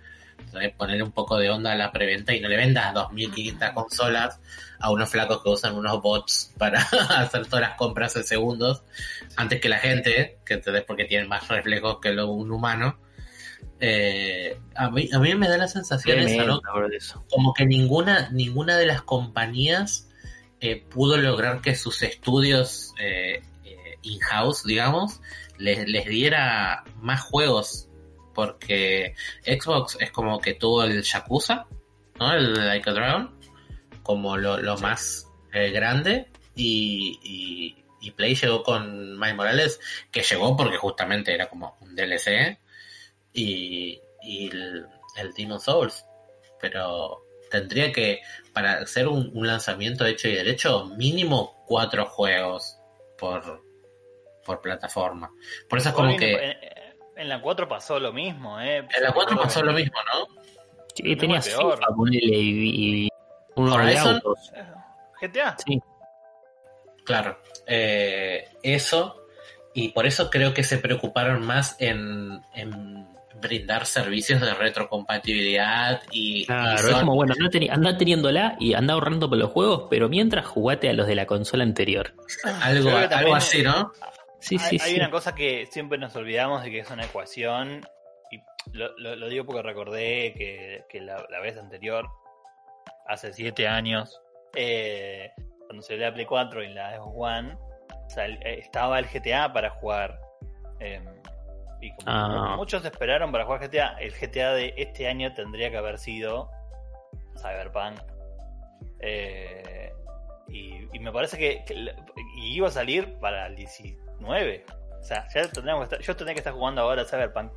poner 0.77 1.03
un 1.03 1.13
poco 1.13 1.37
de 1.37 1.51
onda 1.51 1.73
a 1.73 1.77
la 1.77 1.93
preventa 1.93 2.35
y 2.35 2.41
no 2.41 2.49
le 2.49 2.57
vendas 2.57 2.95
2.500 2.95 3.75
consolas 3.75 4.41
a 4.81 4.91
unos 4.91 5.11
flacos 5.11 5.43
que 5.43 5.49
usan 5.51 5.75
unos 5.75 6.01
bots 6.01 6.53
para 6.57 6.81
hacer 7.17 7.47
todas 7.47 7.63
las 7.63 7.77
compras 7.77 8.17
en 8.17 8.25
segundos 8.25 8.83
antes 9.37 9.61
que 9.61 9.69
la 9.69 9.79
gente, 9.79 10.39
que 10.45 10.55
entendés 10.55 10.85
porque 10.85 11.05
tienen 11.05 11.29
más 11.29 11.49
reflejos 11.49 11.99
que 12.01 12.13
lo, 12.13 12.31
un 12.31 12.51
humano. 12.51 12.99
Eh, 13.81 14.59
a, 14.75 14.91
mí, 14.91 15.09
a 15.13 15.19
mí 15.19 15.35
me 15.35 15.49
da 15.49 15.57
la 15.57 15.69
sensación 15.69 16.19
esa, 16.19 16.45
¿no? 16.45 16.61
Eso. 16.93 17.25
como 17.31 17.55
que 17.55 17.65
ninguna, 17.65 18.29
ninguna 18.31 18.77
de 18.77 18.87
las 18.87 19.03
compañías 19.03 20.09
eh, 20.61 20.85
pudo 20.89 21.17
lograr 21.17 21.61
que 21.61 21.77
sus 21.77 22.03
estudios 22.03 22.93
eh, 22.99 23.43
eh, 23.65 23.99
in-house, 24.03 24.65
digamos, 24.65 25.21
les, 25.57 25.89
les 25.89 26.07
diera 26.07 26.83
más 27.01 27.21
juegos. 27.21 27.88
Porque 28.39 29.17
Xbox 29.45 29.97
es 29.99 30.13
como 30.13 30.41
que 30.41 30.55
tuvo 30.55 30.85
el 30.85 31.03
Yakuza, 31.03 31.67
¿no? 32.21 32.33
El 32.33 32.55
Like 32.55 32.89
a 32.89 32.93
Dragon, 32.93 33.41
como 34.05 34.37
lo, 34.37 34.61
lo 34.61 34.79
más 34.79 35.27
eh, 35.53 35.73
grande. 35.73 36.29
Y, 36.55 37.19
y, 37.21 37.85
y 38.01 38.13
Play 38.13 38.37
llegó 38.37 38.63
con 38.63 39.19
Miles 39.19 39.35
Morales, 39.35 39.81
que 40.13 40.23
llegó 40.23 40.57
porque 40.57 40.77
justamente 40.77 41.35
era 41.35 41.49
como 41.49 41.77
un 41.81 41.97
DLC. 41.97 42.61
Y, 43.33 44.01
y 44.23 44.51
el, 44.51 44.87
el 45.17 45.33
Demon 45.33 45.59
Souls 45.59 46.05
pero 46.61 47.25
tendría 47.51 47.93
que, 47.93 48.21
para 48.53 48.75
hacer 48.75 49.09
un, 49.09 49.33
un 49.35 49.49
lanzamiento 49.49 50.07
hecho 50.07 50.29
y 50.29 50.37
derecho, 50.37 50.87
mínimo 50.97 51.65
cuatro 51.67 52.07
juegos 52.07 52.79
por, 53.19 53.65
por 54.45 54.61
plataforma. 54.61 55.33
Por 55.69 55.81
eso 55.81 55.89
es 55.89 55.95
como 55.97 56.17
que 56.17 56.78
En, 57.19 57.29
la 57.29 57.41
4 57.43 57.69
pasó 57.69 57.99
lo 58.01 58.13
mismo, 58.13 58.61
¿eh? 58.61 58.79
en 58.79 59.03
la 59.03 59.13
4 59.13 59.37
pasó 59.37 59.63
lo 59.63 59.73
mismo, 59.73 59.99
¿no? 60.15 60.27
Sí, 60.95 61.15
tenías 61.17 61.49
peor. 61.49 61.77
FIFA, 61.79 61.87
ponele, 61.95 62.37
y, 62.37 63.05
y 63.05 63.09
unos 63.57 63.85
de 63.87 63.99
autos. 63.99 64.53
GTA. 65.21 65.57
Sí. 65.65 65.81
Claro. 67.05 67.39
Eh, 67.67 68.49
eso, 68.63 69.23
y 69.75 69.89
por 69.91 70.07
eso 70.07 70.31
creo 70.31 70.55
que 70.55 70.63
se 70.65 70.79
preocuparon 70.79 71.45
más 71.47 71.77
en, 71.81 72.41
en 72.55 73.07
brindar 73.41 73.87
servicios 73.87 74.41
de 74.41 74.53
retrocompatibilidad 74.55 76.03
y, 76.11 76.43
y 76.43 76.47
Claro, 76.47 76.89
es 76.89 76.95
como, 76.97 77.15
bueno, 77.15 77.35
anda, 77.39 77.51
teni- 77.51 77.71
anda 77.71 77.97
teniéndola 77.97 78.57
y 78.59 78.75
anda 78.75 78.95
ahorrando 78.95 79.29
por 79.29 79.39
los 79.39 79.51
juegos, 79.51 79.87
pero 79.91 80.09
mientras 80.09 80.47
jugate 80.47 80.89
a 80.89 80.93
los 80.93 81.07
de 81.07 81.15
la 81.15 81.27
consola 81.27 81.65
anterior. 81.65 82.15
algo, 82.63 82.91
algo 82.91 83.35
así, 83.35 83.63
¿no? 83.63 83.93
Sí, 84.41 84.57
hay, 84.61 84.79
sí, 84.79 84.85
hay 84.85 84.91
sí. 84.93 84.97
una 84.97 85.11
cosa 85.11 85.35
que 85.35 85.67
siempre 85.67 85.99
nos 85.99 86.15
olvidamos 86.17 86.63
de 86.63 86.71
que 86.71 86.79
es 86.81 86.91
una 86.91 87.05
ecuación, 87.05 87.81
y 88.31 88.41
lo, 88.73 88.97
lo- 88.99 89.17
lo 89.17 89.29
digo 89.29 89.45
porque 89.45 89.63
recordé 89.63 90.35
que, 90.35 90.85
que 90.89 91.01
la, 91.01 91.25
la 91.31 91.41
vez 91.41 91.57
anterior, 91.59 92.09
hace 93.07 93.33
siete 93.33 93.67
años, 93.67 94.21
eh, 94.55 95.31
cuando 95.67 95.83
salió 95.83 96.05
la 96.07 96.15
Play 96.15 96.27
4 96.27 96.63
y 96.63 96.69
la 96.73 96.97
Xbox 96.97 97.15
One, 97.17 97.59
sal- 98.09 98.39
eh, 98.45 98.59
estaba 98.61 98.99
el 98.99 99.07
GTA 99.07 99.53
para 99.53 99.71
jugar. 99.71 100.19
eh, 100.81 101.03
y 101.81 101.91
como 101.97 102.05
Ah. 102.11 102.55
muchos 102.57 102.85
esperaron 102.85 103.31
para 103.33 103.45
jugar 103.45 103.61
GTA, 103.61 103.97
el 104.01 104.13
GTA 104.13 104.53
de 104.55 104.75
este 104.77 105.07
año 105.07 105.33
tendría 105.35 105.71
que 105.71 105.77
haber 105.77 105.99
sido 105.99 106.51
Cyberpunk. 107.41 108.01
Eh, 109.01 109.93
y, 110.49 110.89
y 110.93 110.99
me 110.99 111.13
parece 111.13 111.39
que, 111.39 111.65
que 111.65 111.75
la- 111.75 111.95
y 112.37 112.55
iba 112.57 112.69
a 112.69 112.71
salir 112.73 113.19
para 113.21 113.47
el 113.47 113.55
19. 114.19 114.65
O 115.01 115.03
sea, 115.03 115.27
ya 115.35 115.49
tendríamos 115.51 115.89
que 115.89 115.95
estar- 115.97 116.07
yo 116.07 116.17
tendría 116.17 116.35
que 116.35 116.41
estar 116.41 116.53
jugando 116.53 116.83
ahora 116.83 117.05
Cyberpunk 117.05 117.53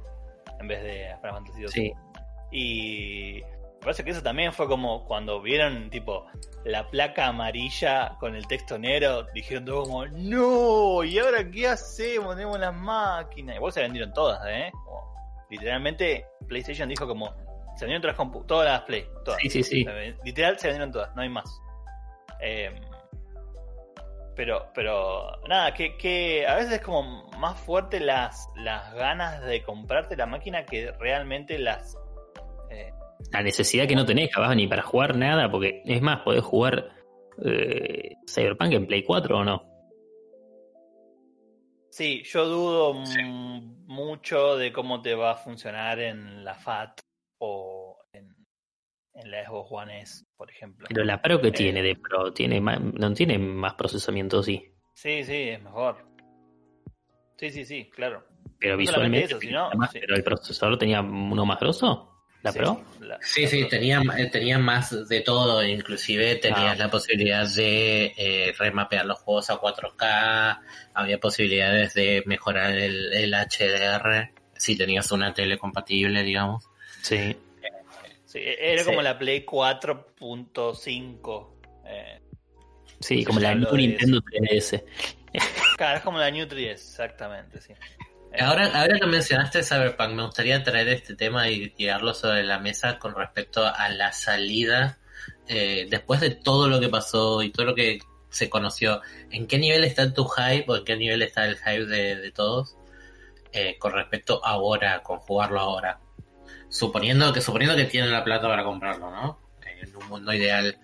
en 0.60 0.68
vez 0.68 0.84
de 0.84 1.16
Final 1.22 1.34
Fantasy 1.36 1.62
II. 1.62 1.68
Sí. 1.70 1.94
Y 2.52 3.42
me 3.44 3.80
parece 3.82 4.04
que 4.04 4.12
eso 4.12 4.22
también 4.22 4.54
fue 4.54 4.68
como 4.68 5.06
cuando 5.06 5.42
vieron 5.42 5.90
tipo 5.90 6.28
la 6.66 6.88
placa 6.90 7.28
amarilla 7.28 8.16
con 8.20 8.36
el 8.36 8.46
texto 8.48 8.78
negro, 8.78 9.26
dijeron 9.34 9.66
todo 9.66 9.84
como, 9.84 10.06
no, 10.08 11.04
¿y 11.04 11.18
ahora 11.18 11.50
qué 11.50 11.68
hacemos? 11.68 12.36
Tenemos 12.36 12.60
las 12.60 12.74
máquinas. 12.76 13.56
Igual 13.56 13.74
se 13.74 13.82
vendieron 13.82 14.14
todas, 14.14 14.40
¿eh? 14.48 14.70
Como, 14.86 15.16
literalmente 15.50 16.26
PlayStation 16.48 16.88
dijo 16.90 17.08
como, 17.08 17.34
Se 17.78 17.86
vendieron 17.86 18.02
todas 18.02 18.14
las 18.14 18.18
compu, 18.18 18.44
todas 18.44 18.66
las 18.68 18.82
Play, 18.82 19.08
todas. 19.26 19.40
Sí, 19.42 19.50
sí, 19.50 19.64
sí. 19.64 19.86
Literal 20.26 20.60
se 20.60 20.68
vendieron 20.68 20.92
todas, 20.92 21.16
no 21.16 21.22
hay 21.24 21.30
más. 21.30 21.50
Eh, 22.42 22.80
pero, 24.42 24.72
pero, 24.74 25.38
nada, 25.48 25.72
que, 25.72 25.96
que 25.98 26.48
a 26.48 26.56
veces 26.56 26.72
es 26.72 26.82
como 26.82 27.30
más 27.38 27.60
fuerte 27.60 28.00
las, 28.00 28.50
las 28.56 28.92
ganas 28.96 29.46
de 29.46 29.62
comprarte 29.62 30.18
la 30.18 30.26
máquina 30.26 30.66
que 30.66 30.92
realmente 30.94 31.60
las... 31.60 31.96
eh, 32.72 32.92
La 33.32 33.44
necesidad 33.44 33.88
que 33.88 33.96
no 33.96 34.04
tenés, 34.04 34.34
capaz, 34.34 34.56
ni 34.56 34.66
para 34.66 34.82
jugar 34.82 35.16
nada, 35.16 35.52
porque 35.52 35.84
es 35.86 36.02
más, 36.02 36.22
podés 36.22 36.42
jugar 36.44 36.90
eh, 37.46 38.16
Cyberpunk 38.28 38.74
en 38.74 38.88
Play 38.88 39.04
4 39.04 39.38
o 39.38 39.44
no. 39.44 39.64
sí, 41.92 42.24
yo 42.24 42.48
dudo 42.48 42.96
mucho 43.86 44.58
de 44.58 44.74
cómo 44.74 45.04
te 45.04 45.14
va 45.14 45.34
a 45.34 45.36
funcionar 45.36 46.00
en 46.00 46.44
la 46.44 46.56
FAT 46.56 47.00
o 47.38 47.81
en 49.24 49.32
la 49.32 49.46
Xbox 49.46 49.70
One 49.72 50.02
S, 50.02 50.26
por 50.38 50.50
ejemplo. 50.50 50.88
Pero 50.90 51.04
la 51.04 51.22
Pro 51.22 51.40
que 51.42 51.50
Eh. 51.50 51.52
tiene 51.52 51.82
de 51.82 51.96
Pro, 51.96 52.32
tiene 52.34 52.60
más, 52.62 52.80
no 52.82 53.14
tiene 53.14 53.38
más 53.38 53.74
procesamiento, 53.76 54.42
sí. 54.44 54.64
Sí, 54.94 55.24
sí, 55.24 55.34
es 55.50 55.62
mejor. 55.62 56.06
Sí, 57.38 57.50
sí, 57.50 57.66
sí, 57.66 57.90
claro. 57.90 58.24
Pero 58.60 58.74
No 58.74 58.78
visualmente. 58.80 59.26
eso, 59.26 59.40
sino- 59.40 59.70
tenía 59.70 59.78
más- 59.80 59.92
sí. 59.92 60.00
Pero 60.00 60.16
el 60.16 60.24
procesador 60.24 60.78
tenía 60.78 61.02
uno 61.02 61.46
más 61.46 61.60
grosso, 61.60 62.12
la 62.44 62.52
Sí, 62.52 62.60
Pro. 62.60 62.84
la- 63.00 63.18
Sí, 63.22 63.42
la 63.44 63.48
sí, 63.48 63.60
Pro. 63.62 63.70
tenía, 63.70 64.02
eh, 64.18 64.30
tenía 64.32 64.60
más 64.60 65.08
de 65.10 65.22
todo, 65.22 65.64
inclusive 65.66 66.36
tenías 66.36 66.74
Ah. 66.80 66.84
la 66.84 66.90
posibilidad 66.92 67.48
de 67.56 68.14
eh, 68.16 68.54
remapear 68.58 69.06
los 69.08 69.18
juegos 69.20 69.50
a 69.50 69.58
4K, 69.58 70.62
había 70.94 71.20
posibilidades 71.20 71.94
de 71.96 72.22
mejorar 72.28 72.72
el, 72.74 73.12
el 73.14 73.34
HDR 73.34 74.32
si 74.56 74.78
tenías 74.78 75.12
una 75.12 75.34
tele 75.34 75.58
compatible, 75.58 76.22
digamos. 76.24 76.68
Sí. 77.02 77.36
Sí, 78.32 78.40
era 78.42 78.84
Sí. 78.84 78.90
como 78.90 79.02
la 79.02 79.18
Play 79.18 79.46
4.5. 79.46 81.54
Eh, 81.86 82.20
Sí, 83.00 83.26
como 83.26 83.40
la 83.40 83.56
New 83.56 83.76
Nintendo 83.76 84.22
3DS. 84.22 84.84
claro, 85.78 85.98
es 85.98 86.04
como 86.04 86.20
la 86.20 86.30
New 86.30 86.48
3, 86.48 86.80
exactamente, 86.80 87.60
sí. 87.60 87.74
Eh, 88.32 88.42
Ahora, 88.42 88.68
ahora 88.80 89.00
que 89.00 89.08
mencionaste 89.08 89.64
Cyberpunk, 89.64 90.12
me 90.14 90.24
gustaría 90.24 90.62
traer 90.64 90.88
este 90.90 91.16
tema 91.16 91.50
y 91.50 91.70
tirarlo 91.72 92.14
sobre 92.14 92.44
la 92.44 92.60
mesa 92.60 93.00
con 93.00 93.16
respecto 93.16 93.66
a 93.66 93.90
la 93.90 94.14
salida, 94.14 95.00
eh, 95.48 95.88
después 95.90 96.22
de 96.22 96.30
todo 96.30 96.70
lo 96.70 96.80
que 96.80 96.90
pasó 96.90 97.42
y 97.42 97.50
todo 97.52 97.66
lo 97.66 97.76
que 97.76 98.00
se 98.30 98.50
conoció, 98.50 99.02
¿en 99.32 99.48
qué 99.48 99.58
nivel 99.58 99.84
está 99.84 100.14
tu 100.14 100.26
hype 100.26 100.66
o 100.68 100.78
en 100.78 100.86
qué 100.86 100.96
nivel 100.96 101.24
está 101.24 101.46
el 101.48 101.58
hype 101.58 101.86
de, 101.88 102.16
de 102.18 102.32
todos 102.32 102.78
eh, 103.52 103.78
con 103.80 103.94
respecto 103.94 104.46
ahora, 104.46 105.02
con 105.02 105.18
jugarlo 105.20 105.60
ahora? 105.60 106.00
Suponiendo 106.72 107.32
que, 107.34 107.42
suponiendo 107.42 107.76
que 107.76 107.84
tienen 107.86 108.12
la 108.12 108.24
plata 108.24 108.48
para 108.48 108.64
comprarlo, 108.64 109.12
¿no? 109.12 109.40
En 109.82 109.94
un 109.96 110.08
mundo 110.08 110.34
ideal, 110.34 110.78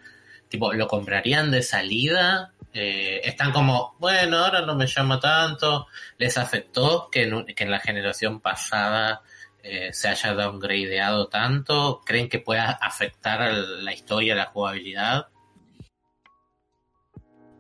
tipo, 0.50 0.74
¿lo 0.74 0.88
comprarían 0.88 1.50
de 1.50 1.64
salida? 1.64 2.52
Eh, 2.74 3.22
están 3.24 3.52
como, 3.54 3.96
bueno, 3.98 4.38
ahora 4.38 4.62
no 4.62 4.76
me 4.76 4.86
llama 4.86 5.20
tanto, 5.20 5.88
¿Les 6.18 6.38
afectó 6.38 7.10
que 7.10 7.24
en, 7.24 7.34
un- 7.34 7.46
que 7.46 7.64
en 7.64 7.72
la 7.72 7.80
generación 7.80 8.42
pasada 8.42 9.22
eh, 9.64 9.92
se 9.94 10.10
haya 10.10 10.34
downgradeado 10.34 11.28
tanto? 11.30 12.02
¿Creen 12.06 12.28
que 12.30 12.40
pueda 12.40 12.72
afectar 12.72 13.42
a 13.42 13.52
la 13.54 13.94
historia, 13.94 14.36
la 14.36 14.46
jugabilidad? 14.48 15.28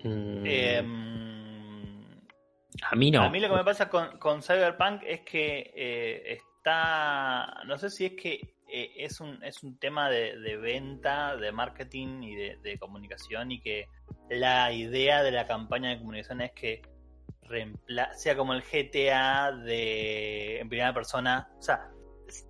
Mm, 0.03 0.43
em, 0.45 2.19
a 2.83 2.95
mí 2.95 3.09
no. 3.11 3.23
A 3.23 3.29
mí 3.29 3.39
lo 3.39 3.49
que 3.49 3.55
me 3.55 3.63
pasa 3.63 3.89
con, 3.89 4.19
con 4.19 4.43
Cyberpunk 4.43 5.01
es 5.05 5.21
que 5.21 5.71
eh, 5.75 6.39
está. 6.67 7.63
No 7.65 7.77
sé 7.77 7.89
si 7.89 8.05
es 8.05 8.13
que 8.13 8.55
eh, 8.67 8.91
es, 8.97 9.19
un, 9.19 9.41
es 9.43 9.63
un 9.63 9.77
tema 9.79 10.09
de, 10.09 10.57
venta, 10.57 11.35
de 11.37 11.51
marketing 11.51 12.21
y 12.23 12.35
de, 12.35 12.77
comunicación, 12.79 13.51
y 13.51 13.61
que 13.61 13.87
la 14.29 14.71
idea 14.73 15.23
de 15.23 15.31
la 15.31 15.47
campaña 15.47 15.89
de 15.89 15.99
comunicación 15.99 16.41
es 16.41 16.51
que 16.51 16.81
sea 18.15 18.35
como 18.35 18.53
el 18.53 18.61
GTA 18.61 19.51
de 19.53 20.59
en 20.59 20.69
primera 20.69 20.93
persona. 20.93 21.49
O 21.57 21.61
sea, 21.61 21.89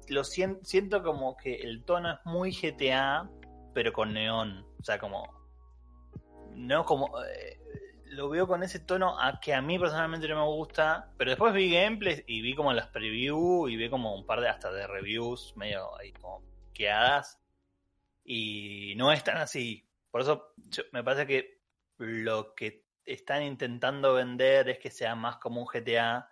lo 0.10 0.24
sien- 0.24 0.60
siento 0.64 1.04
como 1.04 1.38
que 1.38 1.56
el 1.56 1.84
tono 1.86 2.14
es 2.14 2.20
muy 2.26 2.52
GTA, 2.52 3.30
pero 3.74 3.94
con 3.94 4.14
neón. 4.14 4.66
O 4.80 4.84
sea, 4.84 4.98
como. 5.00 5.24
No 6.56 6.84
como. 6.84 7.12
eh, 7.24 7.57
lo 8.18 8.30
veo 8.30 8.48
con 8.48 8.64
ese 8.64 8.80
tono 8.80 9.20
a 9.22 9.40
que 9.40 9.54
a 9.54 9.62
mí 9.62 9.78
personalmente 9.78 10.28
no 10.28 10.36
me 10.38 10.46
gusta, 10.56 11.12
pero 11.18 11.30
después 11.30 11.54
vi 11.54 11.72
gameplays 11.72 12.24
y 12.26 12.42
vi 12.42 12.56
como 12.56 12.74
las 12.74 12.88
previews 12.88 13.70
y 13.72 13.76
vi 13.78 13.90
como 13.90 14.16
un 14.16 14.26
par 14.26 14.42
de 14.42 14.50
hasta 14.50 14.72
de 14.72 14.88
reviews 14.88 15.54
medio 15.56 15.96
ahí 16.00 16.12
como 16.14 16.42
quedadas 16.74 17.40
y 18.26 18.94
no 18.98 19.12
es 19.12 19.24
tan 19.24 19.38
así. 19.38 19.88
Por 20.12 20.22
eso 20.22 20.54
yo- 20.70 20.84
me 20.92 21.04
parece 21.04 21.28
que 21.28 21.62
lo 22.00 22.56
que 22.56 22.84
están 23.06 23.44
intentando 23.44 24.16
vender 24.16 24.68
es 24.70 24.80
que 24.80 24.90
sea 24.90 25.14
más 25.16 25.38
como 25.38 25.62
un 25.62 25.68
GTA 25.68 26.28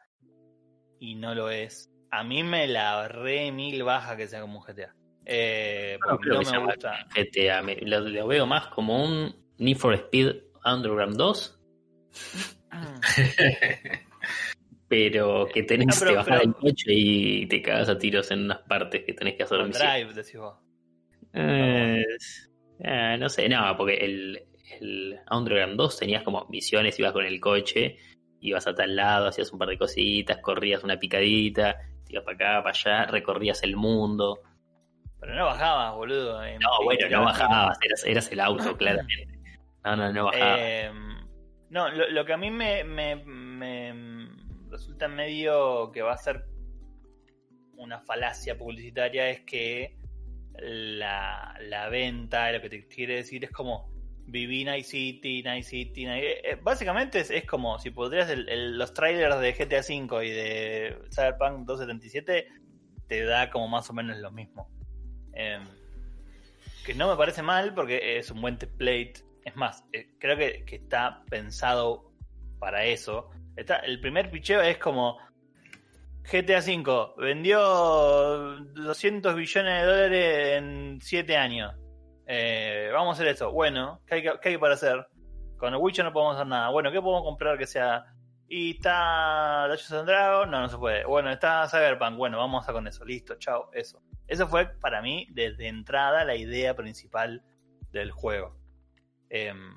y 1.00 1.16
no 1.16 1.36
lo 1.36 1.50
es. 1.52 1.92
A 2.12 2.24
mí 2.24 2.42
me 2.44 2.68
la 2.68 3.08
re 3.08 3.52
mil 3.52 3.84
baja 3.84 4.18
que 4.18 4.28
sea 4.28 4.42
como 4.42 4.58
un 4.60 4.64
GTA. 4.66 4.96
Eh, 5.26 5.98
No 6.02 6.08
porque 6.18 6.30
me 6.32 6.66
gusta. 6.66 7.06
GTA, 7.16 7.62
me- 7.62 7.78
lo, 7.78 8.00
lo 8.00 8.28
veo 8.28 8.46
más 8.46 8.68
como 8.68 9.04
un 9.04 9.36
Need 9.58 9.78
for 9.78 9.94
Speed 9.94 10.36
Underground 10.66 11.16
2, 11.18 11.60
pero 14.88 15.48
que 15.54 15.64
tenés 15.64 15.88
No, 15.88 15.94
pero- 16.00 16.12
que 16.12 16.18
bajar 16.18 16.40
pero- 16.40 16.50
el 16.50 16.56
coche 16.56 16.86
y 16.94 17.46
te 17.48 17.62
cagas 17.62 17.90
a 17.90 17.98
tiros 17.98 18.30
en 18.32 18.44
unas 18.46 18.60
partes 18.60 19.04
que 19.06 19.14
tenés 19.14 19.36
que 19.36 19.44
hacer. 19.44 19.58
Drive, 19.70 20.14
decís 20.14 20.38
vos. 20.38 20.56
Eh, 21.34 22.04
eh, 22.80 23.18
no 23.20 23.28
sé, 23.30 23.50
no, 23.50 23.76
porque 23.78 23.96
el, 23.96 24.44
el 24.80 25.20
Underground 25.30 25.76
2 25.78 26.00
tenías 26.00 26.24
como 26.24 26.46
misiones, 26.50 26.98
ibas 27.00 27.12
con 27.14 27.26
el 27.26 27.40
coche, 27.40 27.98
ibas 28.40 28.68
a 28.68 28.76
tal 28.76 28.96
lado, 28.96 29.28
hacías 29.28 29.52
un 29.52 29.60
par 29.60 29.70
de 29.70 29.78
cositas, 29.78 30.38
corrías 30.38 30.84
una 30.84 30.98
picadita, 31.00 31.78
te 32.06 32.14
ibas 32.14 32.24
para 32.24 32.36
acá, 32.36 32.64
para 32.64 32.70
allá, 32.78 33.06
recorrías 33.12 33.64
el 33.64 33.76
mundo. 33.76 34.40
Pero 35.20 35.34
no 35.36 35.46
bajabas, 35.46 35.96
boludo. 35.96 36.44
en- 36.44 36.60
No, 36.60 36.70
en 36.80 36.86
bueno, 36.86 37.10
no 37.10 37.24
bajabas, 37.26 37.78
eras, 37.84 38.06
eras 38.06 38.32
el 38.32 38.40
auto, 38.40 38.78
claramente. 38.78 39.40
No, 39.84 39.96
no, 39.96 40.14
no 40.14 40.26
bajabas. 40.26 40.60
Eh, 40.62 40.92
no, 41.70 41.90
lo, 41.90 42.26
que 42.26 42.34
a 42.34 42.38
mí 42.38 42.52
me, 42.52 42.84
resulta 44.70 45.08
medio 45.08 45.92
que 45.92 46.02
va 46.02 46.14
a 46.14 46.18
ser 46.18 46.46
una 47.78 48.00
falacia 48.02 48.58
publicitaria 48.58 49.30
es 49.30 49.42
que 49.42 49.98
la, 50.58 51.58
la 51.62 51.90
venta, 51.90 52.52
lo 52.52 52.62
que 52.62 52.70
te 52.70 52.88
quiere 52.88 53.18
decir 53.18 53.44
es 53.44 53.52
como 53.52 53.94
viví 54.28 54.64
Night 54.64 54.86
City, 54.86 55.44
Night 55.44 55.64
City, 55.64 56.06
Night- 56.06 56.24
eh, 56.24 56.42
eh, 56.44 56.58
básicamente 56.62 57.20
es, 57.20 57.30
es 57.30 57.46
como 57.46 57.78
si 57.80 57.92
podrías 57.92 58.32
los 58.36 58.94
trailers 58.94 59.40
de 59.40 59.54
GTA 59.54 59.82
V 59.82 60.26
y 60.26 60.32
de 60.32 60.98
Cyberpunk 61.14 61.66
277 61.66 62.48
te 63.08 63.24
da 63.24 63.50
como 63.50 63.68
más 63.68 63.90
o 63.90 63.94
menos 63.94 64.18
lo 64.18 64.32
mismo. 64.32 64.70
Em, 65.34 65.64
que 66.86 66.94
no 66.94 67.10
me 67.10 67.18
parece 67.18 67.42
mal 67.42 67.74
porque 67.74 68.18
es 68.18 68.32
un 68.32 68.42
buen 68.42 68.58
template. 68.58 69.16
Es 69.46 69.56
más, 69.56 69.86
eh, 69.94 70.10
creo 70.20 70.36
que, 70.36 70.66
está 70.68 71.24
pensado 71.30 72.12
para 72.60 72.84
eso. 72.84 73.30
Está, 73.56 73.78
el 73.78 74.02
primer 74.02 74.30
picheo 74.30 74.60
es 74.62 74.78
como 74.78 75.18
GTA 76.24 76.60
V 76.60 77.14
vendió 77.18 77.60
200 77.62 79.36
billones 79.36 79.82
de 79.82 79.86
dólares 79.88 80.58
en 80.58 81.00
7 81.02 81.38
años. 81.38 81.74
Eh, 82.28 82.90
vamos 82.92 83.12
a 83.12 83.14
hacer 83.14 83.28
eso. 83.28 83.52
Bueno, 83.52 84.02
¿qué 84.08 84.16
hay, 84.16 84.24
que- 84.24 84.40
qué 84.42 84.50
hay 84.50 84.58
para 84.58 84.74
hacer? 84.74 85.08
Con 85.58 85.74
el 85.74 85.80
Witcher 85.80 86.04
no 86.04 86.12
podemos 86.12 86.36
hacer 86.36 86.48
nada. 86.48 86.70
Bueno, 86.70 86.92
¿qué 86.92 87.00
podemos 87.00 87.24
comprar 87.24 87.58
que 87.58 87.68
sea? 87.68 88.04
Y 88.48 88.72
está 88.72 89.68
Dungeons 89.68 89.92
and 89.92 90.08
Dragons, 90.08 90.52
no, 90.52 90.62
no 90.62 90.70
se 90.70 90.78
puede. 90.78 91.06
Bueno, 91.06 91.32
está 91.32 91.68
Cyberpunk, 91.70 92.18
bueno, 92.18 92.38
vamos 92.40 92.68
a 92.68 92.74
con 92.74 92.88
eso. 92.88 93.06
Listo, 93.06 93.36
chao, 93.36 93.70
eso. 93.74 94.02
Eso 94.28 94.48
fue 94.48 94.68
para 94.80 95.02
mí 95.04 95.28
desde 95.32 95.68
entrada 95.68 96.26
la 96.26 96.36
idea 96.36 96.76
principal 96.76 97.44
del 97.92 98.12
juego. 98.12 98.58
Em, 99.30 99.76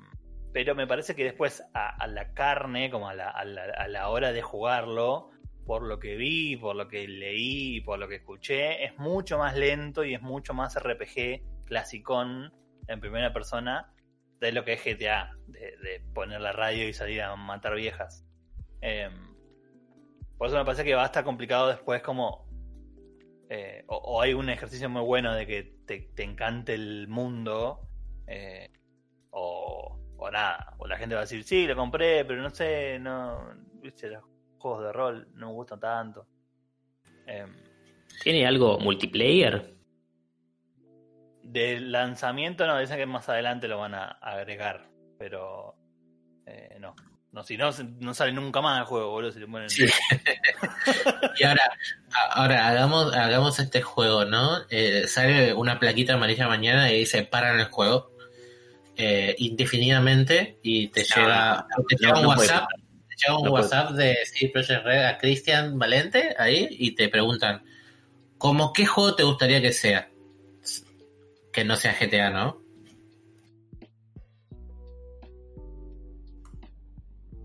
pero 0.53 0.75
me 0.75 0.87
parece 0.87 1.15
que 1.15 1.23
después 1.23 1.63
a, 1.73 2.07
la 2.07 2.33
carne, 2.33 2.89
como 2.89 3.09
a 3.09 3.13
la, 3.13 3.29
a 3.29 3.45
la- 3.45 4.09
hora 4.09 4.31
de 4.31 4.41
jugarlo, 4.41 5.29
por 5.65 5.83
lo 5.83 5.99
que 5.99 6.15
vi, 6.15 6.55
por 6.57 6.75
lo 6.75 6.87
que 6.87 7.07
leí, 7.07 7.81
por 7.81 7.99
lo 7.99 8.07
que 8.07 8.15
escuché, 8.15 8.83
es 8.85 8.97
mucho 8.97 9.37
más 9.37 9.55
lento 9.55 10.03
y 10.03 10.15
es 10.15 10.21
mucho 10.21 10.53
más 10.53 10.75
RPG 10.75 11.65
clasicón 11.65 12.51
en 12.87 12.99
primera 12.99 13.31
persona 13.33 13.93
de 14.39 14.51
lo 14.51 14.63
que 14.65 14.73
es 14.73 14.83
GTA, 14.83 15.31
de, 15.47 15.59
de 15.77 16.01
poner 16.13 16.41
la 16.41 16.51
radio 16.53 16.87
y 16.87 16.93
salir 16.93 17.21
a 17.21 17.35
matar 17.35 17.75
viejas. 17.75 18.25
Em, 18.81 19.35
por 20.37 20.47
eso 20.47 20.57
me 20.57 20.65
parece 20.65 20.83
que 20.83 20.95
va 20.95 21.03
a 21.03 21.07
estar 21.07 21.23
complicado 21.23 21.67
después 21.67 22.01
como... 22.01 22.47
eh, 23.49 23.83
o, 23.87 23.95
o 23.97 24.21
hay 24.21 24.33
un 24.33 24.49
ejercicio 24.49 24.89
muy 24.89 25.01
bueno 25.01 25.33
de 25.35 25.45
que 25.47 25.63
te, 25.85 26.09
te 26.15 26.23
encante 26.23 26.73
el 26.73 27.07
mundo, 27.07 27.81
eh, 28.27 28.69
o, 29.31 29.99
o 30.17 30.31
nada, 30.31 30.73
o 30.77 30.87
la 30.87 30.97
gente 30.97 31.15
va 31.15 31.21
a 31.21 31.23
decir, 31.25 31.43
sí, 31.43 31.65
lo 31.67 31.75
compré, 31.75 32.25
pero 32.25 32.41
no 32.41 32.49
sé, 32.49 32.97
no, 32.99 33.53
viste, 33.81 34.09
los 34.09 34.23
juegos 34.57 34.83
de 34.83 34.91
rol 34.93 35.27
no 35.35 35.47
me 35.47 35.53
gustan 35.53 35.79
tanto. 35.79 36.25
Em, 37.25 37.53
¿Tiene 38.23 38.45
algo 38.47 38.79
multiplayer? 38.79 39.75
de 41.43 41.79
lanzamiento 41.79 42.67
no, 42.67 42.77
dicen 42.79 42.97
que 42.97 43.05
más 43.07 43.27
adelante 43.27 43.67
lo 43.67 43.79
van 43.79 43.95
a 43.95 44.05
agregar, 44.21 44.87
pero 45.17 45.75
eh, 46.45 46.77
no. 46.79 46.95
No, 47.31 47.43
si 47.43 47.57
no, 47.57 47.69
no 47.99 48.13
sale 48.15 48.31
nunca 48.33 48.59
más 48.59 48.79
el 48.79 48.85
juego, 48.85 49.11
boludo. 49.11 49.31
Si 49.31 49.39
le 49.39 49.47
ponen- 49.47 49.69
Sí. 49.69 49.85
y 51.39 51.43
ahora, 51.43 51.61
ahora 52.31 52.67
hagamos, 52.67 53.13
hagamos 53.15 53.59
este 53.59 53.81
juego, 53.83 54.25
¿no? 54.25 54.57
Eh, 54.71 55.05
sale 55.07 55.53
una 55.53 55.79
plaquita 55.79 56.15
amarilla 56.15 56.47
mañana 56.47 56.91
y 56.91 56.99
dice 56.99 57.23
paran 57.23 57.59
el 57.59 57.65
juego 57.67 58.11
eh, 59.01 59.33
indefinidamente 59.37 60.59
y 60.61 60.89
te 60.89 61.03
No, 61.03 61.15
llega, 61.15 61.67
te 61.87 61.95
no, 61.95 61.99
llega 61.99 62.17
un 62.17 62.23
no 62.23 62.29
WhatsApp, 62.29 62.67
te 63.07 63.15
llega 63.15 63.37
un 63.37 63.45
No 63.45 63.51
puede 63.51 63.63
WhatsApp 63.63 63.91
de 63.91 64.17
CD 64.25 64.51
Projekt 64.51 64.83
Red 64.83 65.05
a 65.05 65.17
Cristian 65.17 65.79
Valente 65.79 66.35
ahí 66.37 66.67
y 66.69 66.95
te 66.95 67.07
preguntan 67.07 67.63
¿cómo 68.37 68.73
qué 68.73 68.85
juego 68.85 69.15
te 69.15 69.23
gustaría 69.23 69.61
que 69.61 69.71
sea? 69.71 70.09
Que 71.53 71.63
no 71.63 71.77
sea 71.77 71.95
GTA, 71.97 72.29
¿no? 72.29 72.61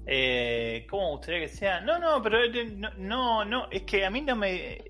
Eh, 0.07 0.89
¿Cómo 0.91 1.05
me 1.05 1.11
gustaría 1.11 1.41
que 1.41 1.49
sea? 1.49 1.81
No, 1.83 2.01
no, 2.01 2.21
pero 2.21 2.43
eh, 2.43 2.65
no, 2.65 2.91
no, 2.97 3.45
no, 3.45 3.71
es 3.71 3.83
que 3.83 4.05
a 4.05 4.11
mí 4.11 4.23
no 4.23 4.35
me. 4.35 4.83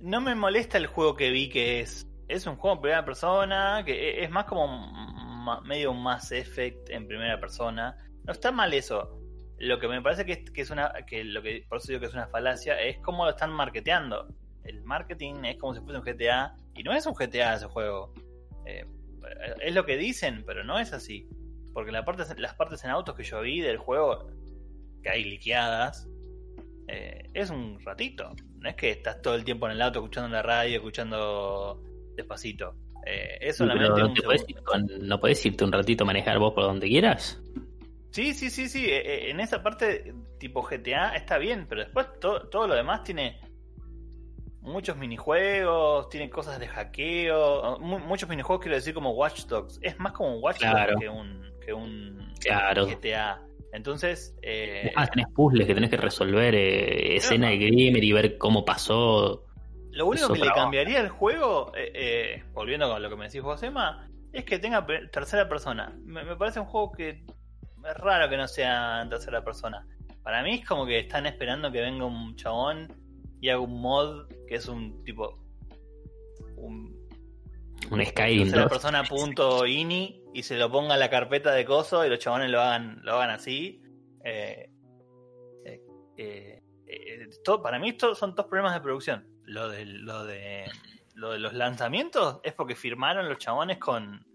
No 0.00 0.20
me 0.20 0.34
molesta 0.34 0.76
el 0.76 0.88
juego 0.88 1.14
que 1.14 1.30
vi 1.30 1.48
que 1.48 1.80
es. 1.80 2.04
Es 2.28 2.46
un 2.46 2.56
juego 2.56 2.76
en 2.76 2.82
primera 2.82 3.04
persona, 3.04 3.82
que 3.84 3.92
e- 3.92 4.24
es 4.24 4.30
más 4.30 4.44
como 4.44 4.92
medio 5.64 5.92
un 5.92 6.02
Mass 6.02 6.32
Effect 6.32 6.90
en 6.90 7.06
primera 7.06 7.38
persona. 7.38 7.96
No 8.24 8.32
está 8.32 8.50
mal 8.50 8.74
eso. 8.74 9.20
Lo 9.58 9.78
que 9.78 9.88
me 9.88 10.02
parece 10.02 10.24
que 10.26 10.32
es, 10.32 10.50
que 10.50 10.60
es 10.62 10.70
una. 10.70 10.92
que 11.06 11.24
lo 11.24 11.42
que 11.42 11.64
por 11.68 11.78
eso 11.78 11.88
digo 11.88 12.00
que 12.00 12.06
es 12.06 12.14
una 12.14 12.28
falacia 12.28 12.80
es 12.80 12.98
cómo 12.98 13.24
lo 13.24 13.30
están 13.30 13.52
marketeando. 13.52 14.28
El 14.64 14.82
marketing 14.82 15.44
es 15.44 15.56
como 15.58 15.74
si 15.74 15.80
fuese 15.80 15.98
un 15.98 16.04
GTA, 16.04 16.56
y 16.74 16.82
no 16.82 16.92
es 16.92 17.06
un 17.06 17.14
GTA 17.14 17.54
ese 17.54 17.66
juego. 17.66 18.12
Eh, 18.66 18.84
es 19.62 19.74
lo 19.74 19.86
que 19.86 19.96
dicen, 19.96 20.44
pero 20.46 20.64
no 20.64 20.78
es 20.78 20.92
así. 20.92 21.28
Porque 21.72 21.92
la 21.92 22.04
parte, 22.04 22.24
las 22.38 22.54
partes 22.54 22.82
en 22.84 22.90
autos 22.90 23.14
que 23.14 23.22
yo 23.22 23.40
vi 23.42 23.60
del 23.60 23.76
juego, 23.76 24.28
que 25.02 25.10
hay 25.10 25.24
liqueadas, 25.24 26.08
eh, 26.88 27.30
es 27.32 27.50
un 27.50 27.78
ratito. 27.84 28.34
No 28.58 28.68
es 28.68 28.74
que 28.74 28.90
estás 28.90 29.22
todo 29.22 29.34
el 29.34 29.44
tiempo 29.44 29.66
en 29.66 29.72
el 29.72 29.82
auto 29.82 30.00
escuchando 30.00 30.28
la 30.30 30.42
radio, 30.42 30.76
escuchando 30.76 31.82
despacito. 32.16 32.74
Eh, 33.06 33.38
es 33.40 33.56
solamente 33.56 33.88
no, 34.00 34.06
un 34.08 34.14
te 34.14 34.22
podés 34.22 34.44
ir 34.48 34.56
¿No 35.00 35.20
podés 35.20 35.46
irte 35.46 35.62
un 35.64 35.70
ratito 35.72 36.02
a 36.02 36.06
manejar 36.06 36.38
vos 36.38 36.52
por 36.54 36.64
donde 36.64 36.88
quieras? 36.88 37.40
Sí, 38.10 38.32
sí, 38.34 38.50
sí, 38.50 38.68
sí. 38.68 38.86
eh, 38.86 38.96
eh, 39.26 39.30
En 39.30 39.40
esa 39.40 39.62
parte 39.62 40.12
tipo 40.38 40.62
GTA 40.62 41.14
está 41.14 41.38
bien, 41.38 41.66
pero 41.68 41.82
después 41.82 42.06
to- 42.20 42.48
todo 42.48 42.66
lo 42.66 42.74
demás 42.74 43.04
tiene 43.04 43.38
muchos 44.62 44.96
minijuegos, 44.96 46.08
tiene 46.08 46.28
cosas 46.28 46.58
de 46.58 46.66
hackeo, 46.66 47.78
mu- 47.78 47.98
muchos 48.00 48.28
minijuegos 48.28 48.62
quiero 48.62 48.76
decir 48.76 48.94
como 48.94 49.10
Watch 49.12 49.44
Dogs. 49.46 49.78
Es 49.82 49.98
más 50.00 50.12
como 50.12 50.34
un 50.36 50.42
Watch 50.42 50.60
Dogs 50.60 50.72
Claro. 50.72 50.98
que 50.98 51.08
un, 51.08 51.50
que 51.64 51.72
un 51.72 52.32
Claro. 52.40 52.86
GTA. 52.86 53.40
Entonces, 53.72 54.34
eh, 54.42 54.90
Ah, 54.96 55.06
tenés 55.06 55.26
puzzles 55.34 55.66
que 55.66 55.74
tenés 55.74 55.90
que 55.90 55.96
resolver, 55.98 56.54
eh, 56.54 57.16
escena 57.16 57.50
de 57.50 57.58
Grimmer 57.58 58.02
y 58.02 58.12
ver 58.12 58.38
cómo 58.38 58.64
pasó. 58.64 59.44
Lo 59.96 60.06
único 60.06 60.26
Eso 60.26 60.34
que 60.34 60.40
le 60.40 60.52
cambiaría 60.52 61.00
al 61.00 61.08
juego, 61.08 61.72
eh, 61.74 61.90
eh, 61.94 62.44
volviendo 62.52 62.86
con 62.86 63.02
lo 63.02 63.08
que 63.08 63.16
me 63.16 63.24
decís 63.24 63.40
vos, 63.40 63.62
Emma, 63.62 64.06
es 64.30 64.44
que 64.44 64.58
tenga 64.58 64.86
tercera 65.10 65.48
persona. 65.48 65.96
Me, 66.04 66.22
me 66.22 66.36
parece 66.36 66.60
un 66.60 66.66
juego 66.66 66.92
que 66.92 67.24
es 67.82 67.96
raro 67.96 68.28
que 68.28 68.36
no 68.36 68.46
sea 68.46 69.00
en 69.00 69.08
tercera 69.08 69.42
persona. 69.42 69.86
Para 70.22 70.42
mí 70.42 70.56
es 70.56 70.66
como 70.66 70.84
que 70.84 70.98
están 70.98 71.24
esperando 71.24 71.72
que 71.72 71.80
venga 71.80 72.04
un 72.04 72.36
chabón 72.36 72.92
y 73.40 73.48
haga 73.48 73.60
un 73.60 73.80
mod 73.80 74.26
que 74.46 74.56
es 74.56 74.68
un 74.68 75.02
tipo. 75.02 75.38
Un 76.56 76.94
Un 77.90 78.04
Skyrim 78.04 78.42
tercera 78.42 78.62
2. 78.64 78.70
persona 78.70 79.02
punto 79.04 79.64
ini 79.64 80.22
y 80.34 80.42
se 80.42 80.58
lo 80.58 80.70
ponga 80.70 80.92
en 80.94 81.00
la 81.00 81.08
carpeta 81.08 81.52
de 81.52 81.64
coso 81.64 82.04
y 82.04 82.10
los 82.10 82.18
chabones 82.18 82.50
lo 82.50 82.60
hagan, 82.60 83.00
lo 83.02 83.14
hagan 83.14 83.30
así. 83.30 83.80
Eh, 84.24 84.68
eh, 86.18 86.55
eh, 86.86 87.28
todo, 87.44 87.62
para 87.62 87.78
mí 87.78 87.90
esto 87.90 88.14
son 88.14 88.34
dos 88.34 88.46
problemas 88.46 88.74
de 88.74 88.80
producción. 88.80 89.26
Lo 89.44 89.68
de, 89.68 89.84
lo 89.86 90.24
de 90.24 90.64
lo 91.14 91.32
de 91.32 91.38
los 91.38 91.54
lanzamientos 91.54 92.40
es 92.44 92.52
porque 92.52 92.74
firmaron 92.74 93.28
los 93.28 93.38
chabones 93.38 93.78
con, 93.78 94.26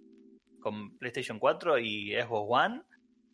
con 0.60 0.98
PlayStation 0.98 1.38
4 1.38 1.78
y 1.78 2.14
Xbox 2.20 2.48
One 2.50 2.82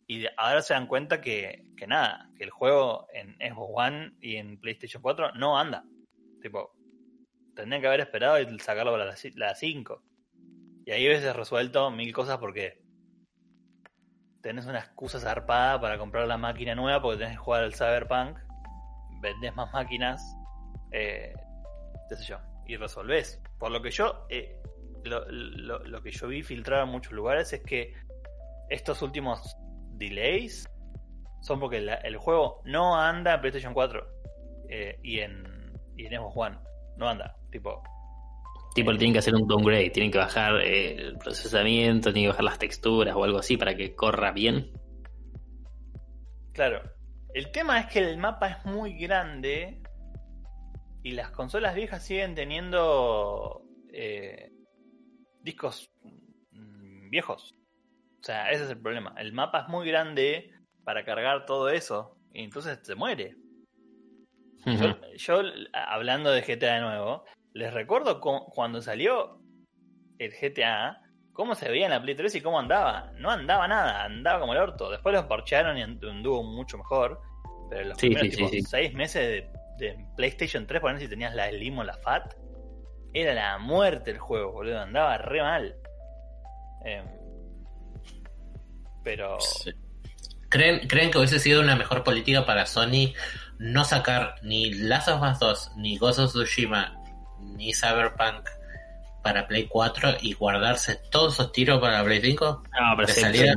y 0.06 0.26
ahora 0.36 0.60
se 0.60 0.74
dan 0.74 0.86
cuenta 0.86 1.20
que, 1.22 1.64
que 1.76 1.86
nada, 1.86 2.30
que 2.36 2.44
el 2.44 2.50
juego 2.50 3.06
en 3.14 3.36
Xbox 3.36 3.72
One 3.74 4.12
y 4.20 4.36
en 4.36 4.58
PlayStation 4.60 5.02
4 5.02 5.32
no 5.34 5.58
anda. 5.58 5.84
Tipo, 6.42 6.74
tendrían 7.54 7.80
que 7.80 7.86
haber 7.88 8.00
esperado 8.00 8.38
y 8.40 8.58
sacarlo 8.58 8.92
para 8.92 9.06
la 9.06 9.14
ci- 9.14 9.34
la 9.34 9.54
5. 9.54 10.02
Y 10.84 10.90
ahí 10.90 11.06
ves 11.08 11.34
resuelto 11.34 11.90
mil 11.90 12.12
cosas 12.12 12.36
porque 12.38 12.82
tenés 14.42 14.66
una 14.66 14.78
excusa 14.80 15.18
zarpada 15.20 15.80
para 15.80 15.98
comprar 15.98 16.26
la 16.26 16.36
máquina 16.38 16.74
nueva 16.74 17.00
porque 17.02 17.18
tenés 17.18 17.32
que 17.34 17.38
jugar 17.44 17.64
al 17.64 17.74
Cyberpunk, 17.74 18.38
vendés 19.20 19.54
más 19.54 19.72
máquinas, 19.72 20.22
eh, 20.92 21.32
qué 22.08 22.16
sé 22.16 22.24
yo, 22.24 22.38
y 22.66 22.76
resolvés. 22.76 23.40
Por 23.58 23.70
lo 23.70 23.80
que 23.82 23.90
yo, 23.90 24.26
eh, 24.28 24.60
lo, 25.04 25.24
lo- 25.30 25.84
lo 25.84 26.02
que 26.02 26.10
yo 26.10 26.28
vi 26.28 26.42
filtrar 26.42 26.84
en 26.84 26.90
muchos 26.90 27.12
lugares 27.12 27.52
es 27.52 27.62
que 27.62 27.94
estos 28.68 29.00
últimos 29.02 29.56
delays 29.92 30.68
son 31.40 31.60
porque 31.60 31.80
la- 31.80 31.94
el 31.96 32.16
juego 32.16 32.60
no 32.64 32.96
anda 33.00 33.34
en 33.34 33.40
PlayStation 33.40 33.72
4 33.74 34.06
eh, 34.68 34.98
y 35.02 35.20
en 35.20 35.72
y 35.96 36.06
en 36.06 36.12
Xbox 36.20 36.36
One. 36.36 36.58
No 36.96 37.08
anda, 37.08 37.36
tipo, 37.50 37.82
Tipo, 38.74 38.92
le 38.92 38.98
tienen 38.98 39.14
que 39.14 39.18
hacer 39.18 39.34
un 39.34 39.48
downgrade, 39.48 39.90
tienen 39.90 40.12
que 40.12 40.18
bajar 40.18 40.60
el 40.60 41.16
procesamiento, 41.18 42.12
tienen 42.12 42.24
que 42.24 42.32
bajar 42.32 42.44
las 42.44 42.58
texturas 42.58 43.16
o 43.16 43.24
algo 43.24 43.38
así 43.38 43.56
para 43.56 43.74
que 43.74 43.96
corra 43.96 44.30
bien. 44.30 44.70
Claro. 46.52 46.82
El 47.34 47.50
tema 47.52 47.78
es 47.80 47.86
que 47.86 47.98
el 48.00 48.18
mapa 48.18 48.48
es 48.48 48.64
muy 48.64 48.98
grande 48.98 49.82
y 51.02 51.12
las 51.12 51.30
consolas 51.30 51.74
viejas 51.74 52.04
siguen 52.04 52.34
teniendo 52.34 53.62
eh, 53.92 54.50
discos 55.42 55.90
mm, 56.52 57.10
viejos. 57.10 57.54
O 58.20 58.24
sea, 58.24 58.50
ese 58.50 58.64
es 58.64 58.70
el 58.70 58.80
problema. 58.80 59.14
El 59.18 59.32
mapa 59.32 59.60
es 59.60 59.68
muy 59.68 59.86
grande 59.86 60.52
para 60.84 61.04
cargar 61.04 61.46
todo 61.46 61.68
eso 61.68 62.16
y 62.32 62.42
entonces 62.44 62.78
se 62.82 62.94
muere. 62.94 63.36
Yo, 64.66 65.00
yo, 65.16 65.42
hablando 65.72 66.30
de 66.30 66.42
GTA 66.42 66.74
de 66.74 66.80
nuevo, 66.80 67.24
les 67.54 67.72
recuerdo 67.72 68.20
cu- 68.20 68.46
cuando 68.54 68.82
salió 68.82 69.40
el 70.18 70.32
GTA, 70.32 71.00
cómo 71.38 71.54
se 71.54 71.68
veía 71.68 71.84
en 71.84 71.92
la 71.92 72.02
Play 72.02 72.16
3 72.16 72.34
y 72.34 72.40
cómo 72.40 72.58
andaba. 72.58 73.12
No 73.14 73.30
andaba 73.30 73.68
nada, 73.68 74.02
andaba 74.02 74.40
como 74.40 74.54
el 74.54 74.58
orto. 74.58 74.90
Después 74.90 75.14
los 75.14 75.26
parchearon 75.26 75.78
y 75.78 75.82
anduvo 75.82 76.42
mucho 76.42 76.76
mejor. 76.78 77.20
Pero 77.70 77.90
los 77.90 77.98
Sí, 77.98 78.08
primeros 78.08 78.24
sí, 78.24 78.30
sí, 78.32 78.36
tipo, 78.38 78.48
sí. 78.48 78.62
seis 78.62 78.92
meses 78.92 79.46
de, 79.78 79.86
de 79.86 80.04
PlayStation 80.16 80.66
3, 80.66 80.80
por 80.80 80.90
ejemplo, 80.90 81.06
si 81.06 81.08
tenías 81.08 81.32
la 81.36 81.48
Slim 81.48 81.78
o 81.78 81.84
la 81.84 81.96
Fat, 81.98 82.34
era 83.14 83.34
la 83.34 83.56
muerte 83.58 84.10
el 84.10 84.18
juego, 84.18 84.50
boludo. 84.50 84.80
Andaba 84.80 85.16
re 85.18 85.40
mal. 85.40 85.76
Em, 86.84 87.04
pero. 89.04 89.38
¿Creen, 90.48 90.88
¿Creen 90.88 91.12
que 91.12 91.18
hubiese 91.18 91.38
sido 91.38 91.60
una 91.60 91.76
mejor 91.76 92.02
política 92.02 92.44
para 92.46 92.66
Sony 92.66 93.14
no 93.60 93.84
sacar 93.84 94.34
ni 94.42 94.72
Last 94.74 95.06
of 95.06 95.22
Us 95.22 95.38
2, 95.38 95.72
ni 95.76 95.98
Ghost 95.98 96.18
of 96.18 96.30
Tsushima, 96.32 97.00
ni 97.38 97.72
Cyberpunk 97.72 98.48
para 99.22 99.46
Play 99.46 99.66
4 99.68 100.10
y 100.20 100.32
guardarse 100.34 101.00
todos 101.10 101.34
esos 101.34 101.52
tiros 101.52 101.80
para 101.80 102.02
Play 102.04 102.20
5? 102.20 102.62
No, 102.80 102.96
pero 102.96 103.08
se, 103.08 103.20
salida- 103.20 103.52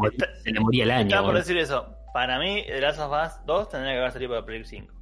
le 0.45 0.59
moría 0.59 0.84
el 0.84 0.91
año. 0.91 1.07
Estaba 1.09 1.28
por 1.28 1.36
decir 1.38 1.57
eso. 1.57 1.95
Para 2.14 2.39
mí, 2.39 2.64
The 2.68 2.82
Last 2.82 2.99
of 2.99 3.12
Us 3.12 3.45
2 3.45 3.70
tendría 3.70 3.93
que 3.93 3.99
haber 3.99 4.12
salido 4.12 4.32
para 4.32 4.45
Play 4.45 4.64
5. 4.66 4.93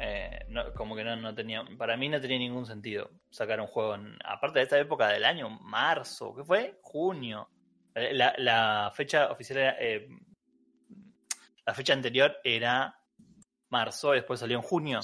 Eh, 0.00 0.44
no, 0.48 0.72
como 0.74 0.94
que 0.94 1.02
no, 1.04 1.16
no 1.16 1.34
tenía. 1.34 1.64
Para 1.76 1.96
mí 1.96 2.08
no 2.08 2.20
tenía 2.20 2.38
ningún 2.38 2.66
sentido 2.66 3.10
sacar 3.30 3.60
un 3.60 3.66
juego 3.66 3.96
en. 3.96 4.16
Aparte 4.24 4.60
de 4.60 4.64
esta 4.64 4.78
época 4.78 5.08
del 5.08 5.24
año, 5.24 5.50
marzo, 5.50 6.34
¿qué 6.36 6.44
fue? 6.44 6.78
Junio. 6.82 7.48
Eh, 7.94 8.10
La, 8.14 8.32
la 8.38 8.92
fecha 8.94 9.30
oficial 9.30 9.58
era. 9.58 9.76
eh, 9.80 10.08
la 11.66 11.74
fecha 11.74 11.92
anterior 11.92 12.36
era 12.44 12.96
marzo 13.70 14.14
y 14.14 14.18
después 14.18 14.40
salió 14.40 14.56
en 14.56 14.62
junio. 14.62 15.00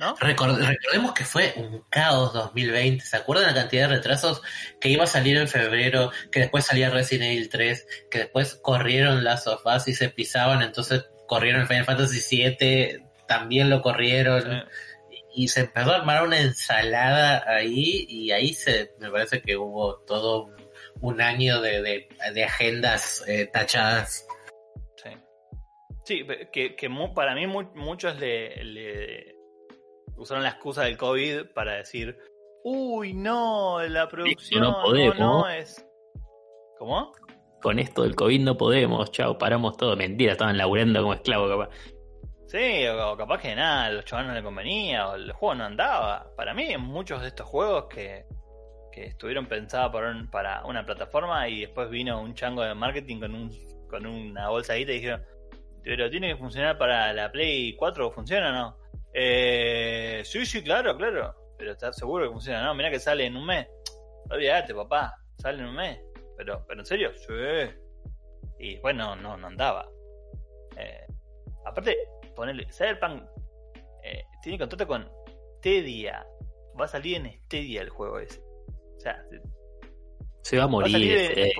¿No? 0.00 0.14
Record- 0.16 0.58
recordemos 0.64 1.12
que 1.12 1.24
fue 1.24 1.52
un 1.56 1.82
caos 1.90 2.32
2020. 2.32 3.04
¿Se 3.04 3.16
acuerdan 3.16 3.46
la 3.48 3.54
cantidad 3.54 3.88
de 3.88 3.96
retrasos 3.96 4.42
que 4.80 4.88
iba 4.90 5.04
a 5.04 5.08
salir 5.08 5.36
en 5.36 5.48
febrero? 5.48 6.10
Que 6.30 6.40
después 6.40 6.64
salía 6.66 6.90
Resident 6.90 7.32
Evil 7.32 7.48
3, 7.48 7.86
que 8.10 8.18
después 8.18 8.54
corrieron 8.56 9.24
Last 9.24 9.46
of 9.48 9.62
Us 9.66 9.88
y 9.88 9.94
se 9.94 10.08
pisaban, 10.08 10.62
entonces 10.62 11.04
corrieron 11.26 11.66
Final 11.66 11.84
Fantasy 11.84 12.36
VII, 12.58 13.02
también 13.26 13.70
lo 13.70 13.82
corrieron. 13.82 14.64
Y 15.34 15.48
se 15.48 15.60
empezó 15.60 15.92
a 15.92 15.96
armar 15.96 16.22
una 16.24 16.40
ensalada 16.40 17.44
ahí 17.46 18.06
y 18.08 18.30
ahí 18.30 18.54
se 18.54 18.92
me 18.98 19.10
parece 19.10 19.40
que 19.42 19.56
hubo 19.56 19.98
todo 20.06 20.50
un, 21.00 21.20
año 21.20 21.60
de, 21.60 21.82
de, 21.82 22.08
de 22.34 22.44
agendas 22.44 23.22
eh, 23.28 23.46
tachadas. 23.52 24.26
Sí. 24.96 25.10
Sí, 26.04 26.26
que, 26.52 26.74
que 26.74 26.90
para 27.14 27.34
mí 27.34 27.46
mu- 27.46 27.70
muchos 27.74 28.18
le, 28.18 28.64
le 28.64 29.37
usaron 30.18 30.42
la 30.42 30.50
excusa 30.50 30.84
del 30.84 30.96
COVID 30.96 31.52
para 31.54 31.74
decir 31.74 32.18
Uy, 32.64 33.14
no, 33.14 33.80
la 33.88 34.08
producción 34.08 34.62
no 34.62 34.82
podemos. 34.82 35.16
no 35.18 35.48
es. 35.48 35.86
¿Cómo? 36.78 37.12
Con 37.62 37.78
esto 37.78 38.02
del 38.02 38.14
COVID 38.14 38.40
no 38.40 38.56
podemos, 38.56 39.10
chao, 39.10 39.38
paramos 39.38 39.76
todo. 39.76 39.96
Mentira, 39.96 40.32
estaban 40.32 40.56
laburando 40.58 41.00
como 41.00 41.14
esclavos, 41.14 41.50
capaz. 41.50 41.70
Sí, 42.46 42.86
o 42.86 43.16
capaz 43.16 43.40
que 43.40 43.54
nada, 43.54 43.86
a 43.86 43.90
los 43.90 44.04
chavales 44.04 44.28
no 44.28 44.34
le 44.34 44.42
convenía, 44.42 45.08
o 45.08 45.14
el 45.16 45.32
juego 45.32 45.54
no 45.56 45.64
andaba. 45.64 46.30
Para 46.36 46.54
mí, 46.54 46.64
en 46.70 46.80
muchos 46.80 47.20
de 47.22 47.28
estos 47.28 47.46
juegos 47.46 47.86
que, 47.88 48.24
que 48.92 49.04
estuvieron 49.06 49.46
pensados 49.46 49.92
para, 49.92 50.10
un- 50.10 50.30
para 50.30 50.64
una 50.64 50.84
plataforma 50.86 51.48
y 51.48 51.60
después 51.62 51.90
vino 51.90 52.20
un 52.20 52.34
chango 52.34 52.62
de 52.62 52.74
marketing 52.74 53.20
con, 53.20 53.34
un, 53.34 53.50
con 53.90 54.06
una 54.06 54.48
bolsa 54.48 54.74
ahí 54.74 54.82
y 54.82 54.86
te 54.86 54.92
dijeron, 54.92 55.22
pero 55.82 56.08
tiene 56.10 56.28
que 56.28 56.36
funcionar 56.36 56.78
para 56.78 57.12
la 57.12 57.30
Play 57.30 57.74
4, 57.76 58.10
¿funciona 58.12 58.48
o 58.50 58.52
no? 58.52 58.77
Eh, 59.14 60.22
sí, 60.24 60.44
sí, 60.46 60.62
claro, 60.62 60.96
claro. 60.96 61.34
Pero 61.56 61.72
¿estás 61.72 61.96
seguro 61.96 62.24
que 62.26 62.32
funciona? 62.32 62.62
No, 62.64 62.74
mira 62.74 62.90
que 62.90 63.00
sale 63.00 63.26
en 63.26 63.36
un 63.36 63.46
mes. 63.46 63.66
Olvídate, 64.30 64.74
papá, 64.74 65.16
sale 65.38 65.58
en 65.60 65.66
un 65.66 65.74
mes. 65.76 65.98
Pero, 66.36 66.64
pero 66.68 66.80
en 66.80 66.86
serio, 66.86 67.12
sí. 67.14 67.32
Y 68.60 68.72
después 68.74 68.94
no, 68.94 69.16
no, 69.16 69.34
andaba. 69.34 69.88
Eh, 70.76 71.06
aparte, 71.64 71.96
ponerle 72.36 72.66
Cyberpunk 72.70 73.24
eh, 74.04 74.24
tiene 74.42 74.58
contrato 74.58 74.86
con 74.86 75.10
Stadia. 75.58 76.24
Va 76.80 76.84
a 76.84 76.88
salir 76.88 77.16
en 77.16 77.32
Stadia 77.46 77.82
el 77.82 77.88
juego 77.88 78.20
ese. 78.20 78.40
O 78.40 79.00
sea, 79.00 79.24
Se 80.42 80.56
va 80.56 80.64
a 80.64 80.66
va 80.66 80.70
a 80.70 80.72
morir. 80.72 80.92
salir 80.92 81.16
ese. 81.16 81.42
eh, 81.48 81.52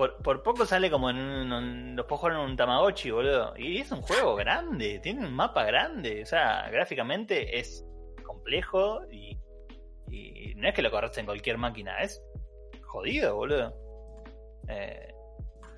por, 0.00 0.16
por- 0.22 0.42
poco 0.42 0.64
sale 0.64 0.90
como 0.90 1.10
en 1.10 1.18
un, 1.18 1.94
los 1.94 2.06
jugar 2.06 2.32
en 2.32 2.38
un 2.40 2.56
Tamagotchi, 2.56 3.10
boludo. 3.10 3.52
Y 3.58 3.80
es 3.82 3.92
un 3.92 4.00
juego 4.00 4.34
grande, 4.34 4.98
tiene 5.00 5.26
un 5.26 5.34
mapa 5.34 5.62
grande. 5.64 6.22
O 6.22 6.26
sea, 6.26 6.70
gráficamente 6.70 7.58
es 7.58 7.84
complejo 8.24 9.02
y, 9.10 9.36
y 10.10 10.54
no 10.54 10.68
es 10.68 10.74
que 10.74 10.80
lo 10.80 10.90
corres 10.90 11.18
en 11.18 11.26
cualquier 11.26 11.58
máquina, 11.58 11.98
es 12.00 12.22
jodido, 12.82 13.36
boludo. 13.36 13.74
Eh, 14.68 15.12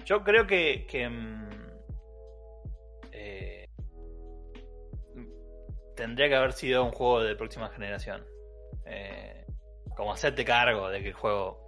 yo 0.04 0.22
creo 0.22 0.46
que, 0.46 0.86
que 0.86 1.08
mm, 1.08 1.50
eh, 3.10 3.68
tendría 5.96 6.28
que 6.28 6.36
haber 6.36 6.52
sido 6.52 6.84
un 6.84 6.92
juego 6.92 7.24
de 7.24 7.34
próxima 7.34 7.70
generación. 7.70 8.24
Eh, 8.86 9.46
como 9.96 10.12
hacerte 10.12 10.44
cargo 10.44 10.90
de 10.90 11.02
que 11.02 11.08
el 11.08 11.14
juego 11.14 11.62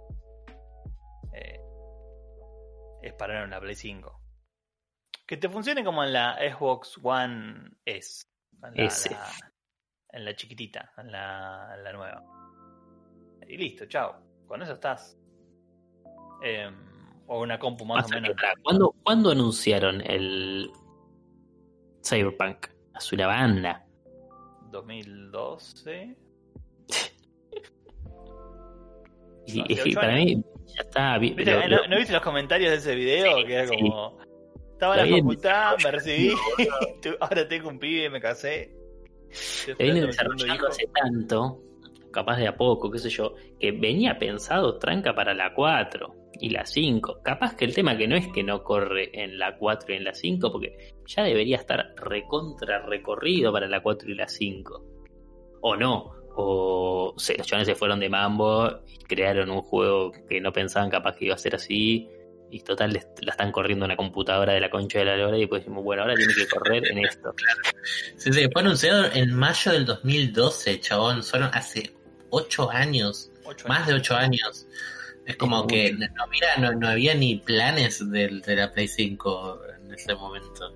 es 3.07 3.13
para 3.13 3.43
en 3.43 3.49
la 3.51 3.59
Play 3.59 3.75
5. 3.75 4.21
Que 5.27 5.37
te 5.37 5.49
funcione 5.49 5.83
como 5.83 6.03
en 6.03 6.13
la 6.13 6.37
Xbox 6.37 6.99
One 7.01 7.71
S. 7.85 8.25
En 8.63 8.75
la, 8.75 8.83
S. 8.83 9.09
la- 9.11 9.51
en 10.09 10.25
la 10.25 10.35
chiquitita, 10.35 10.93
en 10.97 11.11
la, 11.11 11.73
en 11.75 11.83
la 11.83 11.93
nueva. 11.93 12.23
Y 13.47 13.57
listo, 13.57 13.85
chao. 13.85 14.15
Con 14.47 14.61
eso 14.61 14.73
estás. 14.73 15.17
Eh, 16.43 16.69
o 17.27 17.41
una 17.41 17.59
compu 17.59 17.85
más 17.85 18.05
o 18.05 18.09
menos. 18.09 18.31
¿cuándo, 18.63 18.95
cuándo 19.03 19.31
anunciaron 19.31 20.01
el 20.01 20.71
Cyberpunk? 22.03 22.67
Hace 22.93 23.15
una 23.15 23.27
banda. 23.27 23.85
2012. 24.71 26.17
Y, 29.47 29.93
para 29.93 30.15
mí 30.15 30.43
ya 30.67 30.81
está. 30.81 31.17
vi- 31.17 31.35
¿No, 31.35 31.67
lo- 31.67 31.87
no 31.87 31.97
viste 31.97 32.13
los 32.13 32.21
comentarios 32.21 32.71
de 32.71 32.77
ese 32.77 32.95
video? 32.95 33.37
Sí, 33.37 33.45
que 33.45 33.53
era 33.53 33.67
sí. 33.67 33.75
como. 33.77 34.17
Estaba 34.73 34.99
en 35.01 35.09
la 35.11 35.17
facultad, 35.17 35.75
me 35.83 35.91
recibí, 35.91 36.33
ahora 37.21 37.47
tengo 37.47 37.69
un 37.69 37.79
pibe, 37.79 38.09
me 38.09 38.19
casé. 38.19 38.75
Que 39.65 39.83
viene 39.83 40.01
desarrollando 40.01 40.67
hace 40.67 40.85
tanto, 40.93 41.61
capaz 42.11 42.37
de 42.37 42.47
a 42.47 42.55
poco, 42.57 42.91
qué 42.91 42.99
sé 42.99 43.09
yo, 43.09 43.35
que 43.59 43.71
venía 43.71 44.19
pensado 44.19 44.77
tranca 44.77 45.15
para 45.15 45.33
la 45.33 45.53
4 45.53 46.13
y 46.41 46.49
la 46.49 46.65
5. 46.65 47.21
Capaz 47.23 47.55
que 47.55 47.63
el 47.63 47.73
tema 47.73 47.97
que 47.97 48.07
no 48.07 48.17
es 48.17 48.27
que 48.33 48.43
no 48.43 48.63
corre 48.63 49.09
en 49.13 49.39
la 49.39 49.57
4 49.57 49.93
y 49.93 49.97
en 49.97 50.03
la 50.03 50.13
5, 50.13 50.51
porque 50.51 50.75
ya 51.05 51.23
debería 51.23 51.55
estar 51.55 51.93
recontra 51.95 52.85
recorrido 52.85 53.53
para 53.53 53.67
la 53.69 53.81
4 53.81 54.09
y 54.11 54.15
la 54.15 54.27
5. 54.27 54.83
O 55.61 55.75
no, 55.77 56.11
o 56.35 57.13
se, 57.17 57.37
los 57.37 57.47
chavales 57.47 57.67
se 57.67 57.75
fueron 57.75 57.99
de 57.99 58.09
mambo 58.09 58.81
y 58.87 58.97
crearon 59.05 59.49
un 59.49 59.61
juego 59.61 60.11
que 60.27 60.39
no 60.41 60.51
pensaban 60.53 60.89
capaz 60.89 61.15
que 61.15 61.25
iba 61.25 61.35
a 61.35 61.37
ser 61.37 61.55
así. 61.55 62.09
Y 62.51 62.59
total, 62.59 62.93
les- 62.93 63.07
la 63.21 63.31
están 63.31 63.51
corriendo 63.51 63.85
en 63.85 63.91
una 63.91 63.97
computadora 63.97 64.53
de 64.53 64.59
la 64.61 64.69
concha 64.69 64.99
de 64.99 65.05
la 65.05 65.17
lora 65.17 65.35
y 65.37 65.41
después 65.41 65.61
decimos, 65.63 65.83
bueno, 65.83 66.03
ahora 66.03 66.15
tiene 66.15 66.33
que 66.33 66.47
correr 66.47 66.83
en 66.91 66.99
esto. 66.99 67.33
Sí, 68.17 68.31
sí, 68.33 68.47
fue 68.51 68.61
anunciado 68.61 69.05
en 69.13 69.33
mayo 69.33 69.71
del 69.71 69.85
2012, 69.85 70.79
chabón. 70.79 71.21
Son 71.23 71.43
hace 71.43 71.93
8 72.31 72.69
años, 72.71 73.31
más 73.67 73.85
de 73.87 73.93
años. 73.93 74.01
8 74.01 74.15
años. 74.15 74.67
Es 75.25 75.35
como 75.37 75.61
Es 75.61 75.67
que 75.67 75.91
no 75.93 76.23
había, 76.23 76.57
no, 76.59 76.79
no 76.79 76.87
había 76.87 77.13
ni 77.15 77.35
planes 77.37 78.09
del- 78.11 78.41
de, 78.41 78.55
la 78.55 78.71
Play 78.71 78.87
5 78.87 79.59
en 79.85 79.93
ese 79.93 80.15
momento. 80.15 80.73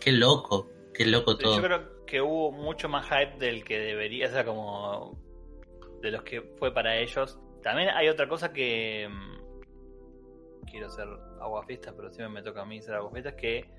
Qué 0.00 0.12
loco, 0.12 0.70
qué 0.94 1.04
loco 1.06 1.36
todo. 1.36 1.56
Yo 1.56 1.62
creo 1.62 1.91
que 2.12 2.20
hubo 2.20 2.52
mucho 2.52 2.90
más 2.90 3.06
hype 3.08 3.38
del 3.38 3.64
que 3.64 3.78
debería, 3.78 4.26
o 4.26 4.30
sea, 4.30 4.44
como 4.44 5.18
de 6.02 6.10
los 6.10 6.22
que 6.22 6.42
fue 6.58 6.74
para 6.74 6.98
ellos. 6.98 7.40
También 7.62 7.88
hay 7.88 8.10
otra 8.10 8.28
cosa 8.28 8.52
que 8.52 9.08
mm, 9.08 10.66
quiero 10.70 10.90
ser 10.90 11.08
aguafiesta, 11.40 11.96
pero 11.96 12.10
siempre 12.10 12.34
me 12.34 12.42
toca 12.42 12.60
a 12.60 12.64
mí 12.66 12.82
ser 12.82 12.96
aguafiesta, 12.96 13.30
es 13.30 13.36
que, 13.36 13.70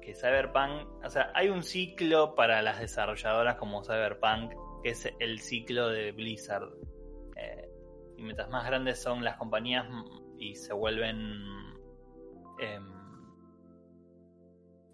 que 0.00 0.14
Cyberpunk, 0.14 1.04
o 1.04 1.10
sea, 1.10 1.32
hay 1.34 1.48
un 1.48 1.64
ciclo 1.64 2.36
para 2.36 2.62
las 2.62 2.78
desarrolladoras 2.78 3.56
como 3.56 3.82
Cyberpunk, 3.82 4.52
que 4.84 4.90
es 4.90 5.12
el 5.18 5.40
ciclo 5.40 5.88
de 5.88 6.12
Blizzard. 6.12 6.70
Eh, 7.34 7.68
y 8.16 8.22
mientras 8.22 8.48
más 8.48 8.64
grandes 8.64 9.02
son 9.02 9.24
las 9.24 9.38
compañías 9.38 9.88
mm, 9.90 10.38
y 10.38 10.54
se 10.54 10.72
vuelven 10.72 11.18
em, 12.60 12.92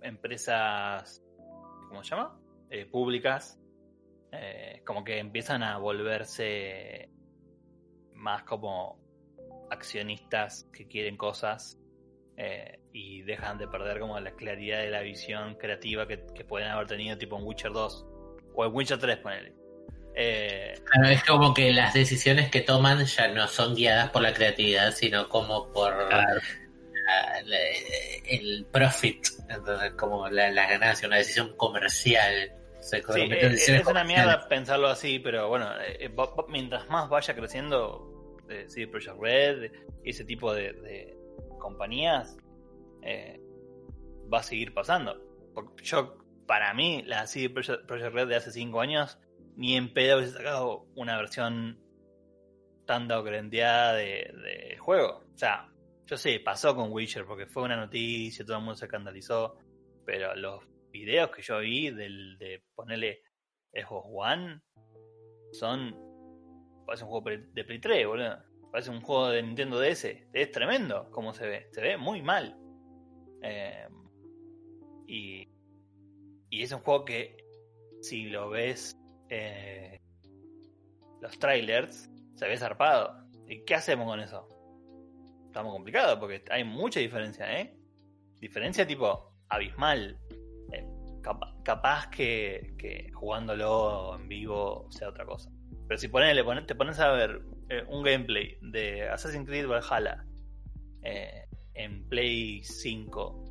empresas 0.01 1.23
¿cómo 1.89 2.03
se 2.03 2.11
llama? 2.11 2.38
Eh, 2.71 2.87
públicas, 2.87 3.59
eh, 4.33 4.83
como 4.85 5.03
que 5.05 5.19
empiezan 5.19 5.63
a 5.63 5.79
volverse 5.79 7.09
más 8.15 8.43
como 8.45 8.99
accionistas 9.71 10.69
que 10.73 10.87
quieren 10.87 11.17
cosas 11.17 11.79
eh, 12.37 12.81
y 12.93 13.23
dejan 13.23 13.59
de 13.59 13.69
perder 13.69 13.99
como 14.01 14.19
la 14.21 14.33
claridad 14.33 14.81
de 14.81 14.91
la 14.91 15.01
visión 15.01 15.55
creativa 15.57 16.07
que, 16.07 16.25
que 16.35 16.45
pueden 16.45 16.69
haber 16.69 16.87
tenido 16.87 17.17
tipo 17.17 17.39
en 17.39 17.45
Witcher 17.45 17.73
2 17.73 18.07
o 18.55 18.65
en 18.65 18.75
Witcher 18.75 18.99
3, 18.99 19.17
ponele. 19.19 19.55
Eh, 20.15 20.75
Claro, 20.85 21.09
es 21.09 21.25
como 21.25 21.55
que 21.55 21.73
las 21.73 21.95
decisiones 21.95 22.51
que 22.51 22.61
toman 22.61 23.05
ya 23.05 23.29
no 23.29 23.47
son 23.47 23.75
guiadas 23.75 24.11
por 24.11 24.23
la 24.23 24.33
creatividad, 24.35 24.91
sino 24.93 25.29
como 25.29 25.71
por 25.73 25.93
Claro. 26.09 26.41
la- 27.07 27.43
la- 27.47 27.59
el 28.29 28.67
profit, 28.73 29.27
entonces 29.49 29.93
como 29.93 30.29
la, 30.29 30.51
la 30.51 30.69
ganancia, 30.69 31.07
una 31.09 31.17
decisión 31.19 31.57
comercial. 31.57 32.53
Se 32.91 32.99
Sí, 32.99 33.05
cometen 33.05 33.51
decisiones 33.51 33.83
es 33.83 33.89
una 33.89 34.05
mierda 34.05 34.49
pensarlo 34.49 34.89
así, 34.89 35.19
pero 35.19 35.49
bueno, 35.49 35.67
eh, 35.81 35.97
eh, 36.05 36.09
va- 36.09 36.35
va- 36.35 36.47
mientras 36.49 36.89
más 36.89 37.09
vaya 37.09 37.35
creciendo 37.35 38.37
eh, 38.49 38.65
CD 38.69 38.87
Projekt 38.89 39.21
Red 39.21 39.73
y 40.05 40.11
ese 40.11 40.25
tipo 40.25 40.55
de, 40.55 40.73
de 40.73 41.19
compañías, 41.59 42.37
eh, 43.03 43.41
va 44.33 44.39
a 44.39 44.43
seguir 44.43 44.73
pasando. 44.73 45.21
Porque 45.55 45.85
yo, 45.85 46.17
para 46.47 46.73
mí, 46.73 47.03
la 47.05 47.27
CD 47.27 47.51
Projekt 47.51 48.15
Red 48.15 48.29
de 48.29 48.37
hace 48.37 48.53
5 48.53 48.81
años, 48.81 49.19
ni 49.57 49.77
en 49.77 49.93
pedo 49.93 50.19
hubiese 50.19 50.35
sacado 50.37 50.87
una 50.95 51.17
versión 51.19 51.79
tan 52.87 53.07
documentada 53.09 53.93
de, 53.95 54.33
de 54.45 54.77
juego. 54.79 55.25
O 55.35 55.37
sea, 55.39 55.69
yo 56.07 56.17
sé, 56.17 56.41
pasó 56.41 56.75
con 56.75 56.91
Witcher 56.91 57.27
porque 57.27 57.47
fue 57.47 57.65
una 57.65 57.77
noticia, 57.77 58.45
todo 58.47 58.57
el 58.57 58.63
mundo 58.63 58.77
se 58.77 58.87
escandalizó, 58.87 59.59
pero 60.07 60.35
los 60.37 60.65
videos 60.91 61.31
que 61.31 61.43
yo 61.43 61.59
vi 61.61 61.91
del, 61.91 62.39
de 62.39 62.63
ponerle 62.75 63.23
Xbox 63.73 64.07
One 64.11 64.61
son. 65.53 65.97
Parece 66.87 67.05
un 67.05 67.11
juego 67.11 67.31
de 67.53 67.65
Play 67.65 67.81
3, 67.81 68.07
boludo. 68.07 68.39
Parece 68.73 68.91
un 68.91 69.01
juego 69.01 69.29
de 69.29 69.43
Nintendo 69.43 69.81
DS. 69.81 70.05
Es 70.33 70.51
tremendo 70.53 71.11
como 71.11 71.35
se 71.35 71.47
ve. 71.47 71.69
Se 71.73 71.81
ve 71.81 71.97
muy 71.97 72.23
mal. 72.23 72.57
Eh, 73.43 73.89
y, 75.07 75.49
y 76.51 76.63
es 76.63 76.73
un 76.73 76.81
juego 76.81 77.05
que, 77.05 77.37
si 78.01 78.25
lo 78.27 78.51
ves, 78.51 78.97
eh, 79.29 80.01
los 81.21 81.39
trailers, 81.39 82.11
se 82.35 82.49
ve 82.49 82.57
zarpado. 82.57 83.29
¿Y 83.49 83.65
qué 83.65 83.75
hacemos 83.75 84.07
con 84.07 84.21
eso? 84.21 84.49
Estamos 85.47 85.73
complicados 85.73 86.19
porque 86.19 86.45
hay 86.51 86.65
mucha 86.65 87.01
diferencia, 87.01 87.61
¿eh? 87.61 87.75
Diferencia 88.41 88.87
tipo 88.87 89.33
abismal. 89.49 90.19
Capa- 91.23 91.55
capaz 91.65 92.09
que, 92.11 92.75
que 92.79 93.11
jugándolo 93.13 94.17
en 94.17 94.29
vivo 94.29 94.87
sea 94.91 95.09
otra 95.09 95.25
cosa. 95.25 95.51
Pero 95.87 95.99
si 95.99 96.09
ponele, 96.09 96.45
pone- 96.45 96.63
te 96.63 96.75
pones 96.75 96.99
a 97.01 97.11
ver 97.13 97.43
eh, 97.69 97.85
un 97.89 98.03
gameplay 98.03 98.57
de 98.61 99.09
Assassin's 99.09 99.47
Creed 99.47 99.67
Valhalla 99.67 100.25
eh, 101.03 101.47
en 101.75 102.09
Play 102.09 102.63
5 102.63 103.45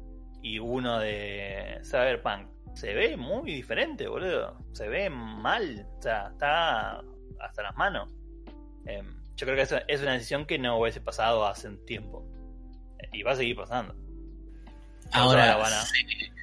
y 0.44 0.60
uno 0.60 1.00
de 1.00 1.80
Cyberpunk, 1.84 2.48
se 2.76 2.94
ve 2.94 3.18
muy 3.18 3.52
diferente, 3.52 4.08
boludo. 4.08 4.58
Se 4.74 4.88
ve 4.88 5.10
mal. 5.10 5.88
O 5.98 6.02
sea, 6.02 6.28
está 6.32 7.00
hasta 7.40 7.64
las 7.64 7.76
manos. 7.76 8.14
Eh, 8.86 9.02
yo 9.36 9.46
creo 9.46 9.56
que 9.56 9.64
eso 9.64 9.78
es 9.88 10.02
una 10.02 10.14
decisión 10.14 10.46
que 10.46 10.60
no 10.60 10.80
hubiese 10.80 11.02
pasado 11.02 11.46
hace 11.46 11.68
un 11.68 11.84
tiempo. 11.86 12.24
Eh, 13.00 13.10
Y 13.14 13.24
va 13.24 13.32
a 13.32 13.36
seguir 13.36 13.56
pasando. 13.56 13.96
Ahora, 15.12 15.54
Ahora 15.54 15.58
van 15.58 15.74
a- 15.74 15.86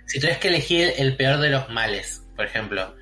si 0.07 0.20
tienes 0.20 0.38
que 0.38 0.48
elegir 0.48 0.92
el 0.96 1.16
peor 1.16 1.40
de 1.40 1.50
los 1.50 1.68
males, 1.70 2.22
por 2.36 2.46
ejemplo, 2.46 2.94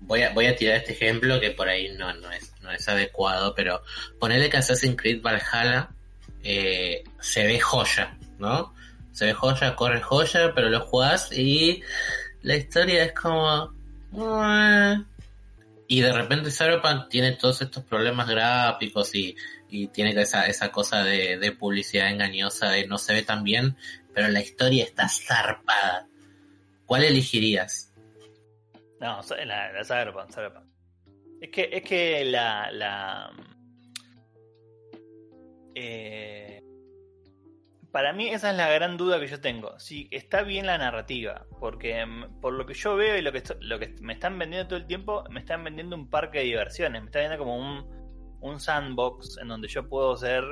voy 0.00 0.22
a, 0.22 0.32
voy 0.32 0.46
a 0.46 0.56
tirar 0.56 0.76
este 0.76 0.92
ejemplo 0.92 1.40
que 1.40 1.50
por 1.50 1.68
ahí 1.68 1.90
no, 1.96 2.12
no, 2.14 2.30
es, 2.30 2.52
no 2.62 2.70
es 2.72 2.88
adecuado, 2.88 3.54
pero 3.54 3.82
ponerle 4.18 4.48
que 4.48 4.56
Assassin's 4.56 4.96
Creed 4.96 5.22
Valhalla 5.22 5.90
eh, 6.42 7.04
se 7.20 7.46
ve 7.46 7.60
joya, 7.60 8.16
¿no? 8.38 8.74
Se 9.12 9.26
ve 9.26 9.32
joya, 9.34 9.74
corre 9.74 10.00
joya, 10.00 10.52
pero 10.54 10.70
lo 10.70 10.80
jugás 10.80 11.32
y 11.32 11.82
la 12.42 12.56
historia 12.56 13.04
es 13.04 13.12
como... 13.12 13.72
Y 15.90 16.00
de 16.02 16.12
repente 16.12 16.50
Cyberpunk 16.50 17.08
tiene 17.08 17.32
todos 17.32 17.62
estos 17.62 17.82
problemas 17.84 18.28
gráficos 18.28 19.14
y, 19.14 19.36
y 19.70 19.88
tiene 19.88 20.18
esa, 20.20 20.46
esa 20.46 20.70
cosa 20.70 21.02
de, 21.02 21.38
de 21.38 21.52
publicidad 21.52 22.10
engañosa 22.10 22.70
de 22.70 22.86
no 22.86 22.98
se 22.98 23.14
ve 23.14 23.22
tan 23.22 23.42
bien, 23.42 23.76
pero 24.14 24.28
la 24.28 24.40
historia 24.40 24.84
está 24.84 25.08
zarpada. 25.08 26.07
¿Cuál 26.88 27.04
elegirías? 27.04 27.94
No, 28.98 29.20
la, 29.44 29.72
la 29.72 29.84
Cyberpunk, 29.84 30.30
Cyberpunk. 30.32 30.64
Es 31.38 31.50
que, 31.50 31.68
es 31.70 31.82
que 31.82 32.24
la. 32.24 32.72
la 32.72 33.30
eh, 35.74 36.62
para 37.92 38.14
mí, 38.14 38.30
esa 38.30 38.52
es 38.52 38.56
la 38.56 38.70
gran 38.70 38.96
duda 38.96 39.20
que 39.20 39.26
yo 39.26 39.38
tengo. 39.38 39.78
Si 39.78 40.08
está 40.10 40.42
bien 40.42 40.64
la 40.64 40.78
narrativa, 40.78 41.44
porque 41.60 42.06
mm, 42.06 42.40
por 42.40 42.54
lo 42.54 42.64
que 42.64 42.72
yo 42.72 42.96
veo 42.96 43.18
y 43.18 43.20
lo 43.20 43.32
que, 43.32 43.42
lo 43.60 43.78
que 43.78 43.94
me 44.00 44.14
están 44.14 44.38
vendiendo 44.38 44.68
todo 44.68 44.78
el 44.78 44.86
tiempo, 44.86 45.24
me 45.28 45.40
están 45.40 45.62
vendiendo 45.64 45.94
un 45.94 46.08
parque 46.08 46.38
de 46.38 46.44
diversiones. 46.44 47.02
Me 47.02 47.08
están 47.08 47.20
vendiendo 47.20 47.44
como 47.44 47.58
un, 47.58 48.38
un 48.40 48.58
sandbox 48.58 49.36
en 49.42 49.48
donde 49.48 49.68
yo 49.68 49.86
puedo 49.86 50.16
ser 50.16 50.42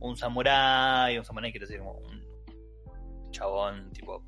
un 0.00 0.16
samurái, 0.16 1.18
un 1.18 1.26
samurái 1.26 1.52
quiero 1.52 1.66
decir 1.66 1.80
como 1.80 1.98
un 1.98 3.30
chabón, 3.32 3.92
tipo 3.92 4.24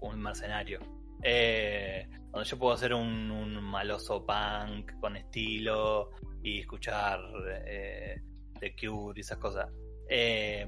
un 0.00 0.20
mercenario. 0.20 0.97
Eh, 1.22 2.06
donde 2.30 2.48
yo 2.48 2.58
puedo 2.58 2.76
ser 2.76 2.94
un, 2.94 3.62
maloso 3.62 4.24
punk 4.24 4.98
con 5.00 5.16
estilo 5.16 6.10
y 6.42 6.60
escuchar 6.60 7.20
eh, 7.66 8.20
The 8.60 8.74
Cure 8.74 9.18
y 9.18 9.20
esas 9.20 9.38
cosas. 9.38 9.68
Eh, 10.08 10.66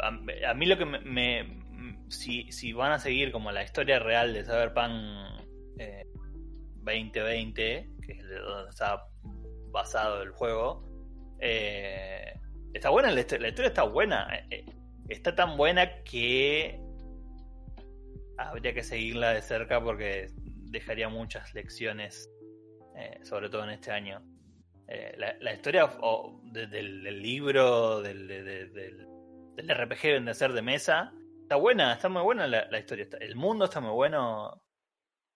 a, 0.00 0.08
a 0.50 0.54
mí 0.54 0.66
lo 0.66 0.78
que 0.78 0.84
me, 0.84 1.62
si, 2.08 2.50
si 2.52 2.72
van 2.72 2.92
a 2.92 2.98
seguir 2.98 3.32
como 3.32 3.50
la 3.52 3.62
historia 3.62 3.98
real 3.98 4.32
de 4.32 4.44
Cyberpunk 4.44 4.92
eh, 5.78 6.06
2020, 6.76 7.90
que 8.04 8.12
es 8.12 8.24
de 8.28 8.38
donde 8.38 8.70
está 8.70 9.04
basado 9.70 10.22
el 10.22 10.30
juego, 10.30 10.84
eh, 11.40 12.34
está 12.74 12.90
buena, 12.90 13.08
la, 13.08 13.14
la 13.14 13.48
historia 13.48 13.68
está 13.68 13.82
buena. 13.84 14.28
eh, 14.34 14.46
eh, 14.50 14.64
está 15.08 15.34
tan 15.34 15.56
buena 15.56 16.02
que 16.04 16.80
habría 18.48 18.74
que 18.74 18.82
seguirla 18.82 19.30
de 19.32 19.42
cerca 19.42 19.82
porque 19.82 20.28
dejaría 20.36 21.08
muchas 21.08 21.54
lecciones, 21.54 22.30
eh, 22.96 23.18
sobre 23.24 23.48
todo 23.50 23.64
en 23.64 23.70
este 23.70 23.90
año. 23.90 24.22
Eh, 24.88 25.14
la, 25.16 25.36
la 25.40 25.52
historia 25.54 25.84
o, 26.00 26.40
de- 26.44 26.66
del, 26.66 27.02
libro, 27.22 28.00
del, 28.02 28.26
de- 28.26 28.42
de- 28.42 28.66
del, 28.68 29.06
del 29.56 29.68
RPG 29.68 30.24
de 30.24 30.30
hacer 30.30 30.52
de 30.52 30.62
mesa, 30.62 31.12
está 31.42 31.56
buena, 31.56 31.92
está 31.94 32.08
muy 32.08 32.22
buena 32.22 32.46
la, 32.46 32.66
la 32.70 32.78
historia. 32.78 33.06
el 33.20 33.36
mundo 33.36 33.66
está 33.66 33.80
muy 33.80 33.92
bueno 33.92 34.62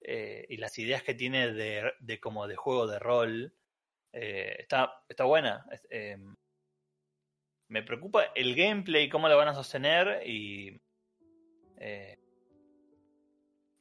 eh, 0.00 0.44
y 0.48 0.56
las 0.56 0.78
ideas 0.78 1.02
que 1.02 1.14
tiene 1.14 1.52
de, 1.52 1.92
de 2.00 2.20
como 2.20 2.46
de 2.46 2.56
juego 2.56 2.86
de 2.86 2.98
rol 2.98 3.54
está, 4.12 5.02
está 5.08 5.24
buena. 5.24 5.66
Eh, 5.90 6.16
me 7.68 7.82
preocupa 7.82 8.24
el 8.34 8.54
gameplay, 8.54 9.08
cómo 9.08 9.28
lo 9.28 9.36
van 9.36 9.48
a 9.48 9.54
sostener 9.54 10.26
y. 10.26 10.80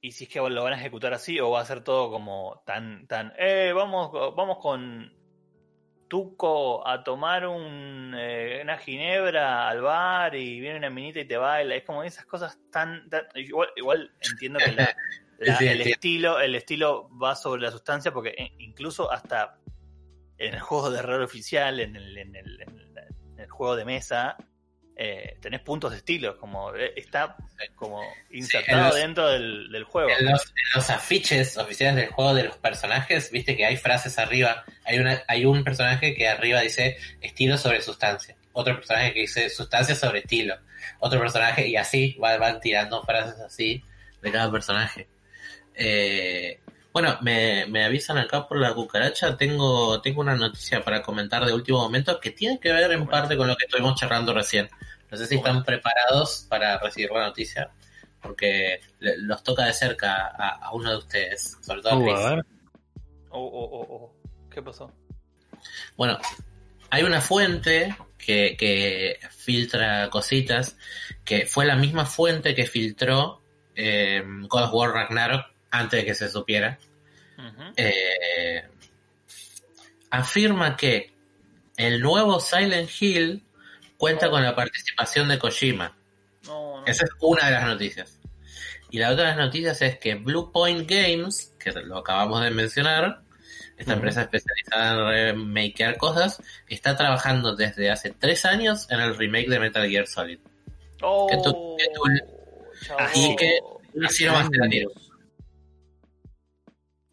y 0.06 0.12
si 0.12 0.26
es 0.26 0.30
que 0.30 0.40
lo 0.40 0.64
van 0.64 0.74
a 0.74 0.78
ejecutar 0.78 1.14
así 1.14 1.40
o 1.40 1.50
va 1.52 1.62
a 1.62 1.66
ser 1.66 1.84
todo 1.84 2.12
como 2.12 2.62
tan. 2.66 3.08
tan 3.08 3.34
eh, 3.38 3.72
vamos, 3.76 4.12
vamos 4.36 4.60
con 4.60 5.12
Tuco 6.08 6.88
a 6.88 7.04
tomar 7.04 7.48
un, 7.48 8.14
eh, 8.16 8.60
una 8.64 8.78
ginebra 8.78 9.68
al 9.68 9.82
bar 9.82 10.36
y 10.36 10.60
viene 10.60 10.78
una 10.78 10.92
minita 10.92 11.20
y 11.20 11.26
te 11.26 11.38
baila. 11.38 11.74
Es 11.76 11.84
como 11.84 12.04
esas 12.04 12.26
cosas 12.28 12.60
tan. 12.72 13.10
tan- 13.10 13.26
igual, 13.34 13.70
igual 13.76 14.12
entiendo 14.22 14.60
que 14.60 14.72
la- 14.72 14.96
la- 15.40 15.58
Sí, 15.58 15.68
el, 15.68 15.82
estilo, 15.82 16.40
el 16.40 16.54
estilo 16.54 17.10
va 17.18 17.36
sobre 17.36 17.64
la 17.64 17.72
sustancia 17.72 18.12
porque 18.14 18.36
eh, 18.38 18.52
incluso 18.60 19.12
hasta 19.12 19.58
en 20.38 20.54
el 20.54 20.60
juego 20.60 20.92
de 20.92 21.02
rol 21.02 21.24
oficial, 21.24 21.80
en 21.80 21.96
el, 21.96 22.16
en 22.18 22.36
el, 22.36 22.62
en 22.62 22.80
el- 22.80 22.98
en 23.34 23.40
el 23.40 23.50
juego 23.50 23.76
de 23.76 23.86
mesa, 23.86 24.38
eh, 24.98 25.38
tenés 25.42 25.60
puntos 25.62 25.92
de 25.92 25.98
estilo, 25.98 26.38
como 26.38 26.74
eh, 26.76 26.94
está 26.96 27.36
como 27.76 28.02
insertado 28.32 28.86
los- 28.88 28.96
dentro 28.96 29.28
del, 29.30 29.70
del 29.72 29.84
juego. 29.84 30.10
En 30.10 30.26
los, 30.26 30.46
en 30.46 30.54
los 30.76 30.90
afiches 30.90 31.58
oficiales 31.58 31.96
del 31.98 32.10
juego 32.10 32.34
de 32.34 32.44
los 32.46 32.58
personajes, 32.58 33.30
viste 33.32 33.58
que 33.58 33.66
hay 33.66 33.76
frases 33.78 34.18
arriba. 34.20 34.64
Hay 34.86 35.00
una, 35.00 35.22
hay 35.28 35.46
un 35.46 35.64
personaje 35.64 36.16
que 36.16 36.28
arriba 36.28 36.62
dice 36.62 36.98
estilo 37.22 37.58
sobre 37.58 37.82
sustancia. 37.82 38.36
Otro 38.54 38.76
personaje 38.76 39.14
que 39.14 39.22
dice 39.22 39.50
sustancia 39.50 39.96
sobre 39.96 40.20
estilo. 40.20 40.56
Otro 41.00 41.20
personaje, 41.20 41.68
y 41.68 41.76
así 41.76 42.18
va- 42.24 42.38
van 42.38 42.62
tirando 42.62 43.04
frases 43.04 43.40
así 43.42 43.84
de 44.22 44.32
cada 44.32 44.50
personaje. 44.50 45.08
Eh, 45.74 46.60
bueno, 46.96 47.18
me, 47.22 47.66
me 47.66 47.84
avisan 47.84 48.18
acá 48.18 48.48
por 48.48 48.58
la 48.58 48.74
cucaracha. 48.74 49.36
Tengo, 49.36 50.00
tengo 50.00 50.22
una 50.22 50.34
noticia 50.38 50.82
para 50.82 51.02
comentar 51.02 51.44
de 51.46 51.52
último 51.52 51.80
momento 51.80 52.22
que 52.22 52.32
tiene 52.32 52.58
que 52.58 52.72
ver 52.72 52.90
en 52.90 53.06
parte 53.06 53.36
con 53.36 53.48
lo 53.50 53.58
que 53.58 53.66
estuvimos 53.66 54.00
charlando 54.00 54.34
recién. 54.34 54.70
No 55.12 55.18
sé 55.18 55.28
si 55.28 55.36
están 55.36 55.62
preparados 55.66 56.46
para 56.50 56.78
recibir 56.80 57.12
la 57.12 57.26
noticia, 57.28 57.70
porque 58.22 58.80
le- 59.00 59.18
los 59.18 59.44
toca 59.44 59.66
de 59.66 59.74
cerca 59.74 60.28
a, 60.28 60.68
a 60.68 60.72
uno 60.74 60.90
de 60.92 60.96
ustedes, 60.96 61.58
sobre 61.60 61.82
todo 61.82 61.92
a 61.92 61.98
Uh, 61.98 62.04
Chris. 62.06 62.16
a 62.18 62.30
ver. 62.36 62.46
Oh, 63.32 63.44
oh, 63.46 63.70
oh, 63.74 63.88
oh. 63.94 64.16
¿Qué 64.50 64.62
pasó? 64.62 64.90
Bueno, 65.98 66.18
hay 66.92 67.04
una 67.04 67.20
fuente 67.20 67.94
que, 68.18 68.56
que 68.58 69.20
filtra 69.32 70.10
cositas, 70.10 70.78
que 71.26 71.46
fue 71.46 71.66
la 71.66 71.76
misma 71.76 72.06
fuente 72.06 72.56
que 72.56 72.66
filtró 72.66 73.42
eh, 73.76 74.24
God 74.48 74.64
of 74.64 74.74
War 74.74 74.92
Ragnarok 74.94 75.46
antes 75.80 76.02
de 76.02 76.06
que 76.06 76.16
se 76.16 76.30
supiera. 76.30 76.78
Eh, 77.76 78.64
afirma 80.10 80.76
que 80.78 81.14
el 81.78 82.02
nuevo 82.02 82.40
Silent 82.40 82.90
Hill 83.00 83.44
cuenta 83.98 84.30
con 84.30 84.44
la 84.44 84.56
participación 84.56 85.28
de 85.28 85.40
Kojima. 85.40 85.96
No, 86.46 86.80
no. 86.82 86.86
Esa 86.86 87.06
es 87.06 87.12
una 87.20 87.46
de 87.46 87.52
las 87.52 87.66
noticias. 87.66 88.20
Y 88.92 89.00
la 89.00 89.12
otra 89.12 89.24
de 89.24 89.30
las 89.36 89.46
noticias 89.46 89.82
es 89.82 89.98
que 89.98 90.16
Blue 90.16 90.52
Point 90.52 90.90
Games, 90.90 91.54
que 91.60 91.72
lo 91.72 91.98
acabamos 91.98 92.42
de 92.44 92.52
mencionar, 92.52 93.22
esta 93.78 93.94
empresa 93.94 94.22
especializada 94.22 94.94
en 95.30 95.36
remakear 95.38 95.98
cosas, 95.98 96.42
está 96.70 96.96
trabajando 96.96 97.56
desde 97.56 97.92
hace 97.92 98.12
tres 98.12 98.46
años 98.46 98.88
en 98.90 99.02
el 99.02 99.18
remake 99.18 99.50
de 99.50 99.60
Metal 99.60 99.90
Gear 99.90 100.08
Solid. 100.08 100.40
Oh, 101.02 101.28
que 101.28 101.36
tú- 101.44 101.76
que 101.78 101.86
tú-. 101.94 102.94
Así 102.98 103.36
que- 103.36 103.60
nomás 103.94 104.50
te 104.50 104.58
la 104.58 104.70
tiro. 104.70 104.92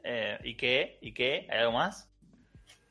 Eh, 0.04 0.38
¿Y 0.44 0.56
qué? 0.56 0.98
¿Y 1.00 1.12
qué? 1.14 1.46
¿Hay 1.50 1.58
algo 1.58 1.72
más? 1.72 2.08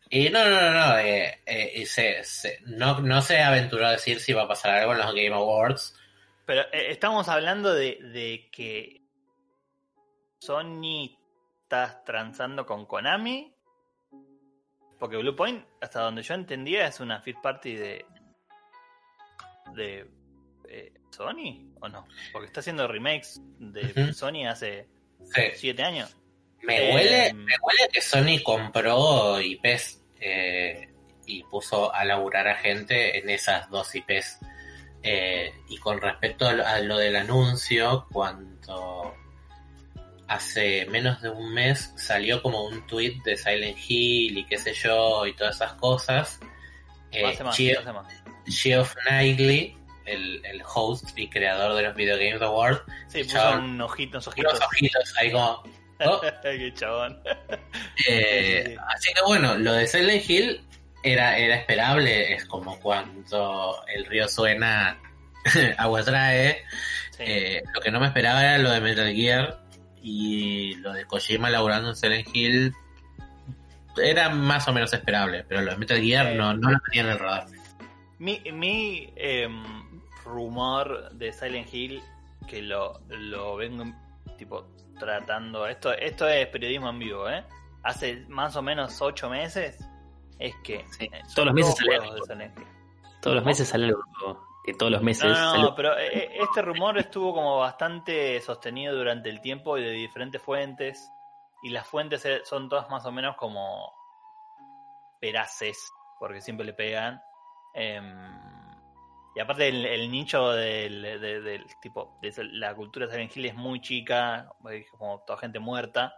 Y 0.10 0.30
no, 0.30 0.44
no, 0.50 0.62
no, 0.62 0.72
no, 0.72 0.98
eh, 1.00 1.42
eh, 1.46 1.72
y 1.76 1.86
se- 1.86 2.24
se- 2.24 2.60
no, 2.66 3.00
no 3.00 3.22
se 3.22 3.40
aventuró 3.42 3.86
a 3.88 3.92
decir 3.92 4.20
si 4.20 4.34
va 4.34 4.44
a 4.44 4.48
pasar 4.48 4.76
algo 4.76 4.92
en 4.94 4.98
los 5.00 5.08
Game 5.14 5.34
Awards. 5.34 5.98
Pero 6.46 6.62
eh, 6.74 6.88
estamos 6.92 7.30
hablando 7.30 7.74
de, 7.74 7.98
de 8.02 8.50
que 8.52 9.02
Sony 10.40 11.18
está 11.64 12.04
transando 12.04 12.66
con 12.66 12.86
Konami. 12.86 13.54
Porque 15.00 15.18
Bluepoint, 15.18 15.66
hasta 15.82 16.02
donde 16.02 16.22
yo 16.22 16.34
entendía, 16.36 16.86
es 16.88 17.00
una 17.00 17.22
fifth 17.22 17.42
party 17.42 17.76
de. 17.76 18.06
de. 19.74 20.08
eh, 20.70 20.94
Sony, 21.10 21.74
¿o 21.82 21.90
no? 21.90 22.06
Porque 22.32 22.48
está 22.48 22.60
haciendo 22.60 22.88
remakes 22.88 23.40
de. 23.60 24.14
Sony 24.14 24.46
hace 24.48 24.88
Sí. 25.24 25.42
siete 25.56 25.84
años. 25.84 26.18
Me 26.64 26.78
Eh, 26.90 26.94
huele, 26.94 27.34
me 27.34 27.54
huele 27.62 27.90
que 27.92 28.02
Sony 28.02 28.42
compró 28.44 29.40
IPs 29.42 30.02
eh, 30.20 30.90
y 31.26 31.44
puso 31.44 31.94
a 31.94 32.06
laburar 32.06 32.48
a 32.48 32.56
gente 32.56 33.18
en 33.18 33.30
esas 33.30 33.70
dos 33.70 33.94
IPs. 33.96 34.40
Eh, 35.04 35.52
y 35.68 35.78
con 35.78 36.00
respecto 36.00 36.48
a 36.48 36.54
lo, 36.54 36.66
a 36.66 36.80
lo 36.80 36.98
del 36.98 37.16
anuncio, 37.16 38.06
cuando 38.12 39.16
hace 40.28 40.86
menos 40.86 41.22
de 41.22 41.30
un 41.30 41.54
mes 41.54 41.92
salió 41.98 42.42
como 42.42 42.64
un 42.64 42.86
tweet 42.88 43.16
de 43.26 43.36
Silent 43.36 43.78
Hill 43.88 44.38
y 44.38 44.46
qué 44.46 44.58
sé 44.58 44.74
yo 44.74 45.26
y 45.26 45.34
todas 45.34 45.56
esas 45.56 45.74
cosas. 45.74 46.40
Eh, 47.12 47.38
más. 47.44 47.58
Geoff 48.48 48.96
Knightley, 49.06 49.76
el, 50.06 50.46
el 50.46 50.62
host 50.74 51.18
y 51.18 51.28
creador 51.30 51.76
de 51.76 51.84
los 51.84 51.96
Video 51.96 52.18
Games 52.18 52.42
Awards, 52.42 52.82
Sí, 53.08 53.24
puso 53.24 53.52
un 53.58 53.82
ojito, 53.82 54.18
unos 54.18 54.28
ojitos. 54.28 54.60
ojitos 54.62 55.18
ahí 55.18 55.32
como... 55.32 55.64
oh, 56.06 56.22
Qué 56.42 56.74
chabón. 56.74 57.22
Eh, 58.08 58.64
Sí, 58.64 58.66
sí, 58.66 58.72
sí. 58.72 58.78
Así 58.96 59.14
que 59.14 59.22
bueno, 59.26 59.58
lo 59.58 59.74
de 59.74 59.88
Silent 59.88 60.30
Hill 60.30 60.62
era, 61.04 61.38
era 61.38 61.56
esperable, 61.56 62.34
es 62.34 62.46
como 62.46 62.80
cuando 62.80 63.84
el 63.94 64.06
río 64.06 64.28
suena, 64.28 65.00
agua 65.78 66.04
trae. 66.04 66.64
Sí. 67.12 67.24
Eh, 67.24 67.64
lo 67.74 67.82
que 67.82 67.92
no 67.92 68.00
me 68.00 68.08
esperaba 68.08 68.44
era 68.44 68.58
lo 68.58 68.72
de 68.72 68.82
Metal 68.82 69.14
Gear 69.14 69.60
y 70.02 70.76
lo 70.76 70.94
de 70.94 71.06
Kojima 71.06 71.50
laburando 71.50 71.90
en 71.90 71.96
Silent 71.96 72.28
Hill 72.34 72.74
era 73.98 74.30
más 74.30 74.68
o 74.68 74.74
menos 74.74 74.94
esperable, 74.94 75.44
pero 75.48 75.62
lo 75.62 75.72
de 75.72 75.78
Metal 75.78 76.02
Gear 76.02 76.36
no, 76.36 76.54
no 76.54 76.72
lo 76.72 76.80
tenía 76.80 77.02
en 77.04 77.10
el 77.10 77.20
radar. 77.20 77.48
Mi, 78.20 78.42
mi 78.54 79.12
em, 79.16 79.64
rumor 80.24 81.12
de 81.14 81.34
Silent 81.34 81.74
Hill, 81.74 82.02
que 82.48 82.62
lo, 82.62 83.02
lo 83.10 83.56
vengo 83.56 83.86
tipo 84.38 84.68
tratando, 85.02 85.66
esto, 85.68 85.92
esto 85.92 86.28
es 86.28 86.48
periodismo 86.48 86.90
en 86.90 87.00
vivo, 87.00 87.30
¿eh? 87.30 87.44
Hace 87.84 88.26
más 88.30 88.56
o 88.56 88.62
menos 88.62 89.02
ocho 89.02 89.30
meses, 89.30 89.84
es 90.40 90.56
que 90.64 90.86
Sí, 90.92 91.06
eh, 91.12 91.22
todos 91.36 91.48
los 91.48 91.56
meses 91.56 91.76
sale 91.76 91.96
algo. 91.96 92.16
Todos 93.22 93.36
los 93.36 93.46
meses 93.46 93.68
sale 93.68 93.86
algo. 93.88 94.04
Que 94.64 94.74
todos 94.76 94.92
los 94.92 95.02
meses 95.02 95.32
No, 95.32 95.58
no, 95.58 95.76
pero 95.76 95.98
eh, 95.98 96.38
este 96.40 96.62
rumor 96.62 96.98
estuvo 97.00 97.34
como 97.34 97.58
bastante 97.58 98.40
sostenido 98.42 98.96
durante 98.96 99.30
el 99.30 99.42
tiempo 99.42 99.78
y 99.78 99.84
de 99.84 99.92
diferentes 99.92 100.42
fuentes. 100.42 101.12
Y 101.64 101.70
las 101.70 101.88
fuentes 101.88 102.24
eh, 102.26 102.42
son 102.44 102.70
todas 102.70 102.90
más 102.90 103.06
o 103.06 103.12
menos 103.12 103.36
como 103.38 103.92
veraces, 105.20 105.92
porque 106.20 106.42
siempre 106.42 106.66
le 106.66 106.74
pegan. 106.74 107.22
Em, 107.74 108.51
y 109.36 109.40
aparte 109.40 109.68
el, 109.70 109.86
el 109.86 110.12
nicho 110.12 110.50
del, 110.52 111.02
de- 111.02 111.42
del 111.42 111.66
tipo, 111.82 112.18
de 112.22 112.34
la 112.54 112.76
cultura 112.76 113.06
de 113.08 113.14
Silent 113.14 113.38
Hill 113.38 113.46
es 113.46 113.56
muy 113.56 113.80
chica, 113.82 114.52
es 114.72 114.90
como 114.92 115.24
toda 115.26 115.40
gente 115.40 115.60
muerta. 115.60 116.14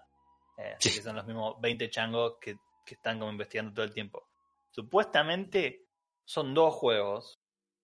eh, 0.57 0.74
así 0.78 0.89
Sí. 0.89 0.95
que 0.97 1.03
son 1.03 1.16
los 1.16 1.26
mismos 1.26 1.59
20 1.61 1.89
changos 1.89 2.36
que, 2.41 2.55
que 2.86 2.95
están 2.95 3.20
como 3.20 3.32
investigando 3.32 3.74
todo 3.74 3.86
el 3.86 3.93
tiempo. 3.93 4.28
Supuestamente 4.72 5.86
son 6.26 6.53
dos 6.53 6.74
juegos. 6.76 7.39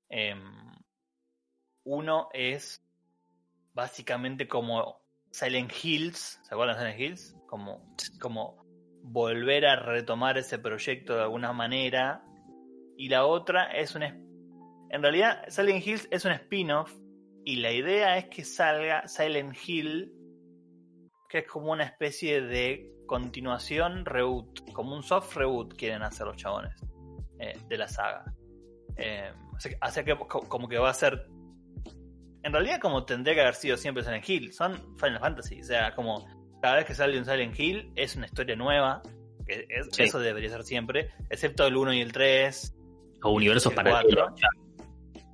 Em, 0.09 0.41
uno 1.84 2.30
es 2.34 2.84
básicamente 3.73 4.47
como 4.47 5.01
Silent 5.32 5.71
Hills, 5.84 6.39
¿se 6.43 6.53
acuerdan 6.53 6.75
de 6.77 6.82
Silent 6.82 6.99
Hills? 6.99 7.36
Como, 7.47 7.95
como 8.19 8.57
volver 9.03 9.65
a 9.65 9.75
retomar 9.77 10.38
ese 10.38 10.59
proyecto 10.59 11.15
de 11.15 11.21
alguna 11.23 11.53
manera. 11.53 12.23
Y 12.97 13.09
la 13.09 13.25
otra 13.25 13.71
es 13.71 13.95
un... 13.95 14.03
En 14.89 15.01
realidad, 15.01 15.43
Silent 15.49 15.85
Hills 15.85 16.07
es 16.11 16.25
un 16.25 16.31
spin-off 16.31 16.93
y 17.45 17.57
la 17.57 17.71
idea 17.71 18.17
es 18.17 18.25
que 18.25 18.43
salga 18.43 19.07
Silent 19.07 19.55
Hill, 19.65 20.11
que 21.29 21.39
es 21.39 21.47
como 21.47 21.71
una 21.71 21.83
especie 21.83 22.41
de 22.41 22.91
continuación 23.05 24.05
reboot, 24.05 24.71
como 24.73 24.95
un 24.95 25.03
soft 25.03 25.35
reboot 25.35 25.75
quieren 25.75 26.01
hacer 26.03 26.27
los 26.27 26.37
chabones 26.37 26.73
eh, 27.39 27.57
de 27.67 27.77
la 27.77 27.87
saga. 27.87 28.25
Eh, 28.97 29.31
que 30.05 30.15
co- 30.17 30.47
como 30.47 30.67
que 30.67 30.77
va 30.77 30.89
a 30.89 30.93
ser. 30.93 31.27
En 32.43 32.53
realidad, 32.53 32.79
como 32.79 33.05
tendría 33.05 33.35
que 33.35 33.41
haber 33.41 33.55
sido 33.55 33.77
siempre 33.77 34.03
Silent 34.03 34.27
Hill, 34.27 34.53
son 34.53 34.73
Final 34.97 35.19
Fantasy. 35.19 35.61
O 35.61 35.63
sea, 35.63 35.93
como 35.95 36.25
cada 36.61 36.77
vez 36.77 36.85
que 36.85 36.95
sale 36.95 37.17
un 37.17 37.25
Silent 37.25 37.57
Hill 37.59 37.91
es 37.95 38.15
una 38.15 38.25
historia 38.25 38.55
nueva. 38.55 39.01
Que 39.45 39.65
es- 39.69 39.87
Sí. 39.91 40.03
Eso 40.03 40.19
debería 40.19 40.49
ser 40.49 40.63
siempre, 40.63 41.09
excepto 41.29 41.65
el 41.67 41.75
1 41.75 41.93
y 41.93 42.01
el 42.01 42.11
3. 42.11 42.75
O 43.23 43.31
universos 43.31 43.71
el 43.71 43.75
paralelos. 43.75 44.31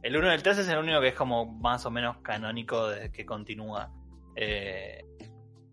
4. 0.05 0.09
El 0.09 0.17
1 0.17 0.27
y 0.27 0.35
el 0.35 0.43
3 0.43 0.57
es 0.59 0.67
el 0.67 0.77
único 0.77 1.01
que 1.01 1.09
es 1.09 1.15
como 1.15 1.45
más 1.45 1.85
o 1.85 1.91
menos 1.91 2.17
canónico 2.17 2.89
de 2.89 3.11
que 3.11 3.25
continúa. 3.25 3.91
Eh, 4.35 5.03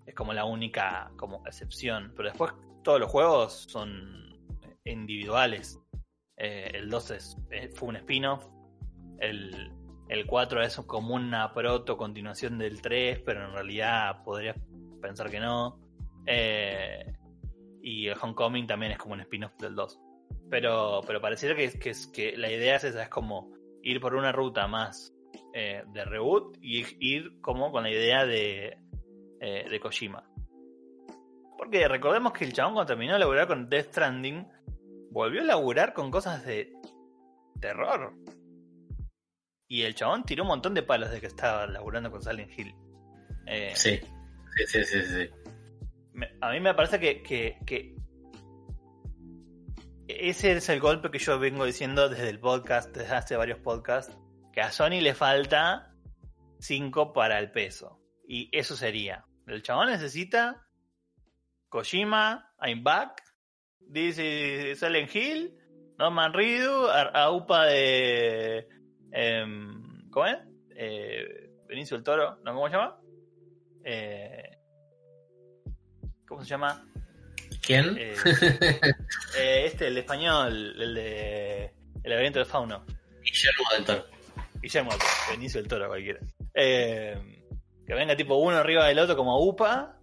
es 0.07 0.15
como 0.15 0.33
la 0.33 0.45
única 0.45 1.13
como 1.17 1.43
excepción. 1.47 2.13
Pero 2.17 2.31
después 2.31 2.53
todos 2.83 2.99
los 2.99 3.11
juegos 3.11 3.67
son 3.69 4.39
individuales. 4.85 5.81
Eh, 6.37 6.71
el 6.75 6.89
2 6.89 7.11
es, 7.11 7.37
eh, 7.51 7.69
fue 7.75 7.91
un 7.91 7.97
spin-off. 7.97 8.47
El, 9.19 9.71
el 10.09 10.27
4 10.27 10.63
es 10.63 10.77
como 10.79 11.15
una 11.15 11.53
proto 11.53 11.97
continuación 11.97 12.59
del 12.59 12.81
3, 12.81 13.21
pero 13.25 13.45
en 13.45 13.53
realidad 13.53 14.23
podrías 14.25 14.57
pensar 15.01 15.31
que 15.31 15.41
no. 15.41 15.79
Y 17.85 18.07
el 18.07 18.17
Homecoming 18.21 18.67
también 18.67 18.93
es 18.93 18.99
como 18.99 19.15
un 19.15 19.21
spin-off 19.21 19.53
del 19.59 19.75
2. 19.75 20.01
Pero, 20.51 21.01
pero 21.07 21.21
pareciera 21.21 21.55
que, 21.55 21.71
que, 21.79 21.93
que 22.13 22.37
la 22.37 22.51
idea 22.51 22.77
es 22.77 22.85
esa, 22.85 23.03
es 23.03 23.09
como 23.09 23.62
ir 23.83 24.01
por 24.01 24.15
una 24.15 24.33
ruta 24.33 24.67
más 24.69 25.13
eh, 25.55 25.83
de 25.93 26.05
reboot 26.05 26.57
y 26.61 26.85
ir 27.01 27.41
como 27.41 27.71
con 27.73 27.83
la 27.83 27.91
idea 27.91 28.25
de, 28.27 28.79
eh, 29.41 29.67
de 29.69 29.81
Kojima. 29.81 30.25
Porque 31.59 31.87
recordemos 31.89 32.33
que 32.33 32.45
el 32.45 32.53
chabón 32.53 32.75
cuando 32.75 32.89
terminó 32.89 33.13
de 33.15 33.19
laburar 33.21 33.47
con 33.47 33.69
Death 33.69 33.89
Stranding, 33.91 34.47
volvió 35.11 35.43
a 35.43 35.45
laburar 35.45 35.93
con 35.93 36.11
cosas 36.11 36.45
de 36.45 36.73
terror. 37.61 38.15
Y 39.69 39.83
el 39.83 39.95
chabón 39.95 40.25
tiró 40.25 40.43
un 40.43 40.49
montón 40.49 40.75
de 40.75 40.83
palos 40.83 41.11
de 41.11 41.21
que 41.21 41.27
estaba 41.29 41.67
laburando 41.67 42.11
con 42.11 42.23
Silent 42.23 42.51
Hill. 42.59 42.75
Eh, 43.47 43.73
Sí, 43.75 43.99
sí, 44.57 44.67
sí, 44.67 44.85
sí. 44.85 45.03
sí. 45.05 45.31
me- 46.13 46.31
a 46.41 46.51
mí 46.51 46.61
me 46.61 46.75
parece 46.75 46.99
que, 47.01 47.23
que- 47.23 47.59
que 47.65 47.95
ese 50.09 50.53
es 50.53 50.69
el 50.69 50.81
golpe 50.81 51.11
que 51.11 51.19
yo 51.19 51.39
vengo 51.39 51.65
diciendo 51.65 52.09
desde 52.09 52.29
el 52.29 52.41
podcast, 52.41 52.95
desde 52.95 53.15
hace 53.15 53.37
varios 53.37 53.59
podcasts, 53.59 54.17
que 54.53 54.61
a 54.61 54.71
Sony 54.71 55.01
le 55.01 55.15
falta 55.15 55.95
5 56.61 57.13
para 57.13 57.39
el 57.39 57.51
peso. 57.51 58.01
Y 58.27 58.49
eso 58.57 58.77
sería. 58.77 59.25
El 59.47 59.63
chabón 59.63 59.89
necesita 59.89 60.67
Kojima, 61.69 62.55
I'm 62.61 62.83
back, 62.83 63.23
dice 63.81 64.75
Silent 64.77 65.15
Hill, 65.15 65.57
Norman 65.99 66.33
Reedus, 66.33 66.91
Aupa 67.15 67.67
de... 67.67 68.69
em, 69.11 70.09
¿Cómo 70.11 70.27
es? 70.27 70.39
Eh, 70.77 71.51
Benicio 71.67 71.97
del 71.97 72.05
Toro, 72.05 72.37
¿no? 72.45 72.55
¿Cómo 72.55 72.67
se 72.69 72.73
llama? 72.75 73.01
Eh, 73.85 74.59
¿Cómo 76.27 76.43
se 76.43 76.49
llama? 76.49 76.92
¿Quién? 77.63 77.97
Eh, 77.99 78.15
eh, 79.39 79.63
este, 79.67 79.87
el 79.89 79.97
español, 79.99 80.75
el 80.81 80.95
de 80.95 81.65
El 82.03 82.11
laberinto 82.11 82.39
del 82.41 82.47
fauno. 82.47 82.85
Guillermo 83.23 83.65
del 83.75 83.85
Toro. 83.85 84.07
Guillermo 84.61 84.91
del 84.91 84.99
Toro, 85.01 85.11
Benicio 85.31 85.61
del 85.61 85.69
Toro, 85.69 85.89
cualquiera. 85.89 86.21
Eh, 86.55 87.17
que 87.87 87.95
venga 87.95 88.17
tipo 88.17 88.35
uno 88.37 88.57
arriba 88.57 88.87
del 88.87 88.99
otro 88.99 89.17
como 89.17 89.39
UPA. 89.39 89.97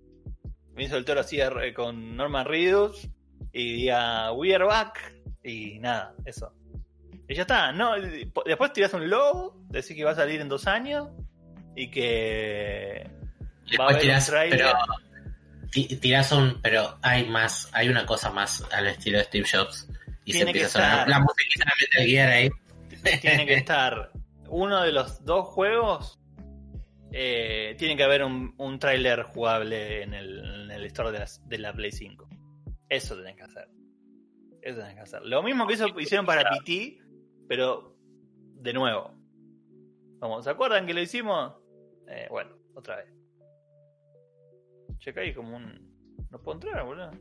Benicio 0.73 0.95
del 0.95 1.05
Toro 1.05 1.19
así 1.21 1.39
con 1.75 2.15
Norman 2.15 2.45
Reedus. 2.45 3.07
Y 3.51 3.73
diga, 3.73 4.31
we 4.33 4.53
are 4.55 4.63
back. 4.65 5.13
Y 5.43 5.79
nada, 5.79 6.13
eso. 6.25 6.53
Y 7.27 7.35
ya 7.35 7.41
está. 7.41 7.71
No, 7.71 7.93
después 8.45 8.73
tiras 8.73 8.93
un 8.93 9.09
logo, 9.09 9.61
decís 9.69 9.95
que 9.95 10.03
va 10.03 10.11
a 10.11 10.15
salir 10.15 10.39
en 10.41 10.47
dos 10.49 10.65
años. 10.67 11.09
Y 11.75 11.91
que 11.91 13.09
va 13.79 13.83
a 13.85 13.87
haber 13.87 13.95
un 13.97 14.01
tirás, 14.01 14.27
trailer. 14.27 14.59
pero 14.59 14.71
ti- 14.71 15.03
tirás 15.71 16.31
un, 16.31 16.59
pero 16.61 16.97
hay 17.01 17.25
más, 17.27 17.69
hay 17.73 17.89
una 17.89 18.05
cosa 18.05 18.31
más 18.31 18.63
al 18.71 18.87
estilo 18.87 19.17
de 19.19 19.25
Steve 19.25 19.47
Jobs 19.51 19.87
y 20.25 20.33
se 20.33 20.45
Tiene 20.45 20.53
que 20.53 20.61
empieza 20.61 20.67
a 20.67 20.71
sonar 20.71 20.99
estar. 20.99 21.09
la 21.09 21.19
musiquita 21.19 21.65
de 21.65 21.71
Metal 21.85 22.07
Gear 22.07 22.29
ahí. 22.29 22.49
tiene 23.21 23.45
que 23.45 23.53
estar 23.55 24.11
uno 24.47 24.81
de 24.83 24.91
los 24.91 25.23
dos 25.25 25.45
juegos. 25.47 26.19
eh, 27.11 27.75
tiene 27.77 27.95
que 27.97 28.03
haber 28.03 28.23
un, 28.23 28.53
un 28.57 28.79
tráiler 28.79 29.23
jugable 29.23 30.03
en 30.03 30.13
el, 30.13 30.63
en 30.65 30.71
el 30.71 30.85
store 30.85 31.11
de 31.11 31.19
la, 31.19 31.27
de 31.45 31.57
la 31.57 31.73
Play 31.73 31.91
5. 31.91 32.29
Eso 32.89 33.15
tenés 33.17 33.35
que 33.35 33.43
hacer. 33.43 33.67
Eso 34.61 34.79
tenés 34.79 34.95
que 34.95 35.01
hacer. 35.01 35.21
Lo 35.25 35.41
mismo 35.43 35.65
que 35.67 35.73
hizo, 35.75 35.87
hicieron 35.99 36.25
para 36.25 36.49
PT, 36.49 36.99
pero 37.47 37.95
de 38.55 38.73
nuevo. 38.73 39.15
Como, 40.19 40.41
¿Se 40.43 40.49
acuerdan 40.49 40.85
que 40.85 40.93
lo 40.93 41.01
hicimos? 41.01 41.53
Eh, 42.07 42.27
bueno, 42.29 42.51
otra 42.75 42.97
vez. 42.97 43.07
Checa 44.99 45.21
ahí 45.21 45.33
como 45.33 45.55
un. 45.55 45.89
No 46.29 46.41
puedo 46.41 46.57
entrar, 46.57 46.85
boludo. 46.85 47.11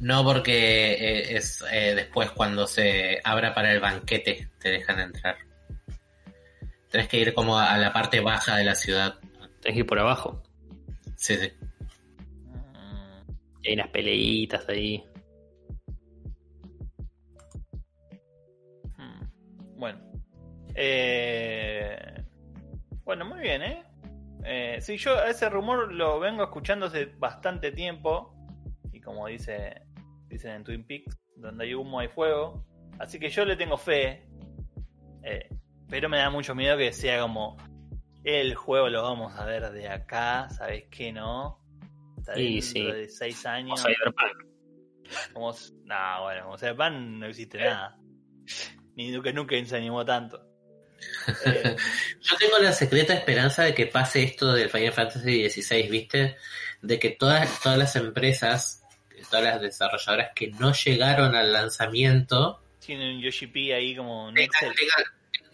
No 0.00 0.22
porque 0.24 0.92
eh, 0.92 1.36
es 1.36 1.64
eh, 1.70 1.94
después 1.94 2.30
cuando 2.30 2.66
se 2.66 3.20
abra 3.24 3.54
para 3.54 3.72
el 3.72 3.80
banquete 3.80 4.50
te 4.60 4.70
dejan 4.70 5.00
entrar. 5.00 5.36
Tenés 6.90 7.08
que 7.08 7.18
ir 7.18 7.34
como 7.34 7.58
a 7.58 7.76
la 7.78 7.92
parte 7.92 8.20
baja 8.20 8.56
de 8.56 8.64
la 8.64 8.74
ciudad. 8.74 9.18
Tenés 9.60 9.74
que 9.74 9.80
ir 9.80 9.86
por 9.86 9.98
abajo. 9.98 10.42
Sí, 11.16 11.36
sí. 11.36 11.52
Y 13.62 13.68
hay 13.68 13.74
unas 13.74 13.88
peleitas 13.88 14.68
ahí. 14.68 15.02
Hmm. 18.96 19.24
Bueno. 19.76 20.00
Eh, 20.74 21.96
Bueno, 23.04 23.24
muy 23.24 23.40
bien, 23.40 23.62
¿eh? 23.62 23.84
¿Eh? 24.44 24.78
Sí, 24.80 24.96
yo 24.96 25.22
ese 25.24 25.48
rumor 25.48 25.92
lo 25.92 26.20
vengo 26.20 26.42
escuchando 26.44 26.86
hace 26.86 27.06
bastante 27.06 27.72
tiempo. 27.72 28.34
Y 28.92 29.00
como 29.00 29.26
dice, 29.26 29.82
dicen 30.28 30.52
en 30.52 30.64
Twin 30.64 30.86
Peaks, 30.86 31.18
donde 31.36 31.64
hay 31.64 31.74
humo 31.74 31.98
hay 32.00 32.08
fuego. 32.08 32.64
Así 32.98 33.18
que 33.18 33.28
yo 33.30 33.44
le 33.44 33.56
tengo 33.56 33.76
fe. 33.76 34.28
eh, 35.22 35.48
pero 35.88 36.08
me 36.08 36.18
da 36.18 36.30
mucho 36.30 36.54
miedo 36.54 36.76
que 36.78 36.92
sea 36.92 37.20
como 37.20 37.56
el 38.24 38.54
juego 38.54 38.88
lo 38.88 39.02
vamos 39.02 39.34
a 39.38 39.44
ver 39.44 39.70
de 39.70 39.88
acá, 39.88 40.48
¿sabes 40.50 40.84
qué 40.90 41.12
no? 41.12 41.60
Está 42.18 42.32
dentro 42.32 42.62
sí. 42.62 42.82
de 42.82 43.08
seis 43.08 43.44
años. 43.44 43.82
Cyberpunk. 43.82 45.32
Como, 45.34 45.50
s- 45.50 45.74
nah, 45.84 46.20
bueno, 46.22 46.44
como 46.44 46.56
Cyberpunk 46.56 46.92
no 46.94 47.26
existe 47.26 47.58
nada. 47.58 47.98
Ni 48.96 49.10
nunca, 49.10 49.30
nunca 49.32 49.54
se 49.66 49.76
animó 49.76 50.04
tanto. 50.06 50.40
Eh, 51.44 51.76
Yo 52.20 52.36
tengo 52.36 52.58
la 52.58 52.72
secreta 52.72 53.14
esperanza 53.14 53.62
de 53.62 53.74
que 53.74 53.86
pase 53.86 54.22
esto 54.22 54.52
del 54.52 54.70
Final 54.70 54.92
Fantasy 54.92 55.48
XVI, 55.48 55.88
¿viste? 55.88 56.36
De 56.82 56.98
que 56.98 57.10
todas, 57.10 57.60
todas 57.62 57.78
las 57.78 57.96
empresas, 57.96 58.82
todas 59.30 59.44
las 59.44 59.60
desarrolladoras 59.60 60.30
que 60.34 60.48
no 60.48 60.72
llegaron 60.72 61.34
al 61.34 61.52
lanzamiento, 61.52 62.60
tienen 62.84 63.16
un 63.16 63.22
Yoshi 63.22 63.46
P 63.46 63.74
ahí 63.74 63.96
como 63.96 64.26
un 64.26 64.34
tengan, 64.34 64.50
Excel. 64.54 64.72
tengan- 64.74 65.04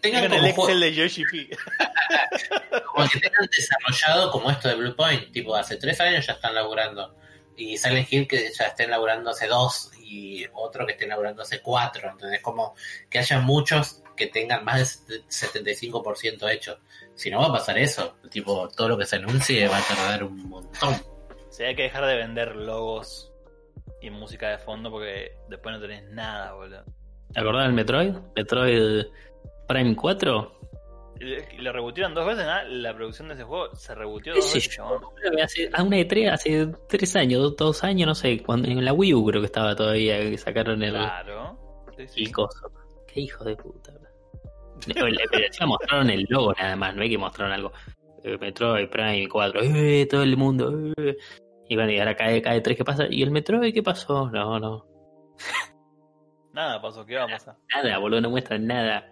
tengan 0.01 0.21
Tengan 0.23 0.43
el 0.43 0.49
Excel 0.51 0.79
de 0.81 0.93
Yoshi 0.93 1.23
P. 1.25 1.49
como 2.85 3.07
que 3.09 3.19
tengan 3.19 3.47
desarrollado 3.55 4.31
como 4.31 4.51
esto 4.51 4.67
de 4.67 4.75
Blue 4.75 4.95
Point. 4.95 5.31
Tipo, 5.31 5.55
hace 5.55 5.77
tres 5.77 5.99
años 6.01 6.25
ya 6.25 6.33
están 6.33 6.53
laburando. 6.55 7.15
Y 7.55 7.77
Silent 7.77 8.11
Hill 8.11 8.27
que 8.27 8.51
ya 8.57 8.65
estén 8.65 8.89
laburando 8.89 9.29
hace 9.29 9.47
dos 9.47 9.91
y 10.03 10.45
otro 10.53 10.85
que 10.85 10.93
estén 10.93 11.09
laburando 11.09 11.43
hace 11.43 11.61
cuatro. 11.61 12.09
Entonces, 12.09 12.41
como 12.41 12.75
que 13.09 13.19
haya 13.19 13.39
muchos 13.39 14.01
que 14.15 14.27
tengan 14.27 14.63
más 14.65 15.05
del 15.07 15.25
75% 15.27 16.49
hecho. 16.51 16.77
Si 17.15 17.29
no 17.29 17.39
va 17.39 17.47
a 17.47 17.51
pasar 17.53 17.77
eso, 17.77 18.15
tipo, 18.29 18.67
todo 18.69 18.89
lo 18.89 18.97
que 18.97 19.05
se 19.05 19.17
anuncie 19.17 19.67
va 19.67 19.77
a 19.77 19.81
tardar 19.81 20.23
un 20.23 20.49
montón. 20.49 20.95
Se 21.49 21.65
hay 21.65 21.75
que 21.75 21.83
dejar 21.83 22.05
de 22.05 22.15
vender 22.15 22.55
logos 22.55 23.31
y 24.01 24.09
música 24.09 24.49
de 24.49 24.57
fondo 24.57 24.89
porque 24.89 25.33
después 25.49 25.75
no 25.75 25.81
tenés 25.81 26.03
nada, 26.11 26.53
boludo. 26.53 26.83
¿Te 27.33 27.39
acordás 27.39 27.65
del 27.65 27.73
Metroid? 27.73 28.13
Metroid 28.35 29.05
Prime 29.67 29.95
4. 29.95 30.59
Y 31.19 31.61
Lo 31.61 31.71
rebutieron 31.71 32.13
dos 32.15 32.25
veces, 32.25 32.45
¿no? 32.45 32.63
La 32.63 32.95
producción 32.95 33.27
de 33.27 33.35
ese 33.35 33.43
juego 33.43 33.75
se 33.75 33.93
rebutió 33.93 34.33
¿Qué 34.33 34.39
dos 34.39 34.53
veces, 34.53 34.75
yo? 34.75 35.13
hace, 35.43 35.69
a 35.71 35.83
una 35.83 35.97
de 35.97 36.05
tres, 36.05 36.31
hace 36.31 36.67
tres 36.89 37.15
años, 37.15 37.41
dos, 37.41 37.55
dos 37.57 37.83
años, 37.83 38.07
no 38.07 38.15
sé, 38.15 38.41
cuando 38.41 38.67
en 38.69 38.83
la 38.83 38.91
Wii 38.91 39.13
U 39.13 39.25
creo 39.25 39.41
que 39.41 39.45
estaba 39.45 39.75
todavía, 39.75 40.19
que 40.19 40.37
sacaron 40.37 40.81
el, 40.81 40.93
Claro. 40.93 41.59
Sí, 41.95 42.07
sí. 42.07 42.23
el 42.23 42.31
coso. 42.31 42.71
Qué 43.07 43.21
hijos 43.21 43.45
de 43.45 43.55
puta. 43.55 43.93
Pero 44.87 45.07
encima 45.45 45.67
mostraron 45.67 46.09
el 46.09 46.25
logo 46.29 46.53
nada 46.53 46.75
más, 46.75 46.95
no 46.95 47.03
es 47.03 47.09
que 47.09 47.17
mostraron 47.17 47.53
algo. 47.53 47.71
Eh, 48.23 48.37
Metroid 48.37 48.89
Prime 48.89 49.27
4, 49.27 49.61
eh, 49.63 50.07
todo 50.09 50.23
el 50.23 50.37
mundo. 50.37 50.93
eh. 50.97 51.17
Y 51.67 51.75
bueno, 51.75 51.91
y 51.91 51.99
ahora 51.99 52.15
cae, 52.15 52.41
cae 52.41 52.61
3, 52.61 52.77
¿qué 52.77 52.83
pasa? 52.83 53.05
¿Y 53.09 53.23
el 53.23 53.31
Metroid 53.31 53.73
qué 53.73 53.81
pasó? 53.81 54.29
No, 54.29 54.59
no. 54.59 54.85
Nada 56.53 56.81
pasó, 56.81 57.05
¿qué 57.05 57.15
va 57.15 57.23
a 57.23 57.27
pasar? 57.27 57.55
Nada, 57.73 57.97
boludo, 57.97 58.21
no 58.21 58.29
muestran 58.29 58.67
nada. 58.67 59.05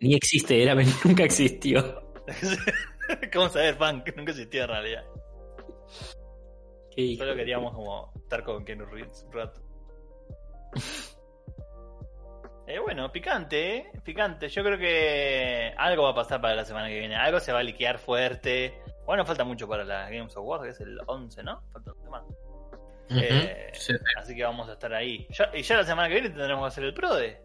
Ni 0.00 0.14
existe, 0.14 0.62
era, 0.62 0.74
nunca 1.04 1.24
existió. 1.24 2.02
¿Cómo 3.32 3.48
saber, 3.48 3.76
Punk? 3.76 4.16
Nunca 4.16 4.30
existió 4.30 4.62
en 4.62 4.68
realidad. 4.68 5.04
Solo 7.18 7.34
queríamos 7.34 7.74
como 7.74 8.12
estar 8.16 8.44
con 8.44 8.64
Keanu 8.64 8.84
Reeves 8.86 9.24
un 9.26 9.32
rato. 9.32 9.60
Eh, 12.66 12.78
bueno, 12.78 13.10
picante, 13.10 13.76
¿eh? 13.76 13.86
Picante. 14.04 14.48
Yo 14.48 14.62
creo 14.62 14.78
que 14.78 15.74
algo 15.76 16.04
va 16.04 16.10
a 16.10 16.14
pasar 16.14 16.40
para 16.40 16.54
la 16.54 16.64
semana 16.64 16.88
que 16.88 16.98
viene. 16.98 17.16
Algo 17.16 17.40
se 17.40 17.52
va 17.52 17.58
a 17.58 17.62
liquear 17.62 17.98
fuerte. 17.98 18.78
Bueno, 19.04 19.26
falta 19.26 19.42
mucho 19.44 19.66
para 19.68 19.84
la 19.84 20.08
Games 20.08 20.36
Award, 20.36 20.62
que 20.64 20.68
es 20.70 20.80
el 20.80 20.98
11, 21.06 21.42
¿no? 21.42 21.60
Falta 21.72 21.92
una 21.92 22.02
semana. 22.02 22.24
Eh, 23.10 23.70
sí. 23.74 23.92
Así 24.16 24.34
que 24.36 24.44
vamos 24.44 24.68
a 24.68 24.74
estar 24.74 24.94
ahí. 24.94 25.26
Ya- 25.30 25.50
y 25.52 25.62
ya 25.62 25.76
la 25.76 25.84
semana 25.84 26.08
que 26.08 26.14
viene 26.14 26.28
tendremos 26.30 26.62
que 26.62 26.68
hacer 26.68 26.84
el 26.84 26.94
pro 26.94 27.14
de 27.16 27.38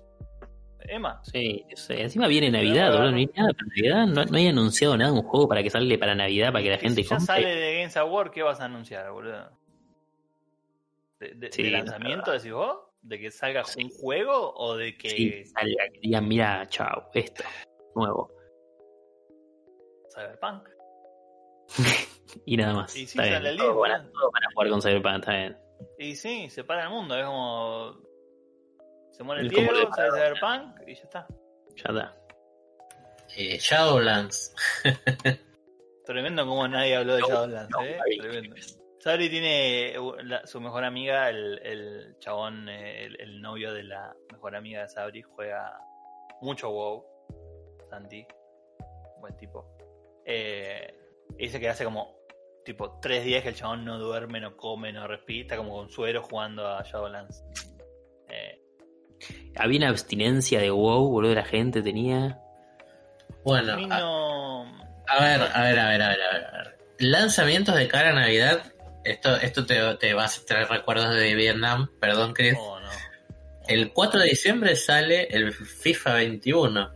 Emma. 0.81 1.19
Sí, 1.23 1.65
sé. 1.75 1.99
Encima 2.01 2.27
viene 2.27 2.49
Navidad, 2.51 2.91
boludo. 2.91 3.11
No 3.11 3.17
hay 3.17 3.25
nada 3.35 3.49
para 3.53 3.67
Navidad. 3.67 4.05
No, 4.07 4.23
no 4.31 4.37
hay 4.37 4.47
anunciado 4.47 4.95
nada, 4.95 5.11
un 5.11 5.23
juego 5.23 5.47
para 5.49 5.63
que 5.63 5.69
salga 5.71 5.97
para 5.97 6.13
Navidad, 6.15 6.51
para 6.53 6.63
que 6.63 6.69
la 6.69 6.77
gente 6.77 7.01
si 7.03 7.09
ya 7.09 7.17
compre. 7.17 7.25
sale 7.35 7.55
de 7.55 7.73
Games 7.79 7.97
Award, 7.97 8.31
¿qué 8.31 8.43
vas 8.43 8.61
a 8.61 8.65
anunciar, 8.65 9.11
boludo? 9.11 9.49
¿De, 11.19 11.33
de- 11.33 11.51
Sí, 11.51 11.63
de 11.63 11.71
la 11.71 11.79
lanzamiento, 11.79 12.31
decís 12.31 12.51
vos? 12.53 12.77
¿De 13.01 13.19
que 13.19 13.31
salga 13.31 13.63
un 13.77 13.89
juego 13.89 14.53
o 14.55 14.75
de 14.75 14.97
que 14.97 15.09
Sí, 15.09 15.45
salga, 15.45 15.89
que 15.93 15.99
digan, 16.01 16.27
mira, 16.27 16.65
chao, 16.67 17.09
esto, 17.13 17.43
nuevo. 17.95 18.31
Cyberpunk? 20.13 20.67
Y 22.45 22.57
nada 22.57 22.73
más. 22.73 22.93
Y 22.95 23.07
sí, 23.07 23.17
Está 23.17 23.23
sale 23.23 23.39
bien. 23.39 23.45
el 23.53 23.57
Todo 23.57 23.67
libro, 23.67 23.81
para, 23.81 23.97
boludo. 23.99 24.11
todo 24.19 24.31
para 24.31 24.47
jugar 24.53 24.69
con 24.69 24.81
Cyberpunk, 24.81 25.15
está 25.19 25.31
bien. 25.33 25.57
Y 25.97 26.15
sí, 26.15 26.49
se 26.49 26.63
para 26.65 26.83
el 26.83 26.89
mundo, 26.89 27.15
es 27.17 27.25
como. 27.25 27.97
Se 29.11 29.23
muere 29.23 29.41
el 29.41 29.49
Diego, 29.49 29.73
de 29.73 29.87
sale. 29.95 30.11
Cyberpunk 30.11 30.87
y 30.87 30.95
ya 30.95 31.03
está. 31.03 31.27
Ya 31.75 31.83
está. 31.89 32.17
Eh, 33.37 33.57
Shadowlands. 33.59 34.53
Tremendo 36.05 36.45
como 36.45 36.67
nadie 36.67 36.95
habló 36.97 37.15
de 37.15 37.21
No, 37.21 37.27
Shadowlands, 37.27 37.69
no, 37.69 37.81
eh. 37.83 37.97
Tremendo. 38.19 38.55
Sabri 39.07 39.29
tiene 39.29 39.97
uh, 39.97 40.15
la- 40.23 40.45
su 40.45 40.59
mejor 40.59 40.83
amiga, 40.83 41.29
el, 41.29 41.59
el 41.63 42.15
chabón, 42.19 42.67
eh, 42.67 43.05
el, 43.05 43.21
el 43.21 43.41
novio 43.41 43.71
de 43.73 43.83
la 43.83 44.13
mejor 44.33 44.53
amiga 44.53 44.81
de 44.81 44.89
Sabri, 44.89 45.21
juega 45.21 45.79
mucho 46.41 46.69
WoW. 46.69 47.05
Santi, 47.89 48.27
buen 49.21 49.37
tipo. 49.37 49.65
Eh, 50.25 50.93
dice 51.37 51.57
que 51.57 51.69
hace 51.69 51.85
como 51.85 52.17
tipo 52.65 52.99
tres 53.01 53.23
días 53.23 53.43
que 53.43 53.49
el 53.49 53.55
chabón 53.55 53.85
no 53.85 53.97
duerme, 53.97 54.41
no 54.41 54.57
come, 54.57 54.91
no 54.91 55.07
respira, 55.07 55.43
está 55.43 55.55
como 55.55 55.77
con 55.77 55.89
suero 55.89 56.21
jugando 56.21 56.67
a 56.67 56.83
Shadowlands. 56.83 57.45
Eh, 58.27 58.61
Había 59.55 59.77
una 59.77 59.89
abstinencia 59.89 60.59
de 60.59 60.69
WoW, 60.69 61.09
boludo, 61.09 61.33
la 61.33 61.45
gente 61.45 61.81
tenía. 61.81 62.41
Bueno, 63.45 63.77
no. 63.77 64.63
a 65.07 65.21
ver, 65.23 65.41
a 65.41 65.61
ver, 65.61 65.79
a 65.79 65.89
ver, 65.91 66.01
a 66.01 66.09
ver, 66.09 66.21
a 66.21 66.57
ver. 66.57 66.77
Lanzamientos 66.99 67.73
de 67.75 67.87
cara 67.87 68.09
a 68.09 68.13
Navidad. 68.13 68.73
Esto, 69.11 69.35
esto 69.37 69.65
te, 69.65 69.95
te 69.95 70.13
va 70.13 70.25
a 70.25 70.29
traer 70.45 70.67
recuerdos 70.67 71.15
de 71.15 71.33
Vietnam, 71.35 71.89
perdón, 71.99 72.33
Chris. 72.33 72.55
Oh, 72.59 72.79
no. 72.79 72.87
El 73.67 73.91
4 73.93 74.19
de 74.21 74.25
diciembre 74.29 74.75
sale 74.75 75.23
el 75.31 75.51
FIFA 75.53 76.13
21. 76.13 76.91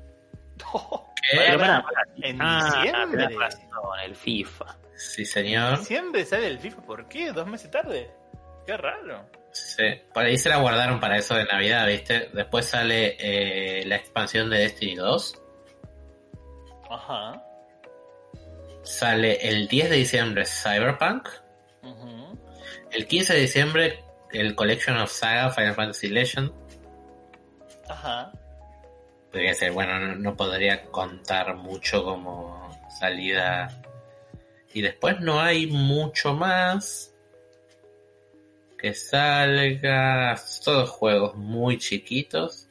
¿Qué? 1.31 1.37
Pará, 1.37 1.45
Pero 1.47 1.59
pará, 1.59 1.83
pará, 1.83 2.03
¿En 2.21 2.37
Ah, 2.41 2.71
diciembre? 2.83 3.27
razón, 3.37 3.99
el 4.05 4.15
FIFA. 4.15 4.77
Sí, 4.95 5.21
¿En 5.21 5.27
señor. 5.27 5.79
diciembre 5.79 6.25
sale 6.25 6.47
el 6.47 6.59
FIFA? 6.59 6.81
¿Por 6.81 7.07
qué? 7.07 7.31
¿Dos 7.31 7.47
meses 7.47 7.69
tarde? 7.71 8.09
Qué 8.65 8.75
raro. 8.77 9.29
Sí. 9.51 9.83
Por 10.13 10.23
ahí 10.23 10.37
se 10.37 10.49
la 10.49 10.57
guardaron 10.57 10.99
para 10.99 11.17
eso 11.17 11.35
de 11.35 11.45
Navidad, 11.45 11.87
¿viste? 11.87 12.29
Después 12.33 12.65
sale 12.65 13.17
eh, 13.19 13.85
la 13.85 13.95
expansión 13.97 14.49
de 14.49 14.59
Destiny 14.59 14.95
2. 14.95 15.41
Ajá. 16.89 17.43
Sale 18.83 19.47
el 19.47 19.67
10 19.67 19.89
de 19.89 19.95
diciembre 19.97 20.45
Cyberpunk. 20.45 21.27
El 22.91 23.07
15 23.07 23.33
de 23.33 23.39
diciembre 23.39 24.03
el 24.31 24.55
Collection 24.55 24.97
of 24.97 25.11
Saga 25.11 25.49
Final 25.49 25.75
Fantasy 25.75 26.07
Legend. 26.09 26.51
Ajá. 27.89 28.31
Podría 29.31 29.53
ser, 29.53 29.71
bueno, 29.71 29.99
no, 29.99 30.15
no 30.15 30.35
podría 30.35 30.83
contar 30.85 31.55
mucho 31.55 32.03
como 32.03 32.69
salida. 32.99 33.81
Y 34.73 34.81
después 34.81 35.19
no 35.19 35.39
hay 35.41 35.67
mucho 35.67 36.33
más 36.33 37.13
que 38.77 38.93
salga. 38.93 40.39
Todos 40.63 40.89
juegos 40.89 41.35
muy 41.35 41.77
chiquitos. 41.77 42.67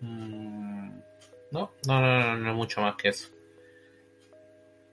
Mm, 0.00 0.98
No, 1.50 1.72
no, 1.86 2.00
no, 2.00 2.20
no, 2.20 2.36
no 2.36 2.54
mucho 2.54 2.80
más 2.80 2.96
que 2.96 3.08
eso. 3.08 3.28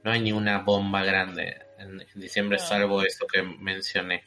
No 0.04 0.12
hay 0.12 0.22
ni 0.22 0.32
una 0.32 0.60
bomba 0.60 1.04
grande 1.04 1.67
en, 1.78 2.02
en 2.02 2.20
diciembre, 2.22 2.58
Ah. 2.62 2.66
salvo 2.66 3.02
eso 3.04 3.26
que 3.28 3.42
mencioné. 3.44 4.24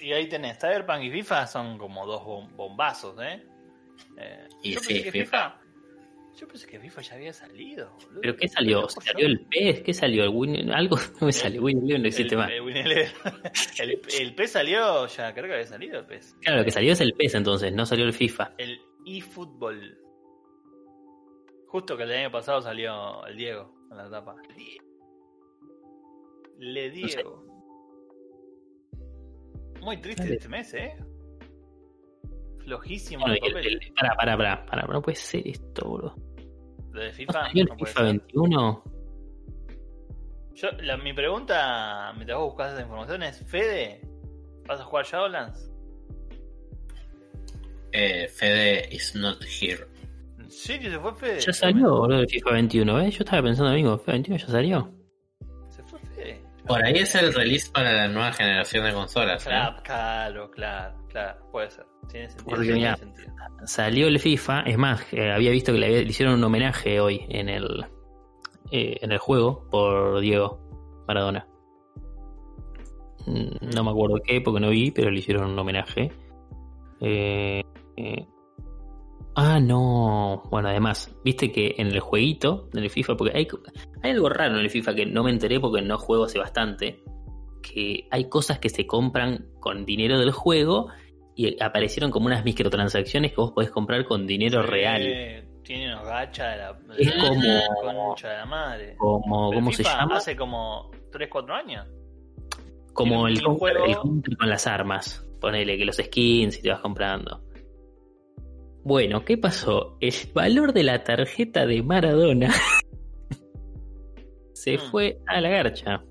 Y 0.00 0.12
ahí 0.12 0.28
tenés, 0.28 0.58
Cyberpunk 0.58 1.02
y 1.02 1.10
FIFA 1.10 1.46
son 1.46 1.76
como 1.78 2.06
dos 2.06 2.22
bom- 2.22 2.50
bombazos, 2.54 3.16
¿eh? 3.20 3.42
Eh, 4.16 4.48
Y 4.62 4.72
yo 4.74 4.80
sí, 4.80 4.94
pensé 4.94 5.02
que 5.04 5.12
FIFA. 5.12 5.60
Yo 6.38 6.46
pensé 6.46 6.66
que 6.68 6.78
FIFA 6.78 7.00
ya 7.02 7.14
había 7.16 7.32
salido, 7.32 7.90
boludo. 8.04 8.20
¿Pero 8.20 8.36
qué 8.36 8.46
salió? 8.48 8.88
¿Salió 8.88 9.26
el 9.26 9.40
PES? 9.46 9.80
¿Qué 9.82 9.92
salió? 9.92 10.22
¿El 10.22 10.28
Win? 10.28 10.70
Algo 10.70 10.96
no 11.20 11.26
me 11.26 11.32
salió. 11.32 11.62
Win 11.62 11.84
no 11.84 12.06
existe 12.06 12.34
el, 12.36 12.38
más. 12.38 12.50
El, 13.80 13.90
el, 13.90 14.00
el 14.20 14.34
PES 14.36 14.52
salió, 14.52 15.06
ya 15.08 15.34
creo 15.34 15.46
que 15.46 15.54
había 15.54 15.66
salido 15.66 15.98
el 15.98 16.06
PES. 16.06 16.36
Claro, 16.42 16.58
lo 16.58 16.64
que 16.64 16.70
salió 16.70 16.92
es 16.92 17.00
el 17.00 17.12
PES 17.14 17.34
entonces, 17.34 17.72
no 17.72 17.84
salió 17.86 18.04
el 18.04 18.12
FIFA. 18.12 18.52
El 18.56 18.80
eFootball. 19.04 19.98
Justo 21.66 21.96
que 21.96 22.04
el 22.04 22.12
año 22.12 22.30
pasado 22.30 22.62
salió 22.62 23.26
el 23.26 23.36
Diego 23.36 23.74
en 23.90 23.96
la 23.96 24.08
tapa. 24.08 24.36
Le 26.58 26.88
No 26.88 26.94
sé. 27.08 27.16
Diego. 27.16 27.44
Muy 29.80 29.96
triste 30.00 30.22
Dale. 30.24 30.34
este 30.36 30.48
mes, 30.48 30.74
¿eh? 30.74 30.96
Flojísimo 32.64 33.22
Bueno, 33.24 33.34
el 33.36 33.42
y 33.42 33.46
el, 33.46 33.52
papel. 33.54 33.78
el- 33.86 33.94
pará, 33.94 34.14
pará, 34.16 34.36
pará, 34.36 34.66
pará, 34.66 34.86
no 34.92 35.00
puede 35.02 35.16
ser 35.16 35.46
esto, 35.46 35.88
boludo. 35.88 36.14
Lo 36.92 37.00
de 37.00 37.08
¿No 37.08 37.14
FIFA. 37.14 37.42
no 37.42 37.52
puede 37.52 37.66
FIFA 37.76 37.92
ser. 38.00 38.04
21? 38.04 38.82
Yo, 40.54 40.68
la- 40.82 40.96
mi 40.96 41.12
pregunta, 41.12 42.12
mientras 42.16 42.38
vos 42.38 42.48
buscas 42.48 42.72
esa 42.72 42.82
información, 42.82 43.22
es: 43.22 43.38
Fede, 43.46 44.00
¿vas 44.66 44.80
a 44.80 44.84
jugar 44.84 45.04
Shadowlands? 45.06 45.70
Eh, 47.92 48.26
Fede 48.28 48.88
is 48.94 49.14
not 49.14 49.42
here. 49.44 49.86
¿En 50.38 50.50
serio 50.50 50.90
se 50.90 50.98
fue 50.98 51.14
Fede? 51.14 51.40
Ya 51.40 51.52
salió, 51.52 51.88
boludo, 51.98 52.18
el 52.20 52.28
FIFA 52.28 52.50
21, 52.52 53.00
¿eh? 53.00 53.10
Yo 53.10 53.18
estaba 53.20 53.42
pensando 53.42 53.72
mismo, 53.72 53.96
FIFA 53.98 54.12
21 54.12 54.38
ya 54.38 54.46
salió. 54.48 54.92
Por 56.68 56.84
ahí 56.84 56.94
es 56.94 57.14
el 57.14 57.32
release 57.34 57.70
para 57.72 57.92
la 57.92 58.08
nueva 58.08 58.32
generación 58.32 58.84
de 58.84 58.92
consolas. 58.92 59.42
¿eh? 59.46 59.48
Claro, 59.48 59.76
claro, 59.82 60.50
claro, 60.50 60.98
claro, 61.08 61.50
puede 61.50 61.70
ser. 61.70 61.86
Tiene 62.10 62.28
sentido. 62.28 62.48
Porque, 62.50 62.62
tiene 62.64 62.78
mira, 62.78 62.96
sentido. 62.96 63.32
Salió 63.64 64.06
el 64.06 64.18
FIFA, 64.20 64.60
es 64.62 64.78
más, 64.78 65.02
eh, 65.12 65.32
había 65.32 65.50
visto 65.50 65.72
que 65.72 65.78
le, 65.78 65.86
había- 65.86 66.02
le 66.02 66.08
hicieron 66.08 66.34
un 66.34 66.44
homenaje 66.44 67.00
hoy 67.00 67.24
en 67.28 67.48
el 67.48 67.84
eh, 68.70 68.98
en 69.00 69.12
el 69.12 69.18
juego 69.18 69.66
por 69.70 70.20
Diego 70.20 70.60
Maradona. 71.08 71.46
Mm, 73.26 73.70
No 73.74 73.84
me 73.84 73.90
acuerdo 73.90 74.16
qué, 74.24 74.40
porque 74.40 74.60
no 74.60 74.70
vi, 74.70 74.90
pero 74.90 75.10
le 75.10 75.18
hicieron 75.18 75.50
un 75.50 75.58
homenaje. 75.58 76.12
Eh, 77.00 77.62
eh, 77.96 78.26
Ah, 79.40 79.60
no. 79.60 80.42
Bueno, 80.50 80.68
además, 80.68 81.14
viste 81.24 81.52
que 81.52 81.76
en 81.78 81.86
el 81.88 82.00
jueguito, 82.00 82.68
en 82.74 82.82
el 82.82 82.90
FIFA, 82.90 83.16
porque 83.16 83.36
hay, 83.38 83.46
hay 84.02 84.10
algo 84.10 84.28
raro 84.28 84.54
en 84.56 84.60
el 84.62 84.70
FIFA 84.70 84.94
que 84.96 85.06
no 85.06 85.22
me 85.22 85.30
enteré 85.30 85.60
porque 85.60 85.80
no 85.80 85.96
juego 85.96 86.24
hace 86.24 86.40
bastante, 86.40 87.02
que 87.62 88.08
hay 88.10 88.28
cosas 88.28 88.58
que 88.58 88.68
se 88.68 88.86
compran 88.86 89.46
con 89.60 89.84
dinero 89.84 90.18
del 90.18 90.32
juego 90.32 90.88
y 91.36 91.62
aparecieron 91.62 92.10
como 92.10 92.26
unas 92.26 92.44
microtransacciones 92.44 93.30
que 93.30 93.36
vos 93.40 93.52
podés 93.52 93.70
comprar 93.70 94.04
con 94.06 94.26
dinero 94.26 94.62
Sí, 94.62 94.68
real. 94.68 95.44
Tiene 95.62 95.94
unos 95.94 96.04
gachas 96.08 96.50
de 96.50 96.56
la, 96.56 96.72
de 96.72 97.02
Es 97.02 97.14
la 97.16 97.28
como- 97.28 98.14
de 98.20 98.28
la 98.28 98.46
madre. 98.46 98.96
Como, 98.96 99.50
Pero 99.50 99.60
¿Cómo 99.60 99.72
se 99.72 99.84
llama? 99.84 100.16
Hace 100.16 100.34
como 100.34 100.90
3, 101.12 101.28
4 101.30 101.54
años. 101.54 101.86
Como 102.92 103.28
el 103.28 103.40
juego- 103.40 103.84
el 103.84 103.96
con 104.36 104.48
las 104.48 104.66
armas. 104.66 105.24
Ponele 105.40 105.78
que 105.78 105.84
los 105.84 105.96
skins 105.96 106.58
y 106.58 106.62
te 106.62 106.70
vas 106.70 106.80
comprando. 106.80 107.44
Bueno, 108.88 109.22
¿qué 109.22 109.36
pasó? 109.36 109.98
El 110.00 110.14
valor 110.32 110.72
de 110.72 110.82
la 110.82 111.04
tarjeta 111.04 111.66
de 111.66 111.82
Maradona 111.82 112.50
se 114.54 114.78
Mm. 114.78 114.90
fue 114.90 115.18
a 115.26 115.42
la 115.42 115.50
garcha. 115.50 116.02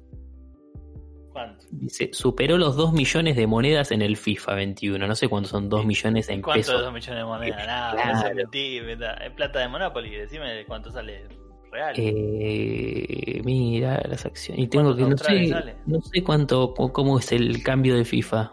¿Cuánto? 1.34 1.66
Dice, 1.72 2.12
superó 2.14 2.56
los 2.60 2.76
2 2.76 2.94
millones 2.94 3.36
de 3.36 3.48
monedas 3.48 3.92
en 3.92 4.04
el 4.04 4.16
FIFA 4.16 4.54
21. 4.54 5.08
No 5.08 5.16
sé 5.16 5.28
cuántos 5.28 5.50
son 5.52 5.70
2 5.70 5.88
millones 5.88 6.30
en 6.30 6.44
¿Cuánto 6.44 6.68
pesos. 6.68 6.82
2 6.84 6.94
millones 6.94 7.18
de 7.20 7.26
monedas? 7.26 7.58
Nada, 7.68 7.92
Claro. 7.94 8.42
eso 8.44 9.24
es 9.24 9.32
plata 9.32 9.60
de 9.60 9.68
Monopoly. 9.70 10.12
Decime 10.16 10.64
cuánto 10.68 10.92
sale 10.92 11.24
real. 11.72 11.96
Eh, 11.98 13.42
mira 13.44 14.04
las 14.08 14.24
acciones. 14.24 14.66
Y 14.66 14.68
tengo 14.68 14.96
¿Cuántos 14.96 15.24
que, 15.28 15.34
no 15.36 15.40
sé, 15.42 15.48
sale? 15.50 15.76
no 15.88 16.00
sé 16.02 16.24
cuánto, 16.24 16.76
cu- 16.76 16.92
cómo 16.92 17.18
es 17.18 17.32
el 17.32 17.64
cambio 17.64 17.96
de 17.96 18.06
FIFA. 18.06 18.52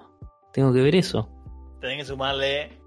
Tengo 0.55 0.72
que 0.72 0.80
ver 0.80 0.96
eso. 0.96 1.28
Tenés 1.82 1.98
que 1.98 2.05
sumarle 2.06 2.82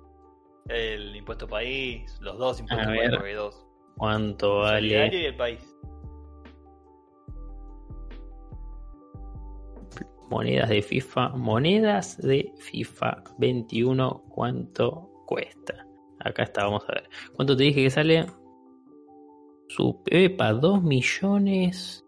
el 0.69 1.15
impuesto 1.15 1.47
país, 1.47 2.17
los 2.21 2.37
dos 2.37 2.59
impuestos 2.59 2.87
país, 2.87 3.09
porque 3.11 3.29
hay 3.29 3.35
dos. 3.35 3.65
¿Cuánto 3.95 4.57
El 4.57 4.61
vale? 4.61 4.79
solidario 4.79 5.19
y 5.19 5.25
el 5.25 5.35
país. 5.35 5.75
Monedas 10.29 10.69
de 10.69 10.81
FIFA. 10.81 11.29
Monedas 11.29 12.17
de 12.17 12.51
FIFA 12.57 13.23
21. 13.37 14.25
¿Cuánto 14.29 15.09
cuesta? 15.25 15.87
Acá 16.19 16.43
está, 16.43 16.65
vamos 16.65 16.83
a 16.89 16.93
ver. 16.93 17.09
¿Cuánto 17.33 17.55
te 17.55 17.63
dije 17.63 17.83
que 17.83 17.89
sale? 17.89 18.25
Su 19.69 20.01
Epa, 20.05 20.53
2 20.53 20.83
millones. 20.83 22.05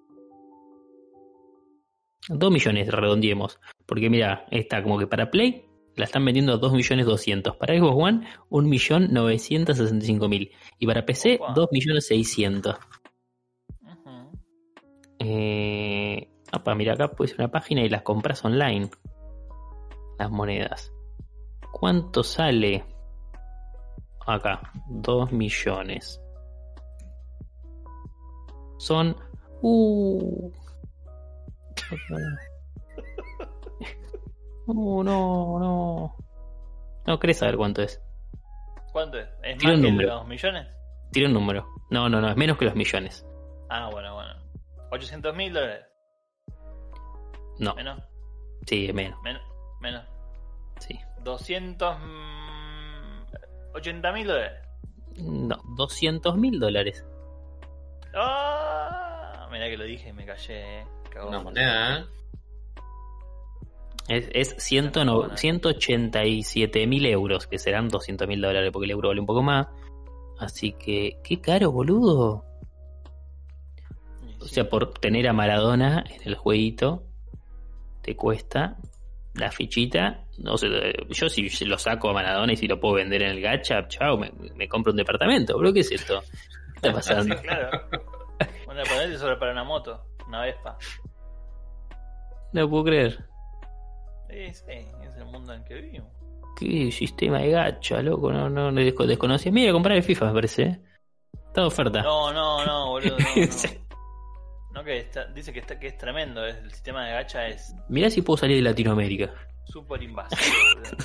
2 2.28 2.52
millones, 2.52 2.92
redondeemos. 2.92 3.60
Porque 3.86 4.10
mira, 4.10 4.46
está 4.52 4.84
como 4.84 5.00
que 5.00 5.08
para 5.08 5.32
Play 5.32 5.69
la 6.00 6.06
están 6.06 6.26
vendiendo 6.26 6.54
a 6.54 6.58
2 6.58 6.74
millones 6.74 7.06
200. 7.06 7.58
Para 7.58 7.78
Xbox 7.78 7.96
One, 7.98 8.28
1 8.50 8.68
millón 8.68 9.14
965 9.14 10.30
mil. 10.30 10.52
Y 10.80 10.88
para 10.88 11.06
PC, 11.06 11.38
Opa. 11.42 11.54
2 11.54 11.70
millones 11.72 12.08
600. 12.08 12.78
Ujú. 13.84 14.40
Eh, 15.20 16.30
apa, 16.52 16.74
mira, 16.76 16.94
acá 16.94 17.10
puedes 17.10 17.38
una 17.38 17.50
página 17.52 17.82
y 17.82 17.90
las 17.90 18.02
compras 18.02 18.44
online. 18.46 18.90
Las 20.18 20.32
monedas. 20.32 20.92
¿Cuánto 21.72 22.24
sale? 22.24 22.86
Acá, 24.26 24.62
2 24.90 25.32
millones. 25.32 26.22
Son. 28.78 29.16
Uh. 29.62 30.52
Uh, 34.72 35.04
no, 35.04 35.58
no. 35.60 36.16
No, 37.08 37.20
¿querés 37.20 37.38
saber 37.40 37.58
cuánto 37.58 37.82
es? 37.82 38.00
¿Cuánto 38.92 39.18
es? 39.20 39.28
¿Es 39.44 39.58
Tira 39.58 39.72
más 39.72 39.80
un 39.80 39.86
que 39.86 39.92
número. 39.92 40.16
los 40.16 40.28
millones? 40.28 40.68
Tira 41.12 41.28
un 41.28 41.34
número. 41.34 41.66
No, 41.90 42.08
no, 42.08 42.22
no, 42.22 42.30
es 42.30 42.38
menos 42.38 42.56
que 42.58 42.66
los 42.66 42.76
millones. 42.76 43.26
Ah, 43.70 43.90
bueno, 43.92 44.14
bueno. 44.14 44.34
800 44.92 45.36
mil 45.36 45.52
dólares. 45.54 45.86
No, 47.60 47.74
Menos, 47.76 48.02
sí, 48.68 48.86
es 48.88 48.94
menos. 48.94 49.20
menos, 49.24 49.42
menos. 49.82 50.06
Sí. 50.80 51.00
280 51.24 54.12
mil 54.14 54.28
dólares. 54.28 54.60
No, 55.18 55.58
200 55.76 56.38
mil 56.38 56.60
dólares. 56.60 57.04
¡Ah! 58.16 59.48
Mirá 59.52 59.68
que 59.68 59.78
lo 59.78 59.84
dije 59.84 60.10
y 60.10 60.14
me 60.14 60.26
callé, 60.26 60.80
eh. 60.82 60.86
Una 61.28 61.40
moneda, 61.42 62.00
¿eh? 62.00 62.06
Es, 64.10 64.28
es 64.34 64.56
109 64.58 65.38
187 65.38 66.88
mil 66.88 67.06
euros, 67.06 67.48
que 67.48 67.60
serán 67.60 67.88
200 67.90 68.28
mil 68.28 68.42
dólares, 68.42 68.72
porque 68.74 68.86
el 68.86 68.92
euro 68.92 69.10
vale 69.10 69.22
un 69.22 69.28
poco 69.28 69.44
más. 69.44 69.68
Así 70.40 70.74
que, 70.74 71.20
qué 71.24 71.40
caro, 71.40 71.72
boludo. 71.72 72.44
O 74.42 74.46
sea, 74.46 74.68
por 74.68 74.94
tener 74.94 75.28
a 75.28 75.34
Maradona 75.34 76.04
en 76.10 76.28
el 76.28 76.36
jueguito, 76.36 77.04
te 78.02 78.16
cuesta 78.16 78.78
la 79.36 79.52
fichita. 79.52 80.26
No 80.38 80.58
sé, 80.58 80.68
yo 81.10 81.30
si 81.30 81.66
lo 81.66 81.78
saco 81.78 82.10
a 82.10 82.14
Maradona 82.14 82.54
y 82.54 82.58
si 82.58 82.68
lo 82.68 82.80
puedo 82.80 82.96
vender 82.96 83.22
en 83.22 83.32
el 83.32 83.42
gacha, 83.42 83.88
chao, 83.88 84.18
me, 84.18 84.32
me 84.56 84.68
compro 84.68 84.92
un 84.92 84.98
departamento, 84.98 85.58
bro. 85.58 85.72
¿Qué 85.72 85.82
es 85.82 85.92
esto? 85.92 86.24
¿Qué 86.82 86.88
está 86.88 86.94
pasando? 86.94 87.36
Sí, 87.36 87.42
claro. 87.44 87.70
Una 88.68 88.84
ponete 88.84 89.18
sobre 89.18 89.36
para 89.36 89.52
una 89.52 89.64
moto, 89.64 90.06
una 90.28 90.44
Vespa. 90.44 90.78
No 92.54 92.70
puedo 92.70 92.86
creer. 92.86 93.30
Sí, 94.30 94.54
sí, 94.54 94.72
es 95.04 95.16
el 95.18 95.26
mundo 95.26 95.54
en 95.54 95.64
que 95.64 95.76
vivimos. 95.76 96.10
Qué 96.60 96.92
sistema 96.92 97.40
de 97.40 97.52
gacha, 97.52 98.02
loco. 98.02 98.32
No, 98.32 98.50
no, 98.50 98.72
no 98.72 98.82
desco- 98.82 99.06
desconocía. 99.06 99.52
Mira, 99.52 99.72
comprar 99.72 99.96
el 99.98 100.04
FIFA, 100.04 100.28
me 100.28 100.34
parece. 100.34 100.64
¿eh? 100.64 100.80
Está 101.48 101.62
de 101.62 101.68
oferta. 101.68 102.02
No, 102.02 102.32
no, 102.34 102.66
no, 102.66 102.88
boludo, 102.90 103.18
no. 103.18 103.26
No, 104.72 104.82
No, 104.82 104.84
que 104.84 105.00
está, 105.00 105.26
dice 105.26 105.52
que, 105.52 105.60
está, 105.60 105.80
que 105.80 105.88
es 105.88 105.98
tremendo. 105.98 106.46
es- 106.46 106.58
el 106.58 106.72
sistema 106.72 107.06
de 107.08 107.14
gacha 107.14 107.48
es 107.48 107.74
Mirá 107.90 108.10
si 108.10 108.22
puedo 108.22 108.38
salir 108.38 108.58
de 108.58 108.62
Latinoamérica. 108.64 109.34
súper 109.66 110.04
invasivo, 110.04 110.42
boludo. 110.76 110.98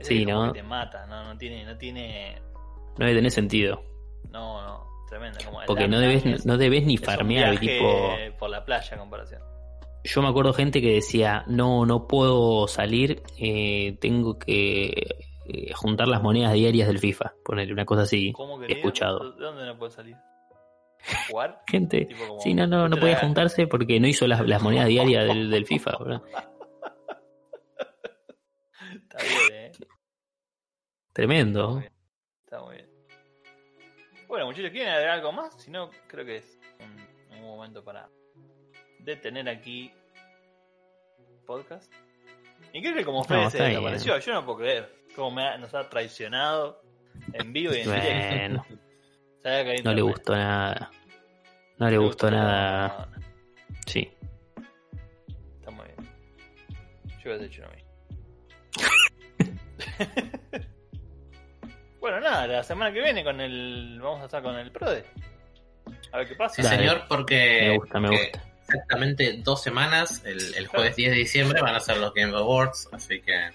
Sí, 0.00 0.26
¿no? 0.26 0.52
que 0.52 0.60
te 0.60 0.62
mata, 0.66 1.06
no, 1.06 1.24
no 1.24 1.38
tiene, 1.38 1.64
no 1.64 1.76
tiene. 1.78 2.36
No 2.98 3.06
debe 3.06 3.14
tener 3.16 3.30
sentido. 3.30 3.82
No, 4.30 4.60
no, 4.62 4.86
tremendo. 5.08 5.38
Como 5.44 5.60
Porque 5.66 5.88
no 5.88 5.98
debes, 5.98 6.24
es- 6.26 6.46
no 6.46 6.58
debes 6.58 6.84
ni 6.84 6.96
farmear, 6.98 7.58
tipo. 7.58 8.14
por 8.38 8.50
la 8.50 8.64
playa 8.64 8.90
en 8.92 8.98
comparación. 8.98 9.40
Yo 10.04 10.20
me 10.22 10.28
acuerdo 10.28 10.52
gente 10.52 10.80
que 10.82 10.92
decía, 10.92 11.44
no, 11.46 11.86
no 11.86 12.06
puedo 12.06 12.68
salir, 12.68 13.22
eh, 13.38 13.96
tengo 14.00 14.38
que 14.38 14.92
eh, 15.46 15.72
juntar 15.74 16.08
las 16.08 16.22
monedas 16.22 16.52
diarias 16.52 16.86
del 16.88 16.98
FIFA. 16.98 17.32
Ponerle 17.44 17.72
una 17.72 17.86
cosa 17.86 18.02
así. 18.02 18.32
¿Cómo 18.32 18.60
que 18.60 18.66
He 18.66 18.72
escuchado. 18.76 19.32
¿De 19.32 19.44
dónde 19.44 19.64
no 19.64 19.78
puede 19.78 19.92
salir? 19.92 20.16
¿Jugar? 21.30 21.62
Gente, 21.68 22.06
como- 22.18 22.38
sí, 22.40 22.52
no, 22.54 22.66
no, 22.66 22.86
no 22.88 22.96
podía 22.98 23.16
juntarse 23.18 23.66
porque 23.66 23.98
no 23.98 24.06
hizo 24.06 24.26
las, 24.26 24.46
las 24.46 24.62
monedas 24.62 24.88
diarias 24.88 25.26
del, 25.26 25.50
del 25.50 25.64
FIFA. 25.66 25.90
bro. 25.98 26.22
Está 28.94 29.18
bien, 29.22 29.52
eh. 29.52 29.72
Tremendo. 31.12 31.70
Muy 31.72 31.80
bien. 31.80 31.92
Está 32.44 32.60
muy 32.62 32.74
bien. 32.76 32.90
Bueno, 34.28 34.46
muchachos, 34.46 34.70
¿quieren 34.70 34.92
agregar 34.92 35.14
algo 35.18 35.32
más? 35.32 35.54
Si 35.62 35.70
no, 35.70 35.88
creo 36.08 36.24
que 36.26 36.36
es 36.36 36.58
un, 36.80 37.38
un 37.38 37.42
momento 37.44 37.84
para 37.84 38.08
detener 39.04 39.48
aquí 39.48 39.92
el 41.18 41.38
podcast. 41.46 41.92
Increíble 42.72 43.04
como 43.04 43.22
Fede 43.24 43.42
No, 43.44 43.50
se 43.50 43.62
desapareció. 43.62 44.18
Yo 44.18 44.32
no 44.34 44.44
puedo 44.44 44.58
creer 44.58 44.94
cómo 45.14 45.30
me 45.32 45.46
ha- 45.46 45.58
nos 45.58 45.74
ha 45.74 45.88
traicionado 45.88 46.82
en 47.32 47.52
vivo 47.52 47.72
y 47.74 47.80
en 47.80 47.92
directo. 47.92 48.64
Bueno, 49.44 49.74
no 49.84 49.92
le 49.94 50.02
gustó 50.02 50.34
nada. 50.34 50.90
No 51.78 51.90
le 51.90 51.98
gustó 51.98 52.30
nada. 52.30 53.08
Sí. 53.86 54.10
Está 55.58 55.70
muy 55.70 55.86
bien. 55.86 56.08
Yo 57.22 57.30
hubiese 57.30 57.44
hecho 57.46 57.62
lo 57.62 57.70
mismo. 57.70 57.84
bueno, 62.00 62.20
nada, 62.20 62.46
la 62.46 62.62
semana 62.62 62.92
que 62.92 63.00
viene 63.02 63.22
con 63.24 63.40
el. 63.40 63.98
Vamos 64.02 64.22
a 64.22 64.24
estar 64.26 64.42
con 64.42 64.56
el 64.56 64.70
PRODE. 64.70 65.04
A 66.12 66.18
ver 66.18 66.28
qué 66.28 66.34
pasa. 66.36 66.62
Sí, 66.62 66.68
señor, 66.68 67.04
porque 67.08 67.68
Me 67.70 67.78
gusta, 67.78 68.00
me 68.00 68.08
gusta. 68.10 68.42
Exactamente 68.66 69.40
dos 69.42 69.62
semanas, 69.62 70.22
el, 70.24 70.54
el 70.54 70.66
jueves 70.66 70.96
10 70.96 71.10
de 71.12 71.16
diciembre, 71.18 71.60
van 71.62 71.74
a 71.74 71.80
ser 71.80 71.98
los 71.98 72.12
Game 72.14 72.34
Awards, 72.36 72.88
así 72.92 73.20
que 73.20 73.50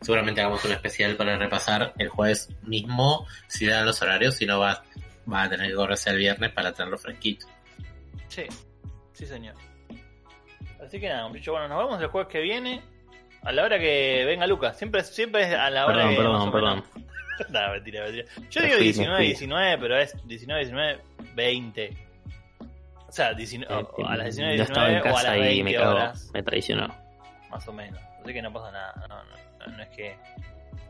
seguramente 0.00 0.40
hagamos 0.40 0.64
un 0.64 0.72
especial 0.72 1.16
para 1.16 1.36
repasar 1.36 1.92
el 1.98 2.08
jueves 2.08 2.48
mismo, 2.62 3.26
si 3.46 3.66
dan 3.66 3.86
los 3.86 4.00
horarios, 4.02 4.34
si 4.36 4.46
no 4.46 4.58
va, 4.58 4.82
va 5.32 5.42
a 5.44 5.48
tener 5.50 5.68
que 5.68 5.74
correrse 5.74 6.10
el 6.10 6.16
viernes 6.18 6.50
para 6.52 6.72
tenerlo 6.72 6.98
fresquito. 6.98 7.46
Sí, 8.28 8.44
sí, 9.12 9.26
señor. 9.26 9.54
Así 10.84 10.98
que 10.98 11.08
nada, 11.08 11.28
muchachos, 11.28 11.52
bueno, 11.52 11.68
nos 11.68 11.78
vemos 11.84 12.00
el 12.00 12.08
jueves 12.08 12.28
que 12.30 12.40
viene. 12.40 12.82
A 13.44 13.50
la 13.50 13.64
hora 13.64 13.76
que 13.78 14.24
venga 14.24 14.46
Lucas. 14.46 14.78
Siempre, 14.78 15.02
siempre 15.02 15.42
es 15.42 15.54
a 15.54 15.68
la 15.68 15.86
hora 15.86 15.96
Perdón, 15.96 16.10
que. 16.10 16.16
perdón, 16.16 16.52
perdón. 16.52 16.84
menos- 16.94 17.50
no, 17.50 17.72
mentira, 17.72 18.02
mentira. 18.04 18.28
Yo 18.50 18.60
digo 18.62 18.74
fui, 18.74 18.78
me 18.78 18.82
19, 18.84 19.16
fui. 19.16 19.26
19, 19.26 19.78
pero 19.78 19.98
es 19.98 20.26
19, 20.28 20.60
19, 20.64 21.00
20. 21.34 21.96
O 23.12 23.14
sea, 23.14 23.34
19, 23.34 23.74
o- 23.74 23.78
o 24.02 24.06
a 24.08 24.16
las 24.16 24.24
19, 24.36 24.56
no 24.56 24.62
estaba 24.62 24.86
19 24.88 24.90
en 24.90 24.96
o 24.96 25.00
a 25.00 25.02
casa 25.02 25.28
las 25.28 25.36
y 25.36 25.40
20 25.42 25.64
me 25.64 25.74
cagó, 25.74 25.90
horas. 25.90 26.30
me 26.32 26.42
traicionó. 26.42 26.88
Más 27.50 27.68
o 27.68 27.72
menos. 27.74 28.00
Así 28.22 28.32
que 28.32 28.40
no 28.40 28.50
pasa 28.54 28.72
nada. 28.72 28.94
No, 29.06 29.08
no, 29.08 29.24
no, 29.58 29.66
no 29.76 29.82
es 29.82 29.88
que. 29.90 30.16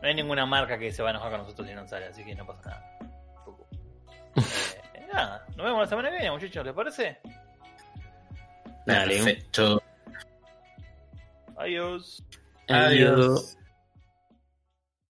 No 0.01 0.07
hay 0.07 0.15
ninguna 0.15 0.45
marca 0.45 0.77
que 0.77 0.89
se 0.93 1.03
va 1.03 1.09
a 1.09 1.11
enojar 1.11 1.31
con 1.31 1.41
nosotros 1.41 1.67
si 1.67 1.73
no 1.73 1.85
sale, 1.85 2.05
así 2.05 2.23
que 2.23 2.33
no 2.33 2.45
pasa 2.47 2.69
nada. 2.69 2.97
Tampoco. 3.35 3.67
Eh, 4.95 5.05
nada, 5.13 5.45
nos 5.57 5.65
vemos 5.65 5.79
la 5.81 5.87
semana 5.87 6.09
que 6.09 6.15
viene, 6.15 6.31
muchachos, 6.31 6.65
¿les 6.65 6.73
parece? 6.73 7.19
Dale. 8.85 9.15
Perfecto. 9.15 9.83
Adiós. 11.57 12.23
Adiós. 12.69 13.57